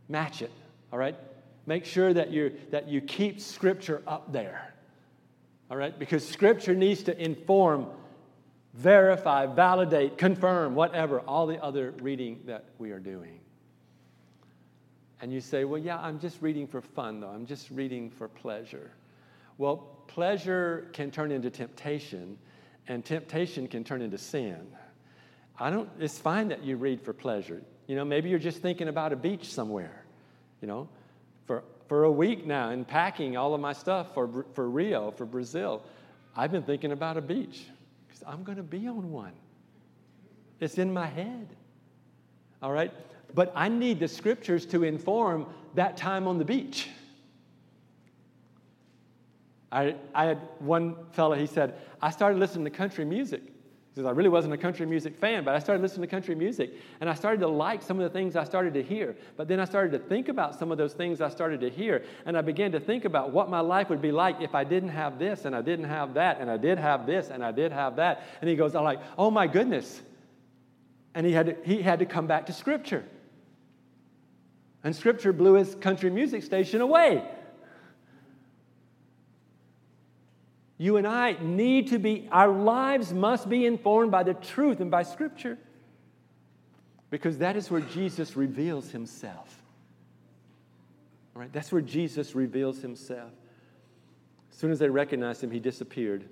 Match 0.09 0.41
it, 0.41 0.51
all 0.91 0.97
right? 0.97 1.16
Make 1.68 1.86
sure 1.86 2.12
that, 2.16 2.32
you 2.32 2.53
that 2.72 2.89
you 2.89 2.99
keep 2.99 3.39
Scripture 3.39 4.01
up 4.07 4.34
there, 4.34 4.74
all 5.70 5.78
right? 5.78 5.97
Because 5.97 6.28
Scripture 6.28 6.74
needs 6.74 7.03
to 7.03 7.24
inform, 7.24 7.86
verify, 8.74 9.45
validate, 9.45 10.18
confirm, 10.18 10.74
whatever, 10.74 11.20
all 11.22 11.45
the 11.45 11.64
other 11.64 11.91
reading 12.01 12.41
that 12.47 12.66
we 12.80 12.89
are 12.89 12.99
doing. 12.99 13.39
And 15.22 15.32
you 15.32 15.41
say, 15.41 15.64
well, 15.64 15.80
yeah, 15.80 15.99
I'm 15.99 16.20
just 16.20 16.41
reading 16.41 16.66
for 16.66 16.82
fun, 16.82 17.20
though. 17.20 17.30
I'm 17.30 17.45
just 17.45 17.70
reading 17.70 18.09
for 18.09 18.28
pleasure. 18.28 18.89
Well, 19.59 19.78
pleasure 20.07 20.89
can 20.93 21.12
turn 21.12 21.32
into 21.32 21.51
temptation, 21.51 22.39
and 22.88 23.05
temptation 23.05 23.68
can 23.68 23.84
turn 23.84 24.01
into 24.01 24.18
sin. 24.18 24.66
I 25.59 25.69
don't, 25.69 25.89
it's 25.99 26.17
fine 26.17 26.47
that 26.49 26.63
you 26.63 26.77
read 26.77 27.01
for 27.01 27.13
pleasure. 27.13 27.61
You 27.87 27.95
know, 27.95 28.05
maybe 28.05 28.29
you're 28.29 28.39
just 28.39 28.59
thinking 28.59 28.87
about 28.87 29.13
a 29.13 29.15
beach 29.15 29.51
somewhere. 29.51 30.05
You 30.61 30.67
know, 30.67 30.89
for, 31.45 31.63
for 31.87 32.03
a 32.03 32.11
week 32.11 32.45
now, 32.45 32.69
in 32.69 32.85
packing 32.85 33.37
all 33.37 33.53
of 33.53 33.61
my 33.61 33.73
stuff 33.73 34.13
for, 34.13 34.45
for 34.53 34.69
Rio, 34.69 35.11
for 35.11 35.25
Brazil, 35.25 35.83
I've 36.35 36.51
been 36.51 36.63
thinking 36.63 36.91
about 36.91 37.17
a 37.17 37.21
beach 37.21 37.63
because 38.07 38.23
I'm 38.25 38.43
going 38.43 38.57
to 38.57 38.63
be 38.63 38.87
on 38.87 39.11
one. 39.11 39.33
It's 40.59 40.77
in 40.77 40.93
my 40.93 41.07
head. 41.07 41.55
All 42.61 42.71
right? 42.71 42.93
But 43.33 43.51
I 43.55 43.67
need 43.67 43.99
the 43.99 44.07
scriptures 44.07 44.65
to 44.67 44.83
inform 44.83 45.47
that 45.75 45.97
time 45.97 46.27
on 46.27 46.37
the 46.37 46.45
beach. 46.45 46.87
I, 49.71 49.95
I 50.13 50.25
had 50.25 50.41
one 50.59 50.95
fellow, 51.13 51.35
he 51.35 51.47
said, 51.47 51.75
I 52.01 52.11
started 52.11 52.39
listening 52.39 52.65
to 52.65 52.71
country 52.71 53.05
music. 53.05 53.41
He 53.91 53.95
says, 53.95 54.05
I 54.05 54.11
really 54.11 54.29
wasn't 54.29 54.53
a 54.53 54.57
country 54.57 54.85
music 54.85 55.17
fan, 55.17 55.43
but 55.43 55.53
I 55.53 55.59
started 55.59 55.81
listening 55.81 56.07
to 56.07 56.07
country 56.07 56.33
music. 56.33 56.71
And 57.01 57.09
I 57.09 57.13
started 57.13 57.41
to 57.41 57.49
like 57.49 57.81
some 57.81 57.99
of 57.99 58.03
the 58.03 58.09
things 58.09 58.37
I 58.37 58.45
started 58.45 58.73
to 58.75 58.81
hear. 58.81 59.17
But 59.35 59.49
then 59.49 59.59
I 59.59 59.65
started 59.65 59.91
to 59.91 59.99
think 59.99 60.29
about 60.29 60.57
some 60.57 60.71
of 60.71 60.77
those 60.77 60.93
things 60.93 61.19
I 61.19 61.27
started 61.27 61.59
to 61.59 61.69
hear. 61.69 62.05
And 62.25 62.37
I 62.37 62.41
began 62.41 62.71
to 62.71 62.79
think 62.79 63.03
about 63.03 63.31
what 63.31 63.49
my 63.49 63.59
life 63.59 63.89
would 63.89 64.01
be 64.01 64.13
like 64.13 64.39
if 64.39 64.55
I 64.55 64.63
didn't 64.63 64.89
have 64.89 65.19
this, 65.19 65.43
and 65.43 65.53
I 65.53 65.61
didn't 65.61 65.89
have 65.89 66.13
that, 66.13 66.39
and 66.39 66.49
I 66.49 66.55
did 66.55 66.77
have 66.77 67.05
this, 67.05 67.29
and 67.31 67.43
I 67.43 67.51
did 67.51 67.73
have 67.73 67.97
that. 67.97 68.23
And 68.39 68.49
he 68.49 68.55
goes, 68.55 68.75
I'm 68.75 68.85
like, 68.85 69.01
oh 69.17 69.29
my 69.29 69.45
goodness. 69.45 70.01
And 71.13 71.25
he 71.25 71.33
had 71.33 71.47
to, 71.47 71.57
he 71.65 71.81
had 71.81 71.99
to 71.99 72.05
come 72.05 72.27
back 72.27 72.45
to 72.45 72.53
Scripture. 72.53 73.03
And 74.85 74.95
Scripture 74.95 75.33
blew 75.33 75.55
his 75.55 75.75
country 75.75 76.09
music 76.09 76.43
station 76.43 76.79
away. 76.79 77.25
You 80.82 80.97
and 80.97 81.05
I 81.05 81.38
need 81.39 81.89
to 81.89 81.99
be, 81.99 82.27
our 82.32 82.51
lives 82.51 83.13
must 83.13 83.47
be 83.47 83.67
informed 83.67 84.09
by 84.09 84.23
the 84.23 84.34
truth 84.34 84.79
and 84.79 84.89
by 84.89 85.03
Scripture. 85.03 85.59
Because 87.11 87.38
that 87.38 87.55
is 87.55 87.69
where 87.69 87.82
Jesus 87.82 88.36
reveals 88.36 88.89
himself. 88.89 89.61
All 91.36 91.41
right, 91.43 91.53
that's 91.53 91.71
where 91.71 91.84
Jesus 91.84 92.34
reveals 92.34 92.82
himself. 92.82 93.29
As 94.51 94.57
soon 94.57 94.71
as 94.71 94.79
they 94.79 94.89
recognized 94.89 95.43
him, 95.43 95.51
he 95.51 95.59
disappeared. 95.59 96.27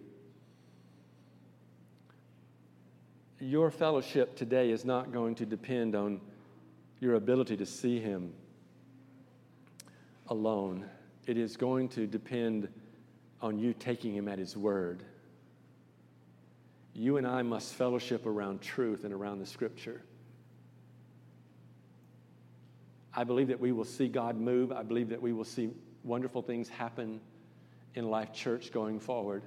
Your 3.39 3.70
fellowship 3.70 4.36
today 4.36 4.72
is 4.72 4.84
not 4.84 5.14
going 5.14 5.36
to 5.36 5.45
depend 5.45 5.93
on 5.93 6.22
your 7.00 7.14
ability 7.14 7.56
to 7.58 7.68
see 7.68 8.00
him 8.00 8.34
alone. 10.28 10.89
It 11.28 11.38
is 11.38 11.56
going 11.56 11.89
to 11.89 12.08
depend 12.08 12.68
on 13.42 13.60
you 13.60 13.74
taking 13.74 14.14
him 14.14 14.28
at 14.28 14.40
his 14.40 14.56
word. 14.58 15.04
You 16.94 17.18
and 17.18 17.26
I 17.26 17.42
must 17.42 17.74
fellowship 17.74 18.26
around 18.26 18.62
truth 18.62 19.04
and 19.04 19.14
around 19.14 19.40
the 19.40 19.46
scripture. 19.46 20.02
I 23.14 23.24
believe 23.24 23.48
that 23.48 23.60
we 23.60 23.72
will 23.72 23.86
see 23.86 24.08
God 24.08 24.40
move. 24.40 24.72
I 24.72 24.84
believe 24.84 25.10
that 25.10 25.22
we 25.22 25.34
will 25.34 25.46
see 25.46 25.70
wonderful 26.04 26.42
things 26.42 26.70
happen 26.70 27.20
in 27.96 28.10
Life 28.10 28.34
Church 28.34 28.72
going 28.72 29.00
forward. 29.00 29.44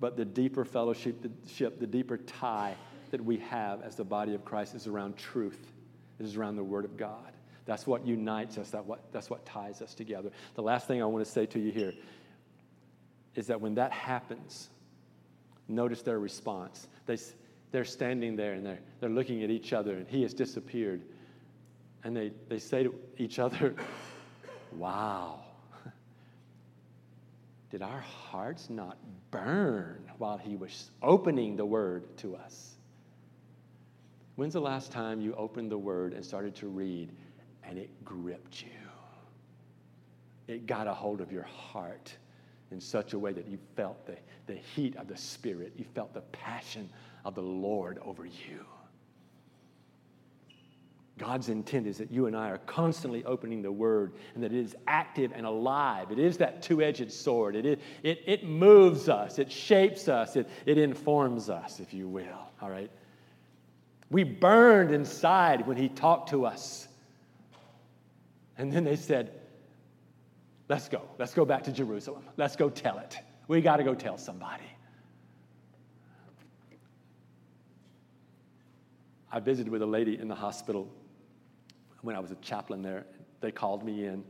But 0.00 0.16
the 0.16 0.24
deeper 0.24 0.64
fellowship, 0.64 1.22
the 1.22 1.86
deeper 1.86 2.18
tie 2.18 2.74
that 3.10 3.24
we 3.24 3.38
have 3.38 3.82
as 3.82 3.96
the 3.96 4.04
body 4.04 4.34
of 4.34 4.44
Christ 4.44 4.74
is 4.74 4.86
around 4.86 5.16
truth, 5.16 5.72
it 6.18 6.24
is 6.24 6.36
around 6.36 6.56
the 6.56 6.64
Word 6.64 6.84
of 6.84 6.96
God. 6.96 7.32
That's 7.64 7.86
what 7.86 8.06
unites 8.06 8.58
us, 8.58 8.70
that 8.70 8.84
what, 8.84 9.12
that's 9.12 9.28
what 9.28 9.44
ties 9.44 9.82
us 9.82 9.94
together. 9.94 10.30
The 10.54 10.62
last 10.62 10.86
thing 10.86 11.02
I 11.02 11.06
want 11.06 11.24
to 11.24 11.30
say 11.30 11.46
to 11.46 11.58
you 11.58 11.72
here 11.72 11.94
is 13.36 13.46
that 13.46 13.60
when 13.60 13.74
that 13.74 13.92
happens, 13.92 14.70
notice 15.68 16.02
their 16.02 16.18
response. 16.18 16.88
They, 17.04 17.18
they're 17.70 17.84
standing 17.84 18.34
there 18.34 18.54
and 18.54 18.64
they're, 18.64 18.80
they're 18.98 19.10
looking 19.10 19.44
at 19.44 19.50
each 19.50 19.72
other, 19.72 19.94
and 19.94 20.08
he 20.08 20.22
has 20.22 20.34
disappeared. 20.34 21.02
And 22.02 22.16
they, 22.16 22.32
they 22.48 22.58
say 22.58 22.82
to 22.82 22.94
each 23.18 23.38
other, 23.38 23.74
Wow, 24.72 25.40
did 27.70 27.82
our 27.82 28.00
hearts 28.00 28.68
not 28.70 28.96
burn 29.30 30.02
while 30.18 30.38
he 30.38 30.56
was 30.56 30.90
opening 31.02 31.56
the 31.56 31.64
word 31.64 32.16
to 32.18 32.36
us? 32.36 32.72
When's 34.36 34.54
the 34.54 34.60
last 34.60 34.92
time 34.92 35.20
you 35.20 35.34
opened 35.34 35.70
the 35.70 35.78
word 35.78 36.12
and 36.12 36.24
started 36.24 36.54
to 36.56 36.68
read 36.68 37.10
and 37.64 37.78
it 37.78 37.90
gripped 38.04 38.62
you? 38.62 38.68
It 40.46 40.66
got 40.66 40.86
a 40.86 40.94
hold 40.94 41.20
of 41.20 41.32
your 41.32 41.44
heart 41.44 42.14
in 42.70 42.80
such 42.80 43.12
a 43.12 43.18
way 43.18 43.32
that 43.32 43.46
you 43.46 43.58
felt 43.76 44.06
the, 44.06 44.16
the 44.46 44.54
heat 44.54 44.96
of 44.96 45.08
the 45.08 45.16
Spirit, 45.16 45.72
you 45.76 45.84
felt 45.94 46.12
the 46.14 46.20
passion 46.20 46.88
of 47.24 47.34
the 47.34 47.42
Lord 47.42 47.98
over 48.04 48.24
you. 48.24 48.64
God's 51.18 51.48
intent 51.48 51.86
is 51.86 51.96
that 51.96 52.10
you 52.10 52.26
and 52.26 52.36
I 52.36 52.50
are 52.50 52.58
constantly 52.58 53.24
opening 53.24 53.62
the 53.62 53.72
Word 53.72 54.12
and 54.34 54.42
that 54.42 54.52
it 54.52 54.58
is 54.58 54.76
active 54.86 55.32
and 55.34 55.46
alive. 55.46 56.10
It 56.10 56.18
is 56.18 56.36
that 56.38 56.60
two 56.60 56.82
edged 56.82 57.10
sword. 57.10 57.56
It, 57.56 57.80
it, 58.02 58.22
it 58.26 58.44
moves 58.44 59.08
us, 59.08 59.38
it 59.38 59.50
shapes 59.50 60.08
us, 60.08 60.36
it, 60.36 60.46
it 60.66 60.76
informs 60.76 61.48
us, 61.48 61.80
if 61.80 61.94
you 61.94 62.06
will. 62.06 62.50
All 62.60 62.68
right? 62.68 62.90
We 64.10 64.24
burned 64.24 64.92
inside 64.92 65.66
when 65.66 65.78
He 65.78 65.88
talked 65.88 66.30
to 66.30 66.44
us. 66.44 66.86
And 68.58 68.70
then 68.70 68.84
they 68.84 68.96
said, 68.96 69.32
Let's 70.68 70.88
go. 70.88 71.02
Let's 71.18 71.34
go 71.34 71.44
back 71.44 71.62
to 71.64 71.72
Jerusalem. 71.72 72.24
Let's 72.36 72.56
go 72.56 72.68
tell 72.68 72.98
it. 72.98 73.18
We 73.48 73.60
got 73.60 73.76
to 73.76 73.84
go 73.84 73.94
tell 73.94 74.18
somebody. 74.18 74.64
I 79.30 79.40
visited 79.40 79.70
with 79.70 79.82
a 79.82 79.86
lady 79.86 80.18
in 80.18 80.28
the 80.28 80.34
hospital 80.34 80.88
when 82.02 82.16
I 82.16 82.20
was 82.20 82.30
a 82.30 82.36
chaplain 82.36 82.82
there. 82.82 83.06
They 83.40 83.52
called 83.52 83.84
me 83.84 84.06
in 84.06 84.24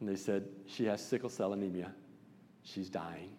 and 0.00 0.08
they 0.08 0.16
said, 0.16 0.44
She 0.66 0.84
has 0.84 1.04
sickle 1.04 1.30
cell 1.30 1.52
anemia. 1.52 1.92
She's 2.62 2.88
dying. 2.88 3.30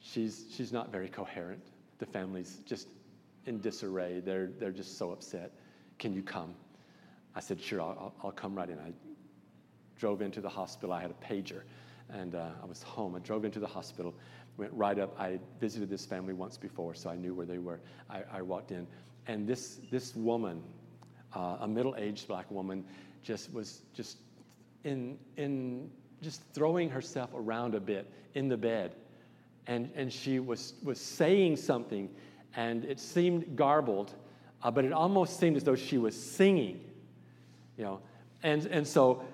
She's, 0.00 0.46
she's 0.50 0.72
not 0.72 0.90
very 0.90 1.08
coherent. 1.08 1.62
The 1.98 2.06
family's 2.06 2.60
just 2.66 2.88
in 3.46 3.60
disarray. 3.60 4.20
They're, 4.20 4.50
they're 4.58 4.72
just 4.72 4.98
so 4.98 5.12
upset. 5.12 5.52
Can 5.98 6.12
you 6.12 6.22
come? 6.22 6.54
I 7.34 7.40
said, 7.40 7.60
Sure, 7.60 7.80
I'll, 7.80 8.14
I'll 8.22 8.32
come 8.32 8.54
right 8.54 8.68
in. 8.68 8.78
I 8.78 8.92
drove 9.98 10.22
into 10.22 10.40
the 10.40 10.48
hospital. 10.48 10.92
I 10.92 11.00
had 11.00 11.10
a 11.10 11.24
pager 11.24 11.62
and 12.10 12.34
uh, 12.34 12.50
I 12.62 12.66
was 12.66 12.82
home. 12.82 13.14
I 13.14 13.18
drove 13.20 13.44
into 13.44 13.58
the 13.58 13.66
hospital, 13.66 14.14
went 14.56 14.72
right 14.72 14.98
up. 14.98 15.18
I 15.18 15.38
visited 15.60 15.90
this 15.90 16.06
family 16.06 16.32
once 16.32 16.56
before, 16.56 16.94
so 16.94 17.10
I 17.10 17.16
knew 17.16 17.34
where 17.34 17.46
they 17.46 17.58
were. 17.58 17.80
I, 18.08 18.22
I 18.32 18.42
walked 18.42 18.70
in, 18.70 18.86
and 19.26 19.46
this, 19.46 19.80
this 19.90 20.14
woman, 20.14 20.62
uh, 21.34 21.58
a 21.60 21.68
middle 21.68 21.94
aged 21.96 22.28
black 22.28 22.50
woman, 22.50 22.84
just 23.22 23.52
was 23.52 23.82
just 23.92 24.18
in, 24.84 25.18
in 25.36 25.90
just 26.22 26.42
throwing 26.54 26.88
herself 26.88 27.30
around 27.34 27.74
a 27.74 27.80
bit 27.80 28.10
in 28.34 28.48
the 28.48 28.56
bed. 28.56 28.94
And, 29.66 29.90
and 29.96 30.12
she 30.12 30.38
was, 30.38 30.74
was 30.84 31.00
saying 31.00 31.56
something, 31.56 32.08
and 32.54 32.84
it 32.84 33.00
seemed 33.00 33.56
garbled, 33.56 34.14
uh, 34.62 34.70
but 34.70 34.84
it 34.84 34.92
almost 34.92 35.40
seemed 35.40 35.56
as 35.56 35.64
though 35.64 35.74
she 35.74 35.98
was 35.98 36.18
singing, 36.18 36.80
you 37.76 37.84
know. 37.84 38.00
And, 38.44 38.64
and 38.66 38.86
so 38.86 39.24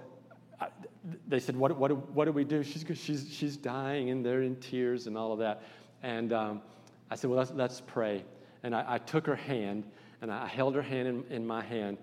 they 1.26 1.40
said, 1.40 1.56
what, 1.56 1.76
what, 1.76 1.90
what 2.10 2.24
do 2.26 2.32
we 2.32 2.44
do? 2.44 2.62
She's, 2.62 2.84
she's, 2.94 3.32
she's 3.32 3.56
dying, 3.56 4.10
and 4.10 4.24
they're 4.24 4.42
in 4.42 4.56
tears 4.56 5.06
and 5.06 5.16
all 5.16 5.32
of 5.32 5.38
that. 5.40 5.62
And 6.02 6.32
um, 6.32 6.62
I 7.10 7.16
said, 7.16 7.30
well, 7.30 7.38
let's, 7.38 7.52
let's 7.52 7.80
pray. 7.80 8.24
And 8.62 8.74
I, 8.74 8.84
I, 8.86 8.98
took 8.98 9.26
her 9.26 9.36
hand, 9.36 9.84
and 10.20 10.30
I 10.32 10.46
held 10.46 10.74
her 10.74 10.82
hand 10.82 11.08
in, 11.08 11.24
in 11.30 11.46
my 11.46 11.62
hand, 11.62 11.98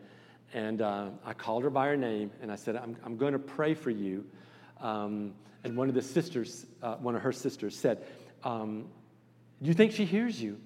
and 0.54 0.82
uh, 0.82 1.10
I 1.26 1.34
called 1.34 1.64
her 1.64 1.70
by 1.70 1.88
her 1.88 1.98
name, 1.98 2.32
and 2.42 2.52
I 2.52 2.56
said, 2.56 2.76
I'm, 2.76 2.98
I'm 3.06 3.18
going 3.18 3.34
to 3.34 3.40
pray 3.40 3.74
for 3.74 3.90
you. 3.90 4.26
Um, 4.82 5.34
and 5.64 5.76
one 5.76 5.90
of 5.90 5.96
the 5.96 6.02
sisters, 6.02 6.66
uh, 6.82 6.96
one 6.96 7.16
of 7.16 7.22
her 7.22 7.32
sisters 7.32 7.78
said, 7.78 8.06
um, 8.44 8.88
Do 9.62 9.68
you 9.68 9.74
think 9.74 9.92
she 9.92 10.06
hears 10.06 10.42
you? 10.42 10.60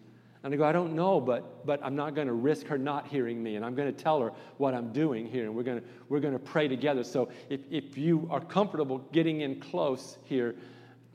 And 0.44 0.54
I 0.54 0.58
go, 0.58 0.66
I 0.66 0.74
don't 0.74 0.94
know, 0.94 1.22
but, 1.22 1.66
but 1.66 1.80
I'm 1.84 1.96
not 1.96 2.16
going 2.16 2.28
to 2.28 2.34
risk 2.34 2.68
her 2.68 2.78
not 2.78 3.08
hearing 3.08 3.42
me. 3.42 3.56
And 3.56 3.64
I'm 3.64 3.76
going 3.76 3.94
to 3.94 4.04
tell 4.04 4.20
her 4.20 4.34
what 4.58 4.74
I'm 4.74 4.92
doing 4.92 5.26
here. 5.26 5.46
And 5.46 5.56
we're 5.56 5.64
going 5.64 5.80
to, 5.80 5.88
we're 6.10 6.20
going 6.20 6.34
to 6.34 6.40
pray 6.40 6.68
together. 6.68 7.04
So 7.04 7.30
if, 7.50 7.62
if 7.72 7.98
you 7.98 8.28
are 8.30 8.42
comfortable 8.42 8.98
getting 9.14 9.40
in 9.42 9.62
close 9.62 10.18
here, 10.26 10.56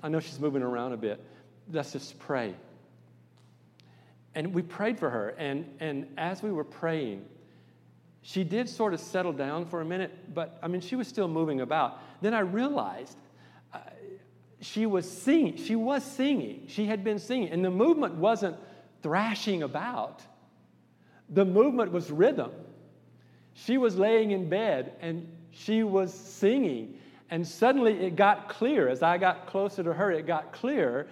I 0.02 0.08
know 0.08 0.18
she's 0.20 0.40
moving 0.40 0.62
around 0.62 0.92
a 0.92 0.96
bit. 0.96 1.22
Let's 1.70 1.92
just 1.92 2.18
pray. 2.18 2.54
And 4.34 4.54
we 4.54 4.62
prayed 4.62 4.98
for 4.98 5.10
her. 5.10 5.30
And, 5.30 5.66
and 5.78 6.06
as 6.16 6.42
we 6.42 6.50
were 6.50 6.64
praying, 6.64 7.26
she 8.22 8.44
did 8.44 8.68
sort 8.68 8.94
of 8.94 9.00
settle 9.00 9.32
down 9.32 9.66
for 9.66 9.80
a 9.80 9.84
minute, 9.84 10.34
but 10.34 10.58
I 10.62 10.68
mean, 10.68 10.80
she 10.80 10.96
was 10.96 11.08
still 11.08 11.28
moving 11.28 11.60
about. 11.60 11.98
Then 12.20 12.34
I 12.34 12.40
realized 12.40 13.16
uh, 13.72 13.78
she 14.60 14.86
was 14.86 15.10
singing. 15.10 15.56
She 15.56 15.76
was 15.76 16.02
singing. 16.02 16.64
She 16.68 16.86
had 16.86 17.04
been 17.04 17.18
singing. 17.18 17.50
And 17.50 17.64
the 17.64 17.70
movement 17.70 18.14
wasn't 18.14 18.56
thrashing 19.02 19.62
about, 19.62 20.22
the 21.28 21.44
movement 21.44 21.92
was 21.92 22.10
rhythm. 22.10 22.50
She 23.54 23.76
was 23.76 23.96
laying 23.96 24.30
in 24.30 24.48
bed 24.48 24.92
and 25.00 25.28
she 25.50 25.82
was 25.82 26.12
singing. 26.12 26.98
And 27.30 27.46
suddenly 27.46 27.92
it 28.06 28.16
got 28.16 28.48
clear. 28.48 28.88
As 28.88 29.02
I 29.02 29.18
got 29.18 29.46
closer 29.46 29.82
to 29.82 29.92
her, 29.92 30.10
it 30.10 30.26
got 30.26 30.52
clear. 30.52 31.08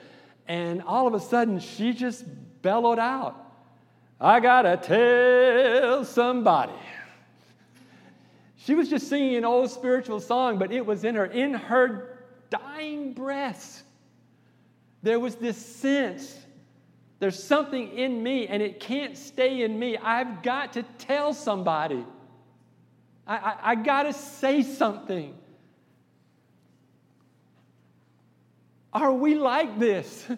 And 0.48 0.82
all 0.82 1.06
of 1.06 1.14
a 1.14 1.20
sudden, 1.20 1.58
she 1.58 1.92
just 1.92 2.24
bellowed 2.62 2.98
out, 2.98 3.42
I 4.20 4.40
gotta 4.40 4.76
tell 4.76 6.04
somebody. 6.04 6.72
She 8.56 8.74
was 8.74 8.88
just 8.88 9.08
singing 9.08 9.36
an 9.36 9.44
old 9.44 9.70
spiritual 9.70 10.20
song, 10.20 10.58
but 10.58 10.72
it 10.72 10.84
was 10.84 11.04
in 11.04 11.14
her, 11.14 11.26
in 11.26 11.52
her 11.52 12.24
dying 12.48 13.12
breath. 13.12 13.82
There 15.02 15.20
was 15.20 15.34
this 15.36 15.56
sense 15.56 16.36
there's 17.18 17.42
something 17.42 17.96
in 17.96 18.22
me 18.22 18.46
and 18.46 18.62
it 18.62 18.80
can't 18.80 19.16
stay 19.16 19.62
in 19.62 19.78
me. 19.78 19.96
I've 19.96 20.42
got 20.42 20.74
to 20.74 20.82
tell 20.98 21.32
somebody. 21.32 22.04
I, 23.26 23.36
I, 23.36 23.56
I 23.62 23.74
got 23.74 24.04
to 24.04 24.12
say 24.12 24.62
something. 24.62 25.34
Are 28.92 29.12
we 29.12 29.34
like 29.34 29.78
this? 29.78 30.26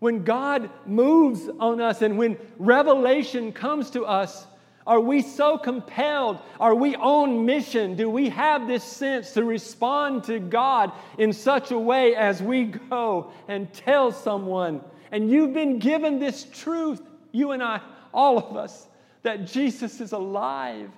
When 0.00 0.22
God 0.22 0.70
moves 0.86 1.48
on 1.58 1.80
us 1.80 2.02
and 2.02 2.18
when 2.18 2.36
revelation 2.56 3.52
comes 3.52 3.90
to 3.90 4.04
us, 4.04 4.46
are 4.88 5.00
we 5.00 5.20
so 5.20 5.58
compelled? 5.58 6.40
Are 6.58 6.74
we 6.74 6.96
on 6.96 7.44
mission? 7.44 7.94
Do 7.94 8.08
we 8.08 8.30
have 8.30 8.66
this 8.66 8.82
sense 8.82 9.32
to 9.34 9.44
respond 9.44 10.24
to 10.24 10.40
God 10.40 10.92
in 11.18 11.30
such 11.30 11.72
a 11.72 11.78
way 11.78 12.16
as 12.16 12.42
we 12.42 12.64
go 12.64 13.30
and 13.48 13.70
tell 13.74 14.10
someone? 14.10 14.80
And 15.12 15.30
you've 15.30 15.52
been 15.52 15.78
given 15.78 16.18
this 16.18 16.44
truth, 16.54 17.02
you 17.32 17.50
and 17.50 17.62
I, 17.62 17.82
all 18.14 18.38
of 18.38 18.56
us, 18.56 18.88
that 19.24 19.46
Jesus 19.46 20.00
is 20.00 20.12
alive. 20.12 20.90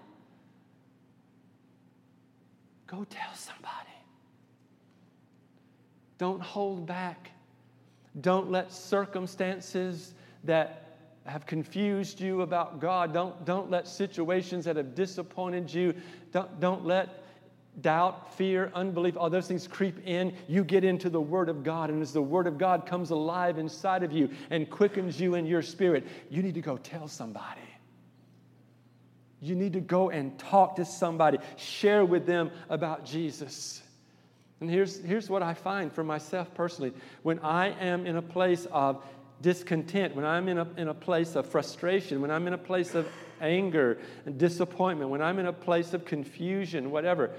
Go 2.87 3.05
tell 3.11 3.35
somebody. 3.35 3.75
Don't 6.17 6.41
hold 6.41 6.87
back. 6.87 7.33
Don't 8.21 8.53
let 8.53 8.71
circumstances 8.71 10.15
that 10.45 10.80
have 11.31 11.47
confused 11.47 12.21
you 12.21 12.43
about 12.43 12.81
God. 12.81 13.15
Don't, 13.15 13.45
don't 13.45 13.71
let 13.71 13.87
situations 13.87 14.65
that 14.65 14.77
have 14.77 14.95
disappointed 14.95 15.73
you, 15.73 15.95
don't, 16.33 16.61
don't 16.61 16.85
let 16.85 17.23
doubt, 17.81 18.35
fear, 18.35 18.73
unbelief, 18.75 19.17
all 19.17 19.31
those 19.31 19.47
things 19.47 19.69
creep 19.69 20.05
in. 20.07 20.35
You 20.49 20.65
get 20.65 20.83
into 20.83 21.09
the 21.09 21.21
Word 21.21 21.49
of 21.49 21.63
God, 21.63 21.89
and 21.89 22.03
as 22.03 22.13
the 22.13 22.21
Word 22.21 22.47
of 22.47 22.59
God 22.59 22.85
comes 22.85 23.11
alive 23.11 23.59
inside 23.59 24.03
of 24.03 24.13
you 24.13 24.29
and 24.51 24.69
quickens 24.69 25.21
you 25.21 25.37
in 25.37 25.47
your 25.47 25.63
spirit, 25.63 26.07
you 26.29 26.43
need 26.43 26.55
to 26.55 26.61
go 26.61 26.77
tell 26.77 27.07
somebody. 27.07 27.61
You 29.41 29.55
need 29.55 29.73
to 29.75 29.81
go 29.81 30.11
and 30.11 30.37
talk 30.39 30.77
to 30.77 30.85
somebody, 30.85 31.39
share 31.57 32.05
with 32.05 32.27
them 32.27 32.51
about 32.69 33.07
Jesus. 33.07 33.83
And 34.61 34.69
here's, 34.69 35.03
here's 35.03 35.31
what 35.31 35.43
I 35.43 35.55
find 35.55 35.91
for 35.91 36.05
myself 36.05 36.53
personally. 36.55 36.93
When 37.23 37.39
I 37.39 37.69
am 37.81 38.05
in 38.05 38.17
a 38.17 38.23
place 38.23 38.67
of 38.71 39.03
discontent, 39.43 40.15
when 40.15 40.25
I'm 40.25 40.49
in 40.49 40.59
a, 40.59 40.69
in 40.77 40.89
a 40.89 40.95
place 40.95 41.35
of 41.37 41.47
frustration, 41.47 42.21
when 42.21 42.31
I'm 42.31 42.47
in 42.47 42.53
a 42.53 42.59
place 42.59 42.95
of 42.95 43.07
anger 43.41 43.99
and 44.27 44.39
disappointment, 44.39 45.11
when 45.11 45.23
I'm 45.23 45.39
in 45.39 45.47
a 45.47 45.53
place 45.53 45.95
of 45.95 46.05
confusion, 46.05 46.91
whatever, 46.91 47.31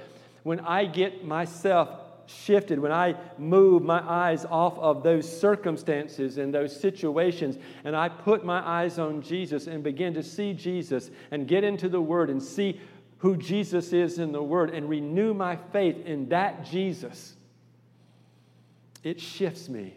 when 0.43 0.59
I 0.61 0.85
get 0.85 1.23
myself 1.25 1.89
shifted, 2.25 2.79
when 2.79 2.91
I 2.91 3.15
move 3.37 3.83
my 3.83 3.99
eyes 3.99 4.45
off 4.45 4.77
of 4.79 5.03
those 5.03 5.39
circumstances 5.39 6.37
and 6.37 6.53
those 6.53 6.77
situations, 6.77 7.57
and 7.83 7.95
I 7.95 8.09
put 8.09 8.43
my 8.45 8.65
eyes 8.67 8.97
on 8.97 9.21
Jesus 9.21 9.67
and 9.67 9.83
begin 9.83 10.13
to 10.15 10.23
see 10.23 10.53
Jesus 10.53 11.11
and 11.29 11.47
get 11.47 11.63
into 11.63 11.89
the 11.89 12.01
Word 12.01 12.29
and 12.29 12.41
see 12.41 12.79
who 13.19 13.37
Jesus 13.37 13.93
is 13.93 14.17
in 14.17 14.31
the 14.31 14.41
Word 14.41 14.71
and 14.71 14.89
renew 14.89 15.33
my 15.33 15.55
faith 15.55 16.05
in 16.05 16.29
that 16.29 16.65
Jesus, 16.65 17.35
it 19.03 19.19
shifts 19.19 19.69
me. 19.69 19.95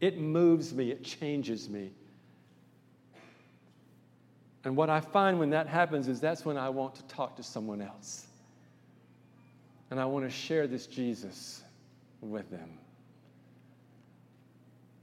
It 0.00 0.18
moves 0.18 0.72
me, 0.72 0.90
it 0.90 1.04
changes 1.04 1.68
me. 1.68 1.92
And 4.64 4.76
what 4.76 4.90
I 4.90 5.00
find 5.00 5.38
when 5.38 5.50
that 5.50 5.66
happens 5.66 6.08
is 6.08 6.20
that's 6.20 6.44
when 6.44 6.56
I 6.56 6.68
want 6.68 6.94
to 6.96 7.02
talk 7.04 7.36
to 7.36 7.42
someone 7.42 7.80
else. 7.80 8.26
And 9.90 9.98
I 9.98 10.04
want 10.04 10.24
to 10.24 10.30
share 10.30 10.66
this 10.66 10.86
Jesus 10.86 11.62
with 12.20 12.50
them. 12.50 12.78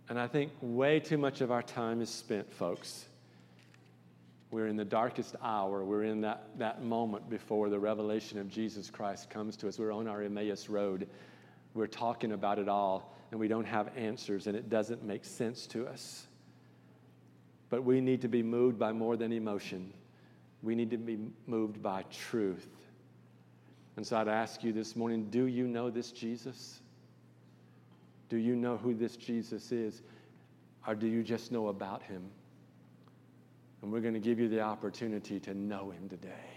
And 0.09 0.19
I 0.19 0.27
think 0.27 0.51
way 0.61 0.99
too 0.99 1.17
much 1.17 1.41
of 1.41 1.51
our 1.51 1.63
time 1.63 2.01
is 2.01 2.09
spent, 2.09 2.51
folks. 2.53 3.05
We're 4.51 4.67
in 4.67 4.77
the 4.77 4.85
darkest 4.85 5.35
hour. 5.43 5.83
We're 5.83 6.03
in 6.03 6.21
that, 6.21 6.47
that 6.57 6.81
moment 6.81 7.29
before 7.29 7.69
the 7.69 7.79
revelation 7.79 8.39
of 8.39 8.49
Jesus 8.49 8.89
Christ 8.89 9.29
comes 9.29 9.57
to 9.57 9.67
us. 9.67 9.77
We're 9.77 9.91
on 9.91 10.07
our 10.07 10.21
Emmaus 10.21 10.69
Road. 10.69 11.09
We're 11.73 11.87
talking 11.87 12.31
about 12.31 12.57
it 12.57 12.69
all 12.69 13.16
and 13.31 13.39
we 13.39 13.47
don't 13.47 13.65
have 13.65 13.95
answers 13.97 14.47
and 14.47 14.55
it 14.55 14.69
doesn't 14.69 15.03
make 15.03 15.25
sense 15.25 15.67
to 15.67 15.87
us. 15.87 16.27
But 17.69 17.83
we 17.83 17.99
need 17.99 18.21
to 18.21 18.27
be 18.27 18.41
moved 18.41 18.79
by 18.79 18.93
more 18.93 19.17
than 19.17 19.33
emotion. 19.33 19.91
We 20.63 20.75
need 20.75 20.89
to 20.91 20.97
be 20.97 21.19
moved 21.45 21.81
by 21.83 22.03
truth. 22.11 22.67
And 23.97 24.05
so 24.05 24.17
I'd 24.17 24.27
ask 24.27 24.63
you 24.63 24.71
this 24.71 24.95
morning 24.95 25.27
do 25.29 25.45
you 25.45 25.67
know 25.67 25.89
this 25.89 26.11
Jesus? 26.11 26.79
Do 28.29 28.37
you 28.37 28.55
know 28.55 28.77
who 28.77 28.93
this 28.93 29.17
Jesus 29.17 29.71
is? 29.71 30.01
Or 30.85 30.95
do 30.95 31.07
you 31.07 31.23
just 31.23 31.51
know 31.51 31.67
about 31.67 32.03
him? 32.03 32.23
And 33.81 33.91
we're 33.91 34.01
going 34.01 34.13
to 34.13 34.19
give 34.19 34.39
you 34.39 34.47
the 34.47 34.61
opportunity 34.61 35.39
to 35.41 35.53
know 35.53 35.91
him 35.91 36.09
today, 36.09 36.49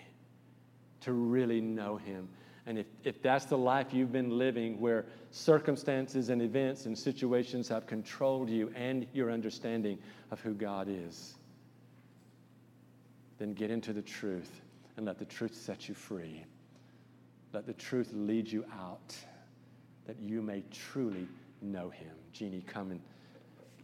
to 1.00 1.12
really 1.12 1.60
know 1.60 1.96
him. 1.96 2.28
And 2.66 2.78
if, 2.78 2.86
if 3.04 3.22
that's 3.22 3.46
the 3.46 3.58
life 3.58 3.92
you've 3.92 4.12
been 4.12 4.36
living, 4.36 4.80
where 4.80 5.06
circumstances 5.30 6.28
and 6.28 6.42
events 6.42 6.86
and 6.86 6.96
situations 6.96 7.68
have 7.68 7.86
controlled 7.86 8.50
you 8.50 8.70
and 8.74 9.06
your 9.12 9.30
understanding 9.30 9.98
of 10.30 10.40
who 10.40 10.54
God 10.54 10.88
is, 10.88 11.34
then 13.38 13.54
get 13.54 13.70
into 13.70 13.92
the 13.92 14.02
truth 14.02 14.60
and 14.96 15.06
let 15.06 15.18
the 15.18 15.24
truth 15.24 15.54
set 15.54 15.88
you 15.88 15.94
free. 15.94 16.44
Let 17.52 17.66
the 17.66 17.72
truth 17.72 18.10
lead 18.12 18.50
you 18.50 18.64
out 18.78 19.16
that 20.06 20.16
you 20.20 20.42
may 20.42 20.62
truly 20.70 21.26
know 21.62 21.88
Him. 21.88 22.12
Jeannie, 22.32 22.64
come 22.66 22.90
and 22.90 23.00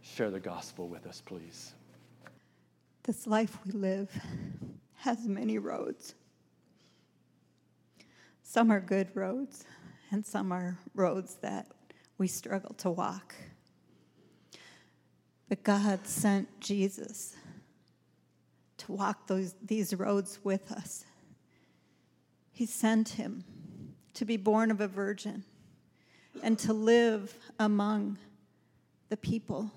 share 0.02 0.30
the 0.30 0.40
gospel 0.40 0.88
with 0.88 1.06
us, 1.06 1.22
please. 1.24 1.72
This 3.02 3.26
life 3.26 3.58
we 3.64 3.72
live 3.72 4.10
has 4.96 5.26
many 5.26 5.58
roads. 5.58 6.14
Some 8.48 8.70
are 8.70 8.78
good 8.78 9.08
roads, 9.14 9.64
and 10.12 10.24
some 10.24 10.52
are 10.52 10.78
roads 10.94 11.34
that 11.42 11.66
we 12.16 12.28
struggle 12.28 12.74
to 12.74 12.88
walk. 12.88 13.34
But 15.48 15.64
God 15.64 16.06
sent 16.06 16.60
Jesus 16.60 17.34
to 18.78 18.92
walk 18.92 19.26
those, 19.26 19.56
these 19.60 19.92
roads 19.94 20.38
with 20.44 20.70
us. 20.70 21.04
He 22.52 22.66
sent 22.66 23.08
him 23.10 23.42
to 24.14 24.24
be 24.24 24.36
born 24.36 24.70
of 24.70 24.80
a 24.80 24.86
virgin 24.86 25.42
and 26.40 26.56
to 26.60 26.72
live 26.72 27.36
among 27.58 28.16
the 29.08 29.16
people. 29.16 29.72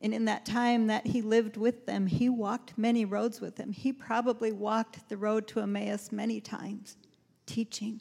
And 0.00 0.14
in 0.14 0.26
that 0.26 0.46
time 0.46 0.86
that 0.86 1.06
he 1.06 1.22
lived 1.22 1.56
with 1.56 1.86
them, 1.86 2.06
he 2.06 2.28
walked 2.28 2.78
many 2.78 3.04
roads 3.04 3.40
with 3.40 3.56
them. 3.56 3.72
He 3.72 3.92
probably 3.92 4.52
walked 4.52 5.08
the 5.08 5.16
road 5.16 5.48
to 5.48 5.60
Emmaus 5.60 6.12
many 6.12 6.40
times, 6.40 6.96
teaching. 7.46 8.00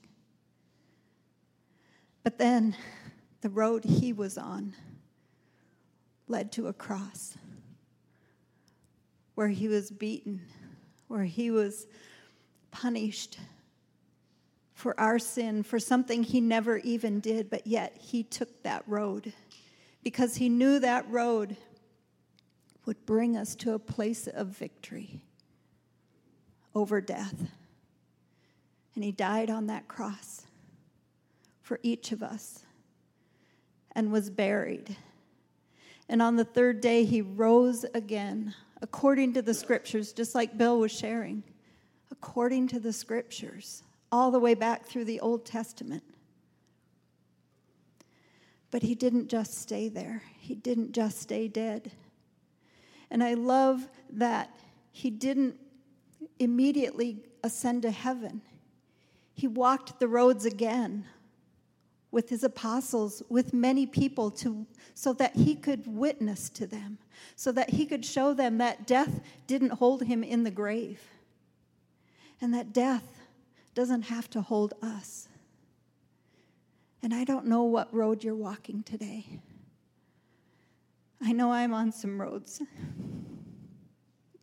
But 2.23 2.37
then 2.37 2.75
the 3.41 3.49
road 3.49 3.83
he 3.83 4.13
was 4.13 4.37
on 4.37 4.73
led 6.27 6.51
to 6.51 6.67
a 6.67 6.73
cross 6.73 7.37
where 9.33 9.47
he 9.47 9.67
was 9.67 9.89
beaten, 9.89 10.41
where 11.07 11.23
he 11.23 11.49
was 11.49 11.87
punished 12.69 13.39
for 14.73 14.99
our 14.99 15.17
sin, 15.17 15.63
for 15.63 15.79
something 15.79 16.21
he 16.21 16.41
never 16.41 16.77
even 16.79 17.19
did, 17.19 17.49
but 17.49 17.65
yet 17.65 17.97
he 17.99 18.21
took 18.21 18.61
that 18.61 18.83
road 18.87 19.33
because 20.03 20.35
he 20.35 20.49
knew 20.49 20.79
that 20.79 21.09
road 21.09 21.57
would 22.87 23.05
bring 23.05 23.37
us 23.37 23.53
to 23.53 23.73
a 23.73 23.79
place 23.79 24.27
of 24.27 24.47
victory 24.47 25.21
over 26.73 27.01
death. 27.01 27.51
And 28.95 29.03
he 29.03 29.11
died 29.11 29.49
on 29.49 29.67
that 29.67 29.87
cross 29.87 30.47
for 31.61 31.79
each 31.83 32.11
of 32.11 32.23
us 32.23 32.65
and 33.91 34.11
was 34.11 34.29
buried. 34.29 34.95
And 36.07 36.21
on 36.21 36.37
the 36.37 36.45
third 36.45 36.79
day, 36.79 37.03
he 37.03 37.21
rose 37.21 37.85
again, 37.93 38.55
according 38.81 39.33
to 39.33 39.41
the 39.41 39.53
scriptures, 39.53 40.13
just 40.13 40.33
like 40.33 40.57
Bill 40.57 40.79
was 40.79 40.91
sharing, 40.91 41.43
according 42.09 42.69
to 42.69 42.79
the 42.79 42.93
scriptures 42.93 43.83
all 44.11 44.31
the 44.31 44.39
way 44.39 44.53
back 44.53 44.85
through 44.85 45.05
the 45.05 45.19
Old 45.19 45.45
Testament. 45.45 46.03
But 48.71 48.83
he 48.83 48.95
didn't 48.95 49.27
just 49.27 49.55
stay 49.55 49.89
there, 49.89 50.23
he 50.39 50.55
didn't 50.55 50.93
just 50.93 51.19
stay 51.19 51.49
dead. 51.49 51.91
And 53.09 53.23
I 53.23 53.35
love 53.35 53.87
that 54.11 54.49
he 54.91 55.09
didn't 55.09 55.55
immediately 56.39 57.23
ascend 57.43 57.83
to 57.83 57.91
heaven. 57.91 58.41
He 59.33 59.47
walked 59.47 59.99
the 59.99 60.07
roads 60.07 60.45
again 60.45 61.05
with 62.09 62.29
his 62.29 62.43
apostles, 62.43 63.21
with 63.29 63.53
many 63.53 63.85
people, 63.85 64.31
to, 64.31 64.65
so 64.93 65.13
that 65.13 65.35
he 65.35 65.55
could 65.55 65.85
witness 65.85 66.49
to 66.49 66.65
them, 66.65 66.97
so 67.35 67.51
that 67.51 67.69
he 67.71 67.85
could 67.85 68.05
show 68.05 68.33
them 68.33 68.57
that 68.57 68.87
death 68.87 69.19
didn't 69.45 69.71
hold 69.73 70.03
him 70.03 70.23
in 70.23 70.43
the 70.43 70.51
grave, 70.51 71.01
and 72.41 72.53
that 72.53 72.73
death 72.73 73.03
doesn't 73.75 74.03
have 74.03 74.29
to 74.29 74.41
hold 74.41 74.73
us. 74.81 75.27
And 77.03 77.13
I 77.13 77.23
don't 77.23 77.45
know 77.45 77.63
what 77.63 77.93
road 77.93 78.23
you're 78.23 78.35
walking 78.35 78.83
today. 78.83 79.39
I 81.21 81.31
know 81.31 81.51
I'm 81.51 81.73
on 81.73 81.91
some 81.91 82.21
roads 82.21 82.61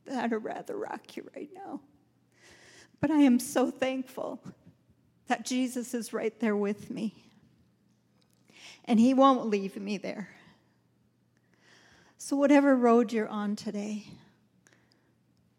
that 0.07 0.33
are 0.33 0.39
rather 0.39 0.77
rocky 0.77 1.23
right 1.35 1.51
now. 1.55 1.81
But 3.01 3.11
I 3.11 3.19
am 3.19 3.39
so 3.39 3.71
thankful 3.71 4.43
that 5.29 5.45
Jesus 5.45 5.95
is 5.95 6.13
right 6.13 6.39
there 6.41 6.57
with 6.57 6.91
me. 6.91 7.15
And 8.85 8.99
He 8.99 9.15
won't 9.15 9.49
leave 9.49 9.77
me 9.77 9.99
there. 9.99 10.29
So, 12.19 12.37
whatever 12.37 12.77
road 12.77 13.13
you're 13.13 13.29
on 13.29 13.57
today, 13.57 14.07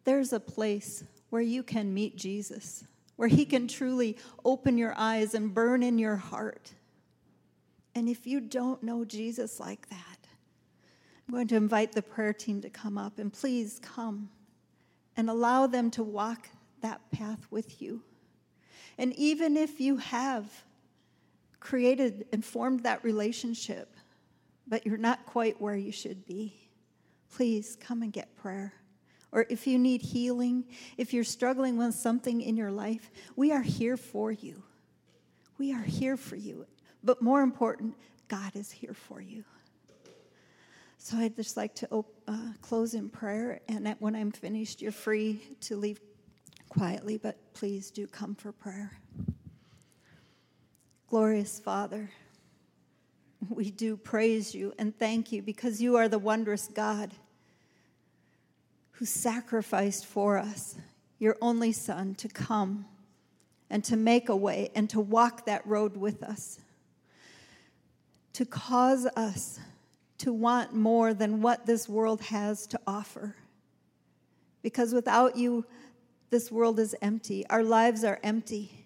there's 0.03 0.33
a 0.33 0.39
place 0.39 1.03
where 1.29 1.41
you 1.41 1.63
can 1.63 1.93
meet 1.93 2.15
Jesus 2.15 2.83
where 3.15 3.27
He 3.27 3.45
can 3.45 3.67
truly 3.67 4.17
open 4.43 4.77
your 4.77 4.93
eyes 4.97 5.33
and 5.33 5.53
burn 5.53 5.83
in 5.83 5.97
your 5.97 6.17
heart. 6.17 6.73
And 7.93 8.09
if 8.09 8.27
you 8.27 8.41
don't 8.41 8.83
know 8.83 9.05
Jesus 9.05 9.59
like 9.59 9.87
that, 9.89 10.14
I'm 11.27 11.33
going 11.33 11.47
to 11.47 11.55
invite 11.55 11.91
the 11.91 12.01
prayer 12.01 12.33
team 12.33 12.61
to 12.61 12.69
come 12.69 12.97
up 12.97 13.19
and 13.19 13.31
please 13.31 13.79
come 13.81 14.29
and 15.17 15.29
allow 15.29 15.67
them 15.67 15.89
to 15.91 16.03
walk 16.03 16.49
that 16.81 17.01
path 17.11 17.47
with 17.49 17.81
you. 17.81 18.03
And 18.97 19.13
even 19.13 19.57
if 19.57 19.79
you 19.79 19.97
have 19.97 20.45
created 21.59 22.25
and 22.31 22.45
formed 22.45 22.83
that 22.83 23.03
relationship, 23.03 23.95
but 24.67 24.85
you're 24.85 24.97
not 24.97 25.25
quite 25.25 25.59
where 25.59 25.75
you 25.75 25.91
should 25.91 26.25
be, 26.25 26.53
please 27.31 27.75
come 27.79 28.03
and 28.03 28.13
get 28.13 28.35
prayer 28.35 28.73
or 29.35 29.45
if 29.49 29.67
you 29.67 29.77
need 29.77 30.01
healing, 30.01 30.63
if 30.97 31.13
you're 31.13 31.25
struggling 31.25 31.77
with 31.77 31.93
something 31.93 32.39
in 32.39 32.55
your 32.55 32.71
life, 32.71 33.11
we 33.35 33.51
are 33.51 33.61
here 33.61 33.97
for 33.97 34.31
you. 34.31 34.63
We 35.57 35.73
are 35.73 35.83
here 35.83 36.15
for 36.15 36.37
you. 36.37 36.65
But 37.03 37.21
more 37.21 37.41
important, 37.41 37.95
God 38.29 38.55
is 38.55 38.71
here 38.71 38.93
for 38.93 39.19
you. 39.19 39.43
So 41.05 41.17
I'd 41.17 41.35
just 41.35 41.55
like 41.55 41.75
to 41.75 41.87
op- 41.91 42.19
uh, 42.27 42.53
close 42.63 42.95
in 42.95 43.09
prayer, 43.09 43.59
and 43.67 43.95
when 43.99 44.15
I'm 44.15 44.31
finished, 44.31 44.81
you're 44.81 44.91
free 44.91 45.39
to 45.61 45.77
leave 45.77 45.99
quietly, 46.67 47.17
but 47.17 47.37
please 47.53 47.91
do 47.91 48.07
come 48.07 48.33
for 48.33 48.51
prayer. 48.51 48.91
Glorious 51.07 51.59
Father, 51.59 52.09
we 53.51 53.69
do 53.69 53.97
praise 53.97 54.55
you 54.55 54.73
and 54.79 54.97
thank 54.97 55.31
you 55.31 55.43
because 55.43 55.79
you 55.79 55.95
are 55.95 56.07
the 56.07 56.17
wondrous 56.17 56.67
God 56.73 57.11
who 58.93 59.05
sacrificed 59.05 60.07
for 60.07 60.39
us 60.39 60.75
your 61.19 61.37
only 61.39 61.71
Son 61.71 62.15
to 62.15 62.27
come 62.27 62.83
and 63.69 63.83
to 63.83 63.95
make 63.95 64.27
a 64.27 64.35
way 64.35 64.71
and 64.73 64.89
to 64.89 64.99
walk 64.99 65.45
that 65.45 65.67
road 65.67 65.97
with 65.97 66.23
us, 66.23 66.57
to 68.33 68.43
cause 68.43 69.05
us 69.15 69.59
to 70.19 70.31
want 70.31 70.73
more 70.73 71.13
than 71.13 71.41
what 71.41 71.65
this 71.65 71.89
world 71.89 72.21
has 72.21 72.65
to 72.67 72.79
offer. 72.87 73.35
Because 74.61 74.93
without 74.93 75.35
you, 75.35 75.65
this 76.29 76.51
world 76.51 76.79
is 76.79 76.95
empty, 77.01 77.45
our 77.49 77.63
lives 77.63 78.03
are 78.03 78.19
empty. 78.23 78.85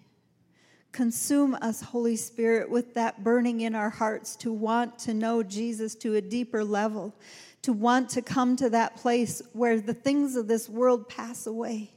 Consume 0.92 1.54
us, 1.54 1.80
Holy 1.80 2.16
Spirit, 2.16 2.68
with 2.68 2.94
that 2.94 3.22
burning 3.22 3.60
in 3.60 3.74
our 3.74 3.90
hearts 3.90 4.34
to 4.36 4.52
want 4.52 4.98
to 5.00 5.14
know 5.14 5.42
Jesus 5.42 5.94
to 5.96 6.16
a 6.16 6.20
deeper 6.20 6.64
level, 6.64 7.14
to 7.62 7.72
want 7.72 8.08
to 8.10 8.22
come 8.22 8.56
to 8.56 8.70
that 8.70 8.96
place 8.96 9.40
where 9.52 9.80
the 9.80 9.94
things 9.94 10.34
of 10.34 10.48
this 10.48 10.68
world 10.68 11.08
pass 11.08 11.46
away. 11.46 11.92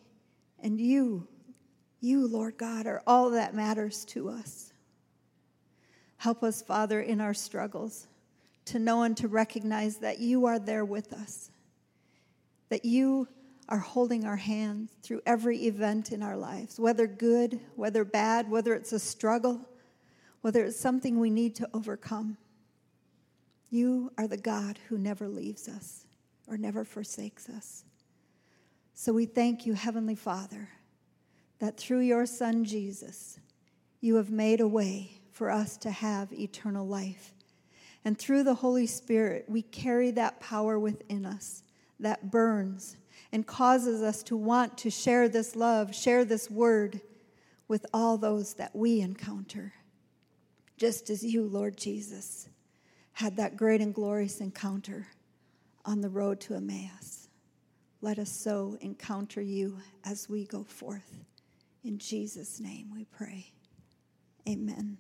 And 0.59 0.79
you, 0.79 1.27
you, 1.99 2.27
Lord 2.27 2.57
God, 2.57 2.85
are 2.85 3.01
all 3.07 3.31
that 3.31 3.55
matters 3.55 4.05
to 4.05 4.29
us. 4.29 4.71
Help 6.17 6.43
us, 6.43 6.61
Father, 6.61 7.01
in 7.01 7.19
our 7.19 7.33
struggles 7.33 8.07
to 8.65 8.79
know 8.79 9.03
and 9.03 9.15
to 9.17 9.27
recognize 9.27 9.97
that 9.97 10.19
you 10.19 10.45
are 10.45 10.59
there 10.59 10.85
with 10.85 11.13
us, 11.13 11.51
that 12.69 12.85
you 12.85 13.27
are 13.69 13.79
holding 13.79 14.25
our 14.25 14.35
hand 14.35 14.89
through 15.01 15.21
every 15.25 15.65
event 15.65 16.11
in 16.11 16.21
our 16.21 16.37
lives, 16.37 16.79
whether 16.79 17.07
good, 17.07 17.59
whether 17.75 18.03
bad, 18.03 18.49
whether 18.49 18.73
it's 18.73 18.93
a 18.93 18.99
struggle, 18.99 19.61
whether 20.41 20.63
it's 20.65 20.79
something 20.79 21.19
we 21.19 21.29
need 21.29 21.55
to 21.55 21.69
overcome. 21.73 22.37
You 23.69 24.11
are 24.17 24.27
the 24.27 24.37
God 24.37 24.77
who 24.89 24.97
never 24.97 25.27
leaves 25.27 25.67
us 25.67 26.05
or 26.47 26.57
never 26.57 26.83
forsakes 26.83 27.49
us. 27.49 27.85
So 28.93 29.13
we 29.13 29.25
thank 29.25 29.65
you, 29.65 29.73
Heavenly 29.73 30.15
Father, 30.15 30.69
that 31.59 31.77
through 31.77 32.01
your 32.01 32.25
Son 32.25 32.65
Jesus, 32.65 33.39
you 34.01 34.15
have 34.17 34.29
made 34.29 34.59
a 34.59 34.67
way 34.67 35.21
for 35.31 35.49
us 35.49 35.77
to 35.77 35.89
have 35.89 36.31
eternal 36.33 36.85
life. 36.85 37.33
And 38.05 38.17
through 38.17 38.43
the 38.43 38.55
Holy 38.55 38.85
Spirit, 38.85 39.45
we 39.47 39.61
carry 39.61 40.11
that 40.11 40.39
power 40.39 40.77
within 40.77 41.25
us 41.25 41.63
that 41.99 42.31
burns 42.31 42.97
and 43.31 43.47
causes 43.47 44.01
us 44.01 44.21
to 44.23 44.35
want 44.35 44.77
to 44.79 44.89
share 44.89 45.29
this 45.29 45.55
love, 45.55 45.95
share 45.95 46.25
this 46.25 46.49
word 46.49 47.01
with 47.67 47.85
all 47.93 48.17
those 48.17 48.55
that 48.55 48.75
we 48.75 48.99
encounter, 49.01 49.73
just 50.77 51.09
as 51.09 51.23
you, 51.23 51.43
Lord 51.43 51.77
Jesus, 51.77 52.49
had 53.13 53.37
that 53.37 53.55
great 53.55 53.81
and 53.81 53.93
glorious 53.93 54.41
encounter 54.41 55.07
on 55.85 56.01
the 56.01 56.09
road 56.09 56.39
to 56.41 56.55
Emmaus. 56.55 57.29
Let 58.01 58.19
us 58.19 58.31
so 58.31 58.77
encounter 58.81 59.41
you 59.41 59.77
as 60.03 60.27
we 60.27 60.45
go 60.45 60.63
forth. 60.63 61.23
In 61.83 61.97
Jesus' 61.97 62.59
name 62.59 62.91
we 62.93 63.05
pray. 63.05 63.51
Amen. 64.47 64.97